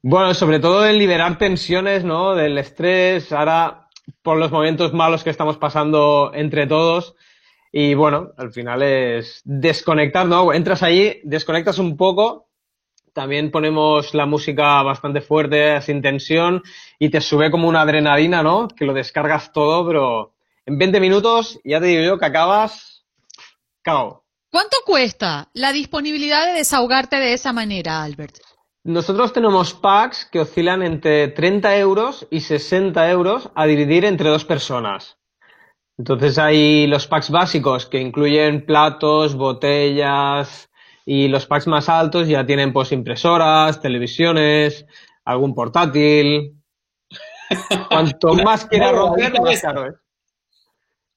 Bueno, 0.00 0.32
sobre 0.32 0.60
todo 0.60 0.86
en 0.86 0.96
liberar 0.96 1.36
tensiones, 1.36 2.04
¿no? 2.04 2.34
Del 2.34 2.56
estrés, 2.56 3.32
ahora 3.32 3.83
por 4.22 4.38
los 4.38 4.50
momentos 4.50 4.92
malos 4.92 5.24
que 5.24 5.30
estamos 5.30 5.56
pasando 5.58 6.32
entre 6.34 6.66
todos. 6.66 7.14
Y 7.72 7.94
bueno, 7.94 8.32
al 8.36 8.52
final 8.52 8.82
es 8.82 9.42
desconectar, 9.44 10.26
¿no? 10.26 10.52
Entras 10.52 10.82
allí, 10.82 11.20
desconectas 11.24 11.78
un 11.78 11.96
poco, 11.96 12.48
también 13.14 13.50
ponemos 13.50 14.12
la 14.12 14.26
música 14.26 14.82
bastante 14.82 15.20
fuerte, 15.20 15.80
sin 15.80 16.02
tensión, 16.02 16.62
y 16.98 17.08
te 17.08 17.20
sube 17.20 17.50
como 17.50 17.68
una 17.68 17.82
adrenalina, 17.82 18.42
¿no? 18.42 18.68
Que 18.68 18.84
lo 18.84 18.92
descargas 18.92 19.52
todo, 19.52 19.86
pero 19.86 20.34
en 20.66 20.78
20 20.78 21.00
minutos 21.00 21.60
ya 21.64 21.80
te 21.80 21.86
digo 21.86 22.02
yo 22.02 22.18
que 22.18 22.26
acabas 22.26 23.04
cao. 23.82 24.24
¿Cuánto 24.50 24.76
cuesta 24.84 25.48
la 25.52 25.72
disponibilidad 25.72 26.46
de 26.46 26.52
desahogarte 26.52 27.16
de 27.16 27.32
esa 27.32 27.52
manera, 27.52 28.02
Albert? 28.02 28.36
Nosotros 28.84 29.32
tenemos 29.32 29.72
packs 29.72 30.26
que 30.30 30.40
oscilan 30.40 30.82
entre 30.82 31.28
30 31.28 31.78
euros 31.78 32.26
y 32.30 32.40
60 32.40 33.10
euros 33.10 33.50
a 33.54 33.64
dividir 33.66 34.04
entre 34.04 34.28
dos 34.28 34.44
personas. 34.44 35.16
Entonces 35.96 36.38
hay 36.38 36.86
los 36.86 37.06
packs 37.06 37.30
básicos 37.30 37.86
que 37.86 38.00
incluyen 38.00 38.66
platos, 38.66 39.36
botellas 39.36 40.70
y 41.06 41.28
los 41.28 41.46
packs 41.46 41.66
más 41.66 41.88
altos 41.88 42.28
ya 42.28 42.44
tienen 42.44 42.72
pues 42.72 42.92
impresoras, 42.92 43.80
televisiones, 43.80 44.84
algún 45.24 45.54
portátil. 45.54 46.60
Cuanto 47.88 48.34
más 48.34 48.66
quieras 48.66 48.90
Claro, 48.90 49.06
romper, 49.08 49.40
más 49.40 49.60
caro 49.62 49.86
es. 49.86 49.94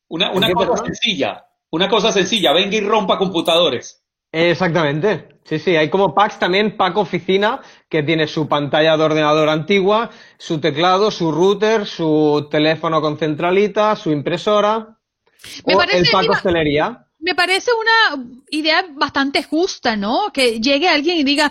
Una, 0.10 0.32
una 0.32 0.48
¿Qué, 0.48 0.54
cosa 0.54 0.70
perdón? 0.72 0.86
sencilla, 0.86 1.46
una 1.72 1.90
cosa 1.90 2.12
sencilla, 2.14 2.54
venga 2.54 2.78
y 2.78 2.82
rompa 2.82 3.18
computadores. 3.18 4.06
Exactamente. 4.32 5.37
Sí, 5.48 5.60
sí, 5.60 5.76
hay 5.78 5.90
como 5.90 6.14
packs 6.14 6.40
también, 6.40 6.76
pack 6.76 6.98
oficina, 6.98 7.62
que 7.88 8.04
tiene 8.04 8.28
su 8.28 8.50
pantalla 8.50 8.98
de 8.98 9.04
ordenador 9.04 9.48
antigua, 9.48 10.10
su 10.38 10.60
teclado, 10.60 11.10
su 11.10 11.32
router, 11.32 11.86
su 11.86 12.50
teléfono 12.52 13.00
con 13.00 13.18
centralita, 13.18 13.96
su 13.96 14.12
impresora. 14.12 14.98
Me 15.66 15.76
o 15.76 15.78
parece, 15.78 16.00
el 16.00 16.08
pack 16.12 16.30
hostelería. 16.32 17.06
Me 17.20 17.34
parece 17.34 17.72
una 17.72 18.26
idea 18.50 18.86
bastante 18.92 19.42
justa, 19.42 19.96
¿no? 19.96 20.32
Que 20.34 20.60
llegue 20.60 20.90
alguien 20.90 21.18
y 21.20 21.24
diga, 21.24 21.50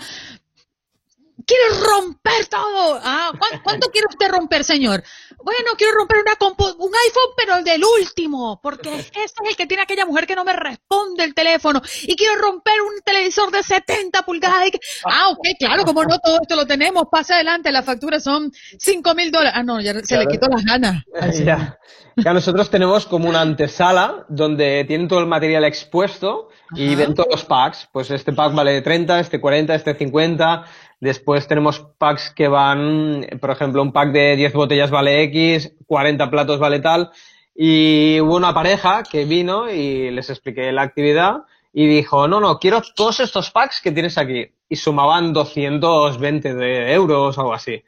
quiero 1.46 1.64
romper 1.86 2.46
todo. 2.48 3.00
Ah, 3.02 3.30
¿cuán- 3.38 3.60
¿cuánto 3.62 3.88
quiere 3.92 4.08
usted 4.10 4.28
romper, 4.28 4.62
señor? 4.62 5.02
Bueno, 5.46 5.70
quiero 5.78 5.92
romper 5.94 6.16
una 6.22 6.32
un 6.58 6.90
iPhone, 7.06 7.32
pero 7.36 7.54
el 7.58 7.62
del 7.64 7.80
último, 7.84 8.58
porque 8.60 8.88
ese 8.98 9.22
es 9.26 9.32
el 9.48 9.54
que 9.54 9.66
tiene 9.68 9.84
aquella 9.84 10.04
mujer 10.04 10.26
que 10.26 10.34
no 10.34 10.42
me 10.42 10.52
responde 10.52 11.22
el 11.22 11.34
teléfono. 11.34 11.80
Y 12.02 12.16
quiero 12.16 12.34
romper 12.34 12.80
un 12.80 13.00
televisor 13.04 13.52
de 13.52 13.62
70 13.62 14.22
pulgadas. 14.22 14.66
y 14.66 14.70
que- 14.72 14.80
Ah, 15.04 15.28
ok, 15.28 15.46
claro, 15.56 15.84
como 15.84 16.02
no, 16.02 16.18
todo 16.18 16.40
esto 16.42 16.56
lo 16.56 16.66
tenemos. 16.66 17.04
Pasa 17.12 17.36
adelante, 17.36 17.70
la 17.70 17.84
factura 17.84 18.18
son 18.18 18.50
5 18.76 19.14
mil 19.14 19.30
dólares. 19.30 19.52
Ah, 19.54 19.62
no, 19.62 19.80
ya 19.80 19.94
se 20.02 20.18
le 20.18 20.26
quitó 20.26 20.48
las 20.48 20.64
ganas. 20.64 21.04
Ya. 21.44 21.78
Ya 22.18 22.32
nosotros 22.32 22.70
tenemos 22.70 23.04
como 23.04 23.28
una 23.28 23.42
antesala 23.42 24.24
donde 24.30 24.84
tienen 24.88 25.06
todo 25.06 25.18
el 25.20 25.26
material 25.26 25.64
expuesto 25.64 26.48
y 26.74 26.88
Ajá. 26.94 26.96
ven 26.96 27.14
todos 27.14 27.28
los 27.30 27.44
packs. 27.44 27.88
Pues 27.92 28.10
este 28.10 28.32
pack 28.32 28.54
vale 28.54 28.80
30, 28.80 29.20
este 29.20 29.38
40, 29.38 29.74
este 29.74 29.94
50. 29.94 30.64
Después 31.00 31.46
tenemos 31.46 31.80
packs 31.98 32.32
que 32.34 32.48
van, 32.48 33.26
por 33.40 33.50
ejemplo, 33.50 33.82
un 33.82 33.92
pack 33.92 34.12
de 34.12 34.36
10 34.36 34.52
botellas 34.54 34.90
vale 34.90 35.22
X, 35.24 35.74
40 35.86 36.30
platos 36.30 36.58
vale 36.58 36.80
tal. 36.80 37.10
Y 37.54 38.20
hubo 38.20 38.36
una 38.36 38.54
pareja 38.54 39.02
que 39.02 39.24
vino 39.24 39.70
y 39.70 40.10
les 40.10 40.30
expliqué 40.30 40.72
la 40.72 40.82
actividad 40.82 41.42
y 41.72 41.86
dijo, 41.86 42.26
no, 42.28 42.40
no, 42.40 42.58
quiero 42.58 42.82
todos 42.94 43.20
estos 43.20 43.50
packs 43.50 43.80
que 43.82 43.92
tienes 43.92 44.16
aquí. 44.16 44.46
Y 44.68 44.76
sumaban 44.76 45.32
220 45.32 46.54
de 46.54 46.92
euros 46.92 47.36
o 47.36 47.40
algo 47.40 47.54
así. 47.54 47.82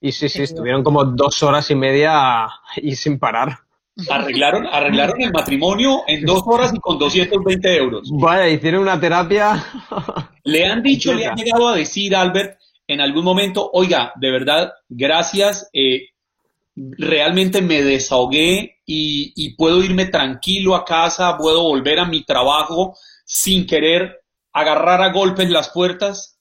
Y 0.00 0.12
sí, 0.12 0.28
sí, 0.28 0.42
estuvieron 0.42 0.82
como 0.82 1.04
dos 1.04 1.42
horas 1.42 1.70
y 1.70 1.74
media 1.74 2.48
y 2.76 2.96
sin 2.96 3.18
parar. 3.18 3.58
Arreglaron, 4.08 4.66
arreglaron 4.66 5.20
el 5.20 5.32
matrimonio 5.32 6.02
en 6.06 6.24
dos 6.24 6.42
horas 6.46 6.72
y 6.72 6.78
con 6.78 6.98
220 6.98 7.76
euros. 7.76 8.08
Vaya, 8.12 8.48
hicieron 8.48 8.82
una 8.82 9.00
terapia. 9.00 9.64
Le 10.44 10.66
han 10.66 10.82
dicho, 10.82 11.12
le 11.12 11.26
han 11.26 11.36
llegado 11.36 11.68
a 11.68 11.76
decir, 11.76 12.14
Albert, 12.14 12.58
en 12.86 13.00
algún 13.00 13.24
momento, 13.24 13.68
oiga, 13.72 14.12
de 14.16 14.30
verdad, 14.30 14.72
gracias, 14.88 15.68
eh, 15.72 16.10
realmente 16.76 17.60
me 17.60 17.82
desahogué 17.82 18.78
y, 18.86 19.32
y 19.34 19.56
puedo 19.56 19.82
irme 19.82 20.06
tranquilo 20.06 20.76
a 20.76 20.84
casa, 20.84 21.36
puedo 21.36 21.64
volver 21.64 21.98
a 21.98 22.06
mi 22.06 22.24
trabajo 22.24 22.96
sin 23.24 23.66
querer 23.66 24.20
agarrar 24.52 25.02
a 25.02 25.12
golpes 25.12 25.50
las 25.50 25.70
puertas. 25.70 26.38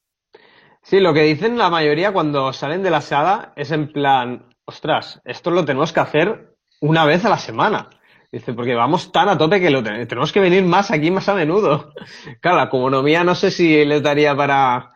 Sí, 0.83 0.99
lo 0.99 1.13
que 1.13 1.23
dicen 1.23 1.57
la 1.57 1.69
mayoría 1.69 2.13
cuando 2.13 2.53
salen 2.53 2.83
de 2.83 2.91
la 2.91 3.01
sala 3.01 3.51
es 3.55 3.71
en 3.71 3.91
plan, 3.91 4.55
ostras, 4.63 5.21
esto 5.25 5.51
lo 5.51 5.65
tenemos 5.65 5.91
que 5.91 5.99
hacer 5.99 6.46
una 6.81 7.05
vez 7.05 7.25
a 7.25 7.29
la 7.29 7.37
semana. 7.37 7.89
Dice, 8.31 8.53
porque 8.53 8.75
vamos 8.75 9.11
tan 9.11 9.29
a 9.29 9.37
tope 9.37 9.59
que 9.61 9.69
lo 9.69 9.81
te- 9.83 10.05
tenemos 10.05 10.31
que 10.33 10.39
venir 10.41 10.63
más 10.63 10.91
aquí 10.91 11.11
más 11.11 11.29
a 11.29 11.35
menudo. 11.35 11.93
Claro, 12.41 12.57
la 12.57 12.63
economía 12.65 13.23
no 13.23 13.35
sé 13.35 13.51
si 13.51 13.85
les 13.85 14.03
daría 14.03 14.35
para... 14.35 14.93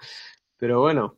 Pero 0.58 0.82
bueno. 0.82 1.18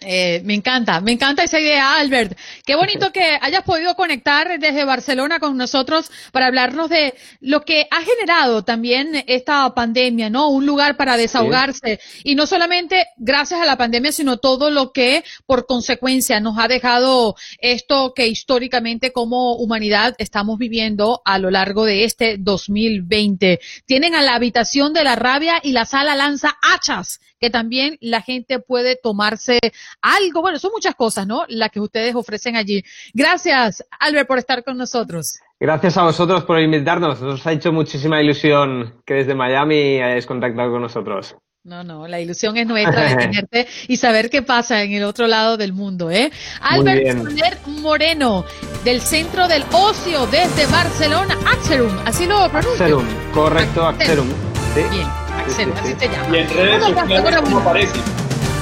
Eh, 0.00 0.42
me 0.44 0.54
encanta, 0.54 1.00
me 1.00 1.10
encanta 1.10 1.42
esa 1.42 1.58
idea, 1.58 1.96
Albert. 1.96 2.38
Qué 2.64 2.76
bonito 2.76 3.10
que 3.12 3.36
hayas 3.40 3.64
podido 3.64 3.96
conectar 3.96 4.60
desde 4.60 4.84
Barcelona 4.84 5.40
con 5.40 5.56
nosotros 5.56 6.10
para 6.30 6.46
hablarnos 6.46 6.88
de 6.88 7.14
lo 7.40 7.62
que 7.62 7.88
ha 7.90 8.02
generado 8.02 8.62
también 8.62 9.24
esta 9.26 9.74
pandemia, 9.74 10.30
¿no? 10.30 10.50
Un 10.50 10.66
lugar 10.66 10.96
para 10.96 11.16
desahogarse. 11.16 11.98
Y 12.22 12.36
no 12.36 12.46
solamente 12.46 13.06
gracias 13.16 13.60
a 13.60 13.66
la 13.66 13.76
pandemia, 13.76 14.12
sino 14.12 14.36
todo 14.36 14.70
lo 14.70 14.92
que 14.92 15.24
por 15.46 15.66
consecuencia 15.66 16.38
nos 16.38 16.58
ha 16.58 16.68
dejado 16.68 17.34
esto 17.58 18.12
que 18.14 18.28
históricamente 18.28 19.12
como 19.12 19.56
humanidad 19.56 20.14
estamos 20.18 20.58
viviendo 20.58 21.22
a 21.24 21.38
lo 21.38 21.50
largo 21.50 21.84
de 21.84 22.04
este 22.04 22.36
2020. 22.38 23.58
Tienen 23.84 24.14
a 24.14 24.22
la 24.22 24.36
habitación 24.36 24.92
de 24.92 25.02
la 25.02 25.16
rabia 25.16 25.58
y 25.62 25.72
la 25.72 25.86
sala 25.86 26.14
lanza 26.14 26.56
hachas 26.62 27.20
que 27.38 27.50
también 27.50 27.96
la 28.00 28.22
gente 28.22 28.58
puede 28.58 28.96
tomarse 28.96 29.58
algo. 30.02 30.42
Bueno, 30.42 30.58
son 30.58 30.72
muchas 30.72 30.94
cosas, 30.94 31.26
¿no? 31.26 31.44
Las 31.48 31.70
que 31.70 31.80
ustedes 31.80 32.14
ofrecen 32.14 32.56
allí. 32.56 32.82
Gracias, 33.14 33.84
Albert, 34.00 34.28
por 34.28 34.38
estar 34.38 34.64
con 34.64 34.76
nosotros. 34.76 35.38
Gracias 35.60 35.96
a 35.96 36.04
vosotros 36.04 36.44
por 36.44 36.60
invitarnos. 36.60 37.20
Nos 37.20 37.46
ha 37.46 37.52
hecho 37.52 37.72
muchísima 37.72 38.22
ilusión 38.22 39.02
que 39.04 39.14
desde 39.14 39.34
Miami 39.34 40.00
hayáis 40.00 40.26
contactado 40.26 40.70
con 40.70 40.82
nosotros. 40.82 41.36
No, 41.64 41.84
no, 41.84 42.06
la 42.06 42.20
ilusión 42.20 42.56
es 42.56 42.66
nuestra 42.66 43.10
de 43.10 43.16
tenerte 43.16 43.66
y 43.88 43.96
saber 43.96 44.30
qué 44.30 44.40
pasa 44.40 44.82
en 44.82 44.92
el 44.92 45.04
otro 45.04 45.26
lado 45.26 45.56
del 45.56 45.72
mundo, 45.72 46.10
¿eh? 46.10 46.30
Albert. 46.62 47.18
Soler 47.18 47.58
Moreno, 47.66 48.44
del 48.84 49.00
Centro 49.02 49.48
del 49.48 49.64
Ocio 49.72 50.26
desde 50.28 50.64
Barcelona, 50.66 51.36
Axerum, 51.46 51.94
así 52.06 52.26
lo 52.26 52.48
pronuncio. 52.48 52.72
Axerum, 52.72 53.04
correcto, 53.34 53.86
Axerum. 53.86 54.28
Sí. 54.74 54.80
Bien, 54.90 55.06
Sí, 55.50 55.62
así 55.62 55.88
sí. 55.88 55.94
se 55.98 56.08
llama. 56.08 56.36
Y 56.36 56.40
en 56.40 56.48
redes 56.50 56.82
sociales, 56.84 57.22
Pastor, 57.22 57.44
¿cómo 57.44 57.58
aparece? 57.58 57.92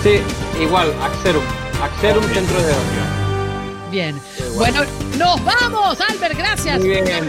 Sí, 0.03 0.21
igual, 0.61 0.93
Axerum. 1.03 1.43
Axerum 1.83 2.25
Centro 2.33 2.59
de 2.63 2.73
Ocio. 2.73 3.27
Bien. 3.91 4.21
Bueno, 4.55 4.83
nos 5.19 5.45
vamos, 5.45 5.99
Albert, 6.01 6.37
gracias. 6.37 6.79
Muy 6.79 6.89
bien. 6.89 7.29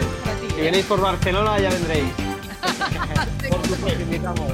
Si 0.55 0.61
venís 0.61 0.85
por 0.85 0.99
Barcelona 1.01 1.59
ya 1.59 1.69
vendréis. 1.69 2.05
Por 3.49 3.67
supuesto, 3.67 4.01
invitamos. 4.01 4.51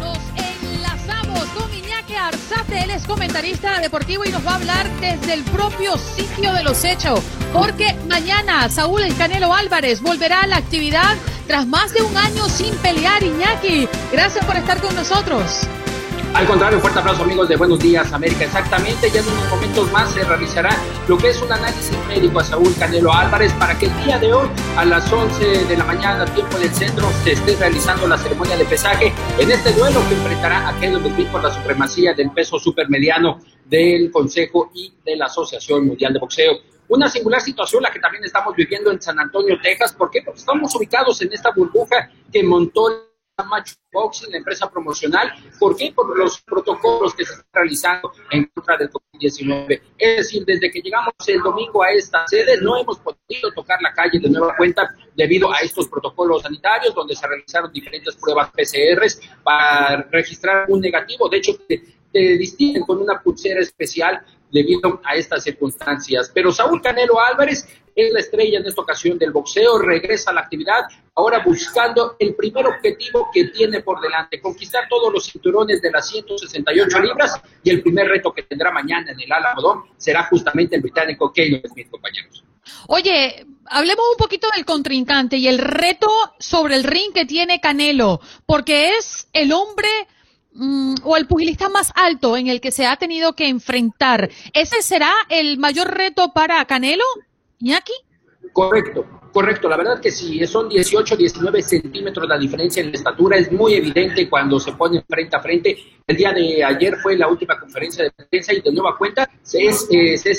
Nos 0.00 0.18
enlazamos 0.74 1.44
con 1.50 1.72
Iñaki 1.74 2.14
Arzate, 2.14 2.84
él 2.84 2.90
es 2.90 3.04
comentarista 3.06 3.78
deportivo 3.80 4.24
y 4.24 4.30
nos 4.30 4.46
va 4.46 4.52
a 4.52 4.54
hablar 4.56 4.90
desde 5.00 5.34
el 5.34 5.44
propio 5.44 5.96
sitio 5.96 6.52
de 6.54 6.62
los 6.62 6.84
hechos, 6.84 7.20
porque 7.52 7.94
mañana 8.08 8.68
Saúl 8.68 9.02
El 9.02 9.16
Canelo 9.16 9.52
Álvarez 9.54 10.00
volverá 10.00 10.42
a 10.42 10.46
la 10.46 10.56
actividad 10.56 11.16
tras 11.48 11.66
más 11.66 11.92
de 11.94 12.02
un 12.02 12.16
año 12.16 12.46
sin 12.48 12.76
pelear, 12.76 13.24
Iñaki. 13.24 13.88
Gracias 14.12 14.44
por 14.44 14.54
estar 14.54 14.80
con 14.80 14.94
nosotros. 14.94 15.66
Al 16.34 16.46
contrario, 16.46 16.76
un 16.76 16.82
fuerte 16.82 16.98
abrazo 16.98 17.22
amigos 17.22 17.48
de 17.48 17.56
Buenos 17.56 17.78
Días 17.78 18.12
América. 18.12 18.44
Exactamente, 18.44 19.10
ya 19.10 19.20
en 19.20 19.28
unos 19.28 19.48
momentos 19.48 19.90
más 19.90 20.12
se 20.12 20.22
realizará 20.24 20.76
lo 21.08 21.16
que 21.16 21.30
es 21.30 21.40
un 21.40 21.50
análisis 21.50 21.96
médico 22.06 22.38
a 22.38 22.44
Saúl 22.44 22.72
Canelo 22.78 23.10
Álvarez 23.12 23.50
para 23.54 23.76
que 23.78 23.86
el 23.86 24.04
día 24.04 24.18
de 24.18 24.34
hoy 24.34 24.46
a 24.76 24.84
las 24.84 25.10
11 25.10 25.64
de 25.64 25.76
la 25.76 25.84
mañana, 25.84 26.26
tiempo 26.26 26.58
del 26.58 26.72
centro, 26.72 27.10
se 27.24 27.32
esté 27.32 27.56
realizando 27.56 28.06
la 28.06 28.18
ceremonia 28.18 28.56
de 28.58 28.66
pesaje 28.66 29.12
en 29.38 29.50
este 29.50 29.72
duelo 29.72 30.06
que 30.06 30.14
enfrentará 30.16 30.68
a 30.68 30.78
Kevin 30.78 31.02
Smith 31.14 31.28
por 31.28 31.42
la 31.42 31.50
supremacía 31.52 32.12
del 32.12 32.30
peso 32.30 32.58
supermediano 32.58 33.40
del 33.64 34.10
Consejo 34.10 34.70
y 34.74 34.92
de 35.04 35.16
la 35.16 35.26
Asociación 35.26 35.86
Mundial 35.86 36.12
de 36.12 36.18
Boxeo. 36.18 36.58
Una 36.88 37.08
singular 37.08 37.40
situación 37.40 37.82
la 37.82 37.90
que 37.90 38.00
también 38.00 38.24
estamos 38.24 38.54
viviendo 38.56 38.90
en 38.90 39.00
San 39.00 39.18
Antonio, 39.18 39.58
Texas. 39.62 39.92
¿Por 39.92 40.10
qué? 40.10 40.22
Porque 40.22 40.40
estamos 40.40 40.74
ubicados 40.74 41.20
en 41.22 41.32
esta 41.32 41.50
burbuja 41.50 42.10
que 42.32 42.42
montó 42.42 43.08
Macho 43.44 43.74
Boxing, 43.92 44.30
la 44.30 44.38
empresa 44.38 44.70
promocional. 44.70 45.32
¿Por 45.58 45.76
qué? 45.76 45.92
Por 45.94 46.16
los 46.16 46.40
protocolos 46.42 47.14
que 47.14 47.24
se 47.24 47.32
están 47.32 47.46
realizando 47.52 48.12
en 48.30 48.46
contra 48.54 48.76
del 48.76 48.90
COVID-19. 48.90 49.80
Es 49.98 50.16
decir, 50.16 50.44
desde 50.44 50.70
que 50.70 50.80
llegamos 50.80 51.12
el 51.26 51.40
domingo 51.40 51.82
a 51.82 51.90
esta 51.92 52.26
sede, 52.26 52.60
no 52.60 52.76
hemos 52.76 52.98
podido 52.98 53.52
tocar 53.54 53.80
la 53.80 53.92
calle 53.92 54.18
de 54.18 54.28
nueva 54.28 54.56
cuenta 54.56 54.94
debido 55.14 55.52
a 55.52 55.58
estos 55.58 55.88
protocolos 55.88 56.42
sanitarios, 56.42 56.94
donde 56.94 57.14
se 57.14 57.26
realizaron 57.26 57.72
diferentes 57.72 58.16
pruebas 58.16 58.50
PCRs 58.50 59.20
para 59.42 60.02
registrar 60.10 60.66
un 60.68 60.80
negativo. 60.80 61.28
De 61.28 61.36
hecho, 61.36 61.56
te 61.68 62.18
distinguen 62.38 62.84
con 62.84 63.00
una 63.00 63.22
pulsera 63.22 63.60
especial 63.60 64.24
debido 64.50 65.00
a 65.04 65.14
estas 65.14 65.44
circunstancias. 65.44 66.30
Pero 66.32 66.52
Saúl 66.52 66.80
Canelo 66.80 67.20
Álvarez 67.20 67.66
es 67.94 68.12
la 68.12 68.20
estrella 68.20 68.60
en 68.60 68.66
esta 68.66 68.80
ocasión 68.80 69.18
del 69.18 69.32
boxeo, 69.32 69.78
regresa 69.78 70.30
a 70.30 70.34
la 70.34 70.42
actividad, 70.42 70.84
ahora 71.16 71.42
buscando 71.44 72.14
el 72.20 72.36
primer 72.36 72.66
objetivo 72.66 73.28
que 73.32 73.46
tiene 73.48 73.80
por 73.80 74.00
delante, 74.00 74.40
conquistar 74.40 74.84
todos 74.88 75.12
los 75.12 75.24
cinturones 75.24 75.82
de 75.82 75.90
las 75.90 76.08
168 76.08 77.00
libras 77.00 77.40
y 77.64 77.70
el 77.70 77.82
primer 77.82 78.06
reto 78.06 78.32
que 78.32 78.44
tendrá 78.44 78.70
mañana 78.70 79.10
en 79.10 79.20
el 79.20 79.32
Alamodón 79.32 79.82
será 79.96 80.24
justamente 80.24 80.76
el 80.76 80.82
británico 80.82 81.32
Keylor 81.32 81.62
Smith, 81.68 81.90
compañeros. 81.90 82.44
Oye, 82.86 83.46
hablemos 83.66 84.04
un 84.12 84.16
poquito 84.16 84.46
del 84.54 84.64
contrincante 84.64 85.36
y 85.36 85.48
el 85.48 85.58
reto 85.58 86.08
sobre 86.38 86.76
el 86.76 86.84
ring 86.84 87.12
que 87.12 87.24
tiene 87.24 87.60
Canelo, 87.60 88.20
porque 88.46 88.96
es 88.96 89.28
el 89.32 89.52
hombre 89.52 89.88
mm, 90.58 90.96
o 91.04 91.16
el 91.16 91.26
pugilista 91.26 91.68
más 91.68 91.92
alto 91.94 92.36
en 92.36 92.48
el 92.48 92.60
que 92.60 92.70
se 92.70 92.86
ha 92.86 92.96
tenido 92.96 93.34
que 93.34 93.48
enfrentar. 93.48 94.30
¿Ese 94.52 94.82
será 94.82 95.12
el 95.30 95.58
mayor 95.58 95.96
reto 95.96 96.32
para 96.34 96.64
Canelo? 96.66 97.04
¿Iñaki? 97.58 97.92
Correcto, 98.52 99.06
correcto. 99.38 99.68
La 99.68 99.76
verdad 99.76 100.00
que 100.00 100.10
sí, 100.10 100.44
son 100.48 100.68
18, 100.68 101.16
19 101.16 101.62
centímetros 101.62 102.28
la 102.28 102.36
diferencia 102.36 102.82
en 102.82 102.90
la 102.90 102.96
estatura. 102.96 103.36
Es 103.36 103.52
muy 103.52 103.74
evidente 103.74 104.28
cuando 104.28 104.58
se 104.58 104.72
ponen 104.72 105.04
frente 105.08 105.36
a 105.36 105.40
frente. 105.40 105.76
El 106.04 106.16
día 106.16 106.32
de 106.32 106.64
ayer 106.64 106.96
fue 106.96 107.16
la 107.16 107.28
última 107.28 107.56
conferencia 107.56 108.02
de 108.02 108.10
prensa 108.10 108.52
y 108.52 108.60
de 108.60 108.72
nueva 108.72 108.96
cuenta 108.98 109.30
se 109.42 109.64
es, 109.64 109.86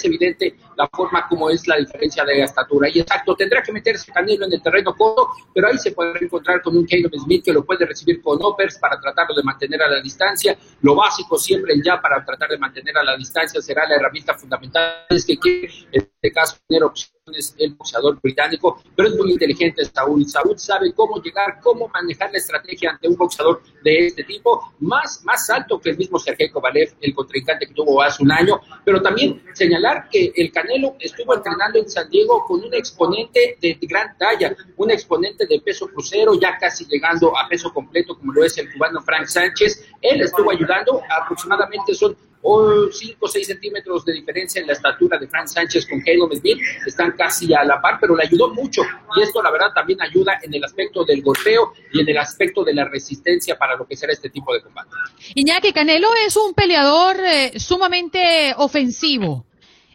evidente 0.03 0.57
la 0.75 0.89
forma 0.91 1.27
como 1.29 1.49
es 1.49 1.65
la 1.65 1.77
diferencia 1.77 2.25
de 2.25 2.41
estatura. 2.41 2.89
Y 2.89 2.99
exacto, 2.99 3.35
tendrá 3.35 3.63
que 3.63 3.71
meterse 3.71 4.11
Canelo 4.11 4.45
en 4.45 4.51
el 4.51 4.61
terreno 4.61 4.93
corto, 4.93 5.29
pero 5.53 5.67
ahí 5.67 5.77
se 5.77 5.93
podrá 5.93 6.19
encontrar 6.19 6.61
con 6.61 6.75
un 6.75 6.85
Caleb 6.85 7.13
Smith 7.23 7.45
que 7.45 7.53
lo 7.53 7.63
puede 7.63 7.85
recibir 7.85 8.21
con 8.21 8.43
uppers 8.43 8.79
para 8.79 8.99
tratarlo 8.99 9.33
de 9.33 9.43
mantener 9.43 9.81
a 9.81 9.87
la 9.87 10.01
distancia. 10.01 10.57
Lo 10.81 10.95
básico 10.95 11.37
siempre 11.37 11.75
ya 11.81 12.01
para 12.01 12.25
tratar 12.25 12.49
de 12.49 12.57
mantener 12.57 12.97
a 12.97 13.03
la 13.03 13.15
distancia 13.15 13.61
será 13.61 13.87
la 13.87 13.95
herramienta 13.95 14.33
fundamental. 14.33 15.05
Es 15.09 15.23
que 15.23 15.37
quiere, 15.37 15.69
en 15.93 16.01
este 16.01 16.33
caso, 16.33 16.57
tener 16.67 16.83
opciones 16.83 17.19
el 17.57 17.75
boxeador 17.75 18.19
británico, 18.21 18.81
pero 18.95 19.09
es 19.09 19.15
muy 19.15 19.31
inteligente 19.31 19.83
Saúl. 19.85 20.25
Saúl 20.25 20.57
sabe 20.57 20.93
cómo 20.93 21.21
llegar, 21.21 21.59
cómo 21.61 21.87
manejar 21.87 22.31
la 22.31 22.37
estrategia 22.37 22.91
ante 22.91 23.07
un 23.07 23.15
boxeador 23.15 23.61
de 23.83 24.07
este 24.07 24.23
tipo, 24.23 24.73
más, 24.79 25.23
más 25.23 25.49
alto 25.49 25.79
que 25.79 25.91
el 25.91 25.97
mismo 25.97 26.19
Sergei 26.19 26.49
Kovalev, 26.49 26.95
el 27.01 27.13
contrincante 27.13 27.67
que 27.67 27.73
tuvo 27.73 28.01
hace 28.01 28.23
un 28.23 28.31
año, 28.31 28.59
pero 28.83 29.01
también 29.01 29.41
señalar 29.53 30.09
que 30.09 30.31
el 30.35 30.51
Canelo 30.51 30.95
estuvo 30.99 31.33
entrenando 31.33 31.79
en 31.79 31.89
San 31.89 32.09
Diego 32.09 32.43
con 32.45 32.63
un 32.63 32.73
exponente 32.73 33.57
de 33.61 33.77
gran 33.81 34.17
talla, 34.17 34.55
un 34.77 34.91
exponente 34.91 35.45
de 35.45 35.59
peso 35.61 35.87
crucero, 35.87 36.33
ya 36.39 36.57
casi 36.57 36.85
llegando 36.85 37.37
a 37.37 37.47
peso 37.47 37.73
completo, 37.73 38.17
como 38.17 38.33
lo 38.33 38.43
es 38.43 38.57
el 38.57 38.71
cubano 38.71 39.01
Frank 39.01 39.27
Sánchez. 39.27 39.85
Él 40.01 40.21
estuvo 40.21 40.51
ayudando, 40.51 41.01
aproximadamente 41.09 41.93
son 41.93 42.15
o 42.41 42.91
5 42.91 43.17
o 43.19 43.27
6 43.27 43.47
centímetros 43.47 44.05
de 44.05 44.13
diferencia 44.13 44.61
en 44.61 44.67
la 44.67 44.73
estatura 44.73 45.17
de 45.17 45.27
Frank 45.27 45.47
Sánchez 45.47 45.87
con 45.87 45.99
Caleb 46.01 46.33
Smith, 46.39 46.57
están 46.85 47.11
casi 47.11 47.53
a 47.53 47.63
la 47.63 47.81
par, 47.81 47.97
pero 47.99 48.15
le 48.15 48.23
ayudó 48.23 48.53
mucho 48.53 48.81
y 49.15 49.21
esto 49.21 49.41
la 49.41 49.51
verdad 49.51 49.67
también 49.73 50.01
ayuda 50.01 50.39
en 50.41 50.53
el 50.53 50.63
aspecto 50.63 51.03
del 51.03 51.21
golpeo 51.21 51.73
y 51.93 52.01
en 52.01 52.09
el 52.09 52.17
aspecto 52.17 52.63
de 52.63 52.73
la 52.73 52.85
resistencia 52.85 53.57
para 53.57 53.75
lo 53.75 53.85
que 53.85 53.95
será 53.95 54.13
este 54.13 54.29
tipo 54.29 54.53
de 54.53 54.61
combate. 54.61 54.89
Iñaki 55.35 55.73
Canelo 55.73 56.09
es 56.25 56.35
un 56.37 56.53
peleador 56.53 57.17
eh, 57.19 57.59
sumamente 57.59 58.53
ofensivo. 58.57 59.45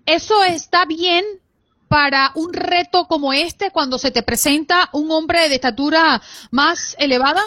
¿Eso 0.06 0.44
está 0.44 0.84
bien 0.84 1.24
para 1.88 2.32
un 2.34 2.52
reto 2.52 3.06
como 3.06 3.32
este 3.32 3.70
cuando 3.70 3.98
se 3.98 4.10
te 4.10 4.22
presenta 4.22 4.90
un 4.92 5.10
hombre 5.10 5.48
de 5.48 5.54
estatura 5.54 6.20
más 6.50 6.96
elevada? 6.98 7.42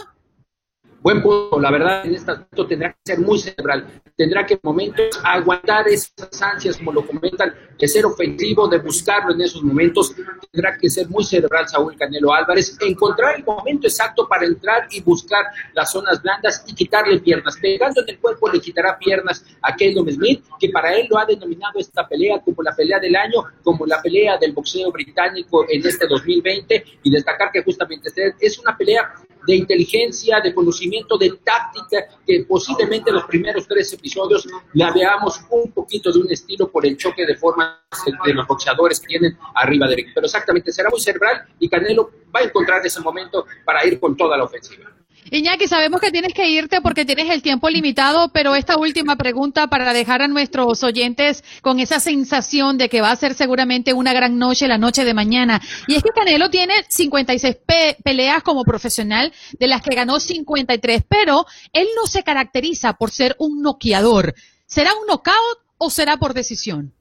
Buen 1.07 1.21
punto, 1.21 1.57
la 1.61 1.71
verdad 1.71 2.05
en 2.05 2.15
este 2.15 2.31
aspecto 2.31 2.67
tendrá 2.67 2.91
que 2.91 2.99
ser 3.05 3.19
muy 3.19 3.39
cerebral, 3.39 3.87
tendrá 4.17 4.45
que 4.45 4.55
en 4.55 4.59
momentos 4.61 5.17
aguantar 5.23 5.87
esas 5.87 6.41
ansias, 6.41 6.75
como 6.75 6.91
lo 6.91 7.07
comentan, 7.07 7.55
de 7.79 7.87
ser 7.87 8.05
ofensivo, 8.05 8.67
de 8.67 8.79
buscarlo 8.79 9.33
en 9.33 9.39
esos 9.39 9.63
momentos, 9.63 10.13
tendrá 10.51 10.77
que 10.77 10.89
ser 10.89 11.07
muy 11.07 11.23
cerebral 11.23 11.65
Saúl 11.69 11.95
Canelo 11.95 12.33
Álvarez, 12.33 12.77
encontrar 12.81 13.37
el 13.37 13.45
momento 13.45 13.87
exacto 13.87 14.27
para 14.27 14.45
entrar 14.45 14.89
y 14.91 14.99
buscar 14.99 15.45
las 15.73 15.93
zonas 15.93 16.21
blandas 16.21 16.65
y 16.67 16.75
quitarle 16.75 17.21
piernas, 17.21 17.55
pegando 17.61 18.01
en 18.01 18.09
el 18.09 18.19
cuerpo 18.19 18.49
le 18.51 18.59
quitará 18.59 18.97
piernas 18.99 19.45
a 19.61 19.77
Kendall 19.77 20.11
Smith, 20.11 20.43
que 20.59 20.67
para 20.71 20.93
él 20.93 21.07
lo 21.09 21.17
ha 21.17 21.25
denominado 21.25 21.79
esta 21.79 22.05
pelea 22.05 22.41
como 22.41 22.61
la 22.63 22.75
pelea 22.75 22.99
del 22.99 23.15
año, 23.15 23.45
como 23.63 23.85
la 23.85 24.01
pelea 24.01 24.37
del 24.37 24.51
boxeo 24.51 24.91
británico 24.91 25.65
en 25.69 25.87
este 25.87 26.05
2020, 26.05 26.83
y 27.03 27.09
destacar 27.09 27.49
que 27.49 27.63
justamente 27.63 28.09
es 28.41 28.59
una 28.59 28.75
pelea 28.75 29.09
de 29.47 29.55
inteligencia, 29.55 30.41
de 30.41 30.53
conocimiento, 30.53 31.17
de 31.17 31.39
táctica, 31.43 32.05
que 32.25 32.45
posiblemente 32.47 33.11
los 33.11 33.23
primeros 33.25 33.65
tres 33.65 33.91
episodios 33.93 34.47
la 34.73 34.91
veamos 34.91 35.41
un 35.49 35.71
poquito 35.71 36.11
de 36.11 36.19
un 36.19 36.31
estilo 36.31 36.69
por 36.69 36.85
el 36.85 36.97
choque 36.97 37.25
de 37.25 37.35
forma 37.35 37.81
de 38.25 38.33
los 38.33 38.45
boxeadores 38.45 38.99
que 38.99 39.07
tienen 39.07 39.37
arriba 39.55 39.87
de. 39.87 40.05
Pero 40.13 40.25
exactamente, 40.25 40.71
será 40.71 40.89
muy 40.89 40.99
cerebral 40.99 41.45
y 41.59 41.69
Canelo 41.69 42.11
va 42.35 42.41
a 42.41 42.43
encontrar 42.43 42.85
ese 42.85 42.99
momento 42.99 43.45
para 43.63 43.85
ir 43.85 43.99
con 43.99 44.17
toda 44.17 44.37
la 44.37 44.43
ofensiva. 44.43 44.91
Iñaki, 45.29 45.67
sabemos 45.67 45.99
que 45.99 46.11
tienes 46.11 46.33
que 46.33 46.49
irte 46.49 46.79
porque 46.81 47.03
tienes 47.03 47.29
el 47.29 47.41
tiempo 47.41 47.69
limitado, 47.69 48.29
pero 48.29 48.55
esta 48.55 48.77
última 48.77 49.17
pregunta 49.17 49.67
para 49.67 49.91
dejar 49.91 50.21
a 50.21 50.27
nuestros 50.27 50.83
oyentes 50.83 51.43
con 51.61 51.79
esa 51.79 51.99
sensación 51.99 52.77
de 52.77 52.87
que 52.87 53.01
va 53.01 53.11
a 53.11 53.15
ser 53.15 53.33
seguramente 53.33 53.93
una 53.93 54.13
gran 54.13 54.37
noche 54.37 54.67
la 54.67 54.77
noche 54.77 55.03
de 55.03 55.13
mañana. 55.13 55.61
Y 55.87 55.95
es 55.95 56.03
que 56.03 56.11
Canelo 56.11 56.49
tiene 56.49 56.73
56 56.87 57.57
peleas 58.03 58.41
como 58.43 58.63
profesional, 58.63 59.33
de 59.59 59.67
las 59.67 59.81
que 59.81 59.95
ganó 59.95 60.19
53, 60.19 61.03
pero 61.07 61.45
él 61.73 61.87
no 61.95 62.07
se 62.07 62.23
caracteriza 62.23 62.93
por 62.93 63.11
ser 63.11 63.35
un 63.39 63.61
noqueador. 63.61 64.33
¿Será 64.65 64.91
un 64.93 65.07
knockout 65.07 65.59
o 65.77 65.89
será 65.89 66.17
por 66.17 66.33
decisión? 66.33 66.93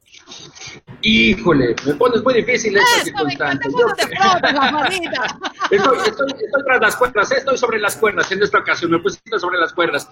Híjole, 1.02 1.76
me 1.86 1.94
pones 1.94 2.22
muy 2.22 2.34
difícil 2.34 2.76
esta 2.76 3.04
circunstancia. 3.04 3.70
estoy, 5.70 5.98
estoy, 5.98 6.30
estoy, 6.30 6.64
tras 6.64 6.80
las 6.80 6.96
cuerdas, 6.96 7.30
eh, 7.30 7.36
estoy 7.38 7.56
sobre 7.56 7.78
las 7.78 7.96
cuerdas 7.96 8.30
en 8.32 8.42
esta 8.42 8.58
ocasión, 8.58 8.90
me 8.90 8.98
pusiste 8.98 9.38
sobre 9.38 9.58
las 9.58 9.72
cuerdas. 9.72 10.08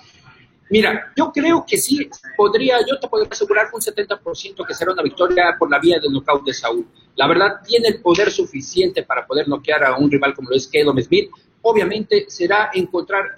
Mira, 0.71 1.13
yo 1.17 1.31
creo 1.33 1.65
que 1.67 1.77
sí 1.77 2.09
podría, 2.37 2.79
yo 2.89 2.99
te 2.99 3.09
podría 3.09 3.29
asegurar 3.31 3.69
un 3.73 3.81
70% 3.81 4.67
que 4.67 4.75
será 4.75 4.93
una 4.93 5.03
victoria 5.03 5.57
por 5.59 5.71
la 5.71 5.79
vía 5.79 5.99
del 6.01 6.13
knockout 6.13 6.45
de 6.45 6.55
Saúl. 6.55 6.87
La 7.17 7.27
verdad, 7.27 7.61
tiene 7.65 7.89
el 7.89 8.01
poder 8.01 8.31
suficiente 8.31 9.03
para 9.03 9.27
poder 9.27 9.47
noquear 9.47 9.85
a 9.85 9.97
un 9.97 10.11
rival 10.11 10.35
como 10.35 10.51
lo 10.51 10.57
es 10.57 10.67
Kedom 10.67 10.99
Smith. 11.01 11.31
Obviamente 11.63 12.27
será 12.29 12.71
encontrar 12.73 13.37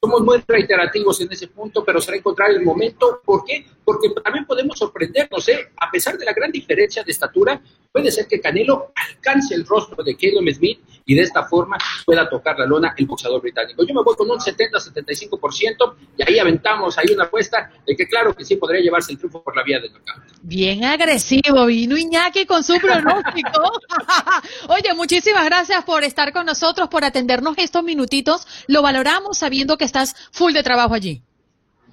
somos 0.00 0.20
muy 0.20 0.42
reiterativos 0.46 1.20
en 1.20 1.32
ese 1.32 1.48
punto, 1.48 1.84
pero 1.84 2.00
será 2.00 2.16
encontrar 2.16 2.50
el 2.50 2.62
momento. 2.62 3.20
¿Por 3.24 3.44
qué? 3.44 3.66
Porque 3.84 4.10
también 4.22 4.46
podemos 4.46 4.78
sorprendernos, 4.78 5.48
¿eh? 5.48 5.70
A 5.76 5.90
pesar 5.90 6.16
de 6.16 6.24
la 6.24 6.32
gran 6.32 6.52
diferencia 6.52 7.02
de 7.02 7.10
estatura, 7.10 7.60
puede 7.90 8.10
ser 8.12 8.26
que 8.28 8.40
Canelo 8.40 8.92
alcance 8.94 9.54
el 9.54 9.66
rostro 9.66 10.04
de 10.04 10.16
Callum 10.16 10.48
Smith 10.52 10.80
y 11.08 11.14
de 11.14 11.22
esta 11.22 11.44
forma 11.44 11.78
pueda 12.04 12.28
tocar 12.28 12.58
la 12.58 12.66
lona 12.66 12.94
el 12.96 13.06
boxeador 13.06 13.40
británico. 13.40 13.82
Yo 13.82 13.94
me 13.94 14.02
voy 14.02 14.14
con 14.14 14.30
un 14.30 14.38
70-75% 14.38 15.94
y 16.18 16.22
ahí 16.22 16.38
aventamos 16.38 16.98
ahí 16.98 17.06
una 17.14 17.24
apuesta 17.24 17.70
de 17.86 17.96
que 17.96 18.06
claro 18.06 18.34
que 18.34 18.44
sí 18.44 18.56
podría 18.56 18.82
llevarse 18.82 19.12
el 19.12 19.18
triunfo 19.18 19.42
por 19.42 19.56
la 19.56 19.62
vía 19.62 19.80
del 19.80 19.90
knockout. 19.90 20.22
Bien 20.42 20.84
agresivo, 20.84 21.64
vino 21.64 21.96
Iñaki 21.96 22.44
con 22.44 22.62
su 22.62 22.78
pronóstico. 22.78 23.72
Oye, 24.68 24.92
muchísimas 24.94 25.46
gracias 25.46 25.82
por 25.84 26.04
estar 26.04 26.30
con 26.30 26.44
nosotros, 26.44 26.88
por 26.88 27.02
atendernos 27.04 27.56
estos 27.56 27.82
minutitos. 27.82 28.46
Lo 28.66 28.82
valoramos 28.82 29.38
sabiendo 29.38 29.78
que 29.78 29.86
estás 29.86 30.14
full 30.30 30.52
de 30.52 30.62
trabajo 30.62 30.92
allí. 30.92 31.22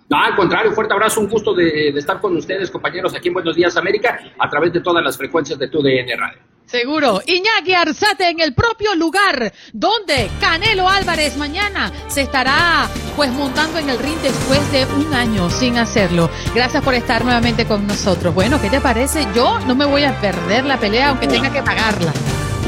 No, 0.09 0.17
al 0.17 0.35
contrario, 0.35 0.73
fuerte 0.73 0.93
abrazo, 0.93 1.21
un 1.21 1.29
gusto 1.29 1.53
de, 1.53 1.93
de 1.93 1.99
estar 1.99 2.19
con 2.19 2.35
ustedes, 2.35 2.69
compañeros, 2.69 3.15
aquí 3.15 3.29
en 3.29 3.35
Buenos 3.35 3.55
Días 3.55 3.77
América, 3.77 4.19
a 4.37 4.49
través 4.49 4.73
de 4.73 4.81
todas 4.81 5.03
las 5.03 5.17
frecuencias 5.17 5.57
de 5.57 5.69
tu 5.69 5.81
DN 5.81 6.15
Radio. 6.17 6.54
Seguro. 6.65 7.21
Iñaki 7.25 7.73
Arzate 7.73 8.29
en 8.29 8.39
el 8.39 8.53
propio 8.53 8.95
lugar 8.95 9.53
donde 9.71 10.29
Canelo 10.39 10.89
Álvarez 10.89 11.37
mañana 11.37 11.91
se 12.07 12.21
estará 12.21 12.89
pues 13.15 13.31
montando 13.31 13.77
en 13.79 13.89
el 13.89 13.99
ring 13.99 14.17
después 14.21 14.59
de 14.71 14.85
un 14.85 15.13
año 15.13 15.49
sin 15.49 15.77
hacerlo. 15.77 16.29
Gracias 16.53 16.83
por 16.83 16.93
estar 16.95 17.23
nuevamente 17.23 17.65
con 17.65 17.85
nosotros. 17.85 18.33
Bueno, 18.33 18.59
¿qué 18.61 18.69
te 18.69 18.81
parece? 18.81 19.27
Yo 19.35 19.59
no 19.59 19.75
me 19.75 19.85
voy 19.85 20.03
a 20.03 20.19
perder 20.19 20.65
la 20.65 20.79
pelea 20.79 21.09
aunque 21.09 21.27
tenga 21.27 21.51
que 21.51 21.61
pagarla. 21.61 22.11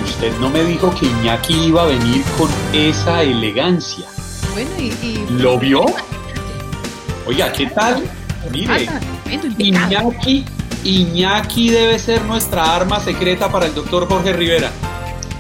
Usted 0.06 0.32
no 0.40 0.50
me 0.50 0.64
dijo 0.64 0.94
que 0.98 1.08
Iñaki 1.08 1.54
iba 1.68 1.84
a 1.84 1.88
venir 1.88 2.24
con 2.38 2.50
esa 2.74 3.24
elegancia. 3.24 4.06
Bueno, 4.54 4.70
y... 4.80 4.86
y- 5.06 5.26
¿Lo 5.32 5.58
vio? 5.60 5.86
Oiga, 7.26 7.52
¿qué 7.52 7.66
tal? 7.68 8.04
Mire, 8.52 8.88
Iñaki, 9.58 10.46
Iñaki 10.84 11.70
debe 11.70 12.00
ser 12.00 12.24
nuestra 12.24 12.76
arma 12.76 13.00
secreta 13.00 13.52
para 13.52 13.66
el 13.66 13.74
doctor 13.76 14.08
Jorge 14.08 14.34
Rivera. 14.34 14.72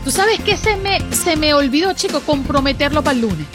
Tú 0.03 0.11
sabes 0.11 0.39
que 0.39 0.55
se 0.57 0.75
me, 0.77 0.99
se 1.13 1.35
me 1.35 1.53
olvidó, 1.53 1.93
chico, 1.93 2.21
comprometerlo 2.21 3.03
para 3.03 3.15
el 3.15 3.21
lunes. 3.21 3.47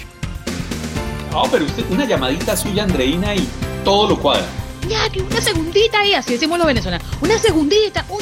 No, 1.30 1.44
pero 1.50 1.64
usted, 1.64 1.84
una 1.90 2.04
llamadita 2.04 2.56
suya, 2.56 2.82
Andreina, 2.82 3.34
y 3.34 3.48
todo 3.84 4.08
lo 4.08 4.18
cuadra. 4.18 4.46
Iñaki, 4.84 5.20
una 5.20 5.40
segundita 5.40 6.00
ahí, 6.00 6.14
así 6.14 6.32
decimos 6.32 6.58
los 6.58 6.66
venezolanos. 6.66 7.06
Una 7.20 7.38
segundita, 7.38 8.04
un, 8.08 8.20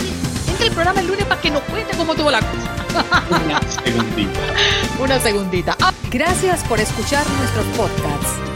entra 0.49 0.67
el 0.67 0.73
programa 0.73 1.01
el 1.01 1.07
lunes 1.07 1.25
para 1.27 1.41
que 1.41 1.51
nos 1.51 1.63
cuente 1.63 1.97
cómo 1.97 2.15
tuvo 2.15 2.31
la 2.31 2.41
cosa. 2.41 3.25
Una 3.45 3.61
segundita. 3.63 4.41
Una 5.01 5.21
segundita. 5.21 5.77
Ah, 5.81 5.93
Gracias 6.11 6.65
por 6.65 6.81
escuchar 6.81 7.25
nuestros 7.39 7.65
podcasts. 7.77 8.50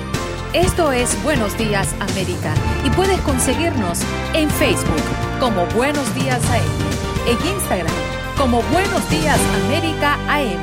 Esto 0.55 0.93
es 0.93 1.21
Buenos 1.25 1.59
Días 1.59 1.93
América 1.95 2.55
y 2.85 2.91
puedes 2.91 3.21
conseguirnos 3.23 4.03
en 4.35 4.49
Facebook 4.49 5.03
como 5.41 5.67
Buenos 5.75 6.15
Días 6.15 6.41
AM, 6.49 7.27
en 7.27 7.55
Instagram 7.55 7.93
como 8.39 8.63
Buenos 8.71 9.11
Días 9.11 9.41
América 9.65 10.15
AM. 10.29 10.63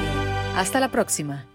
Hasta 0.55 0.79
la 0.79 0.87
próxima. 0.87 1.45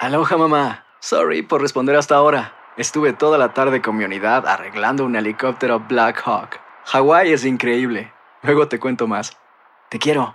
Aloha 0.00 0.38
mamá. 0.38 0.86
Sorry 1.00 1.42
por 1.42 1.60
responder 1.60 1.96
hasta 1.96 2.14
ahora. 2.14 2.54
Estuve 2.78 3.12
toda 3.12 3.36
la 3.36 3.52
tarde 3.52 3.82
con 3.82 3.98
mi 3.98 4.04
unidad 4.04 4.46
arreglando 4.46 5.04
un 5.04 5.16
helicóptero 5.16 5.80
Black 5.80 6.22
Hawk. 6.24 6.60
Hawái 6.86 7.30
es 7.30 7.44
increíble. 7.44 8.10
Luego 8.42 8.68
te 8.68 8.80
cuento 8.80 9.06
más. 9.06 9.36
Te 9.90 9.98
quiero. 9.98 10.34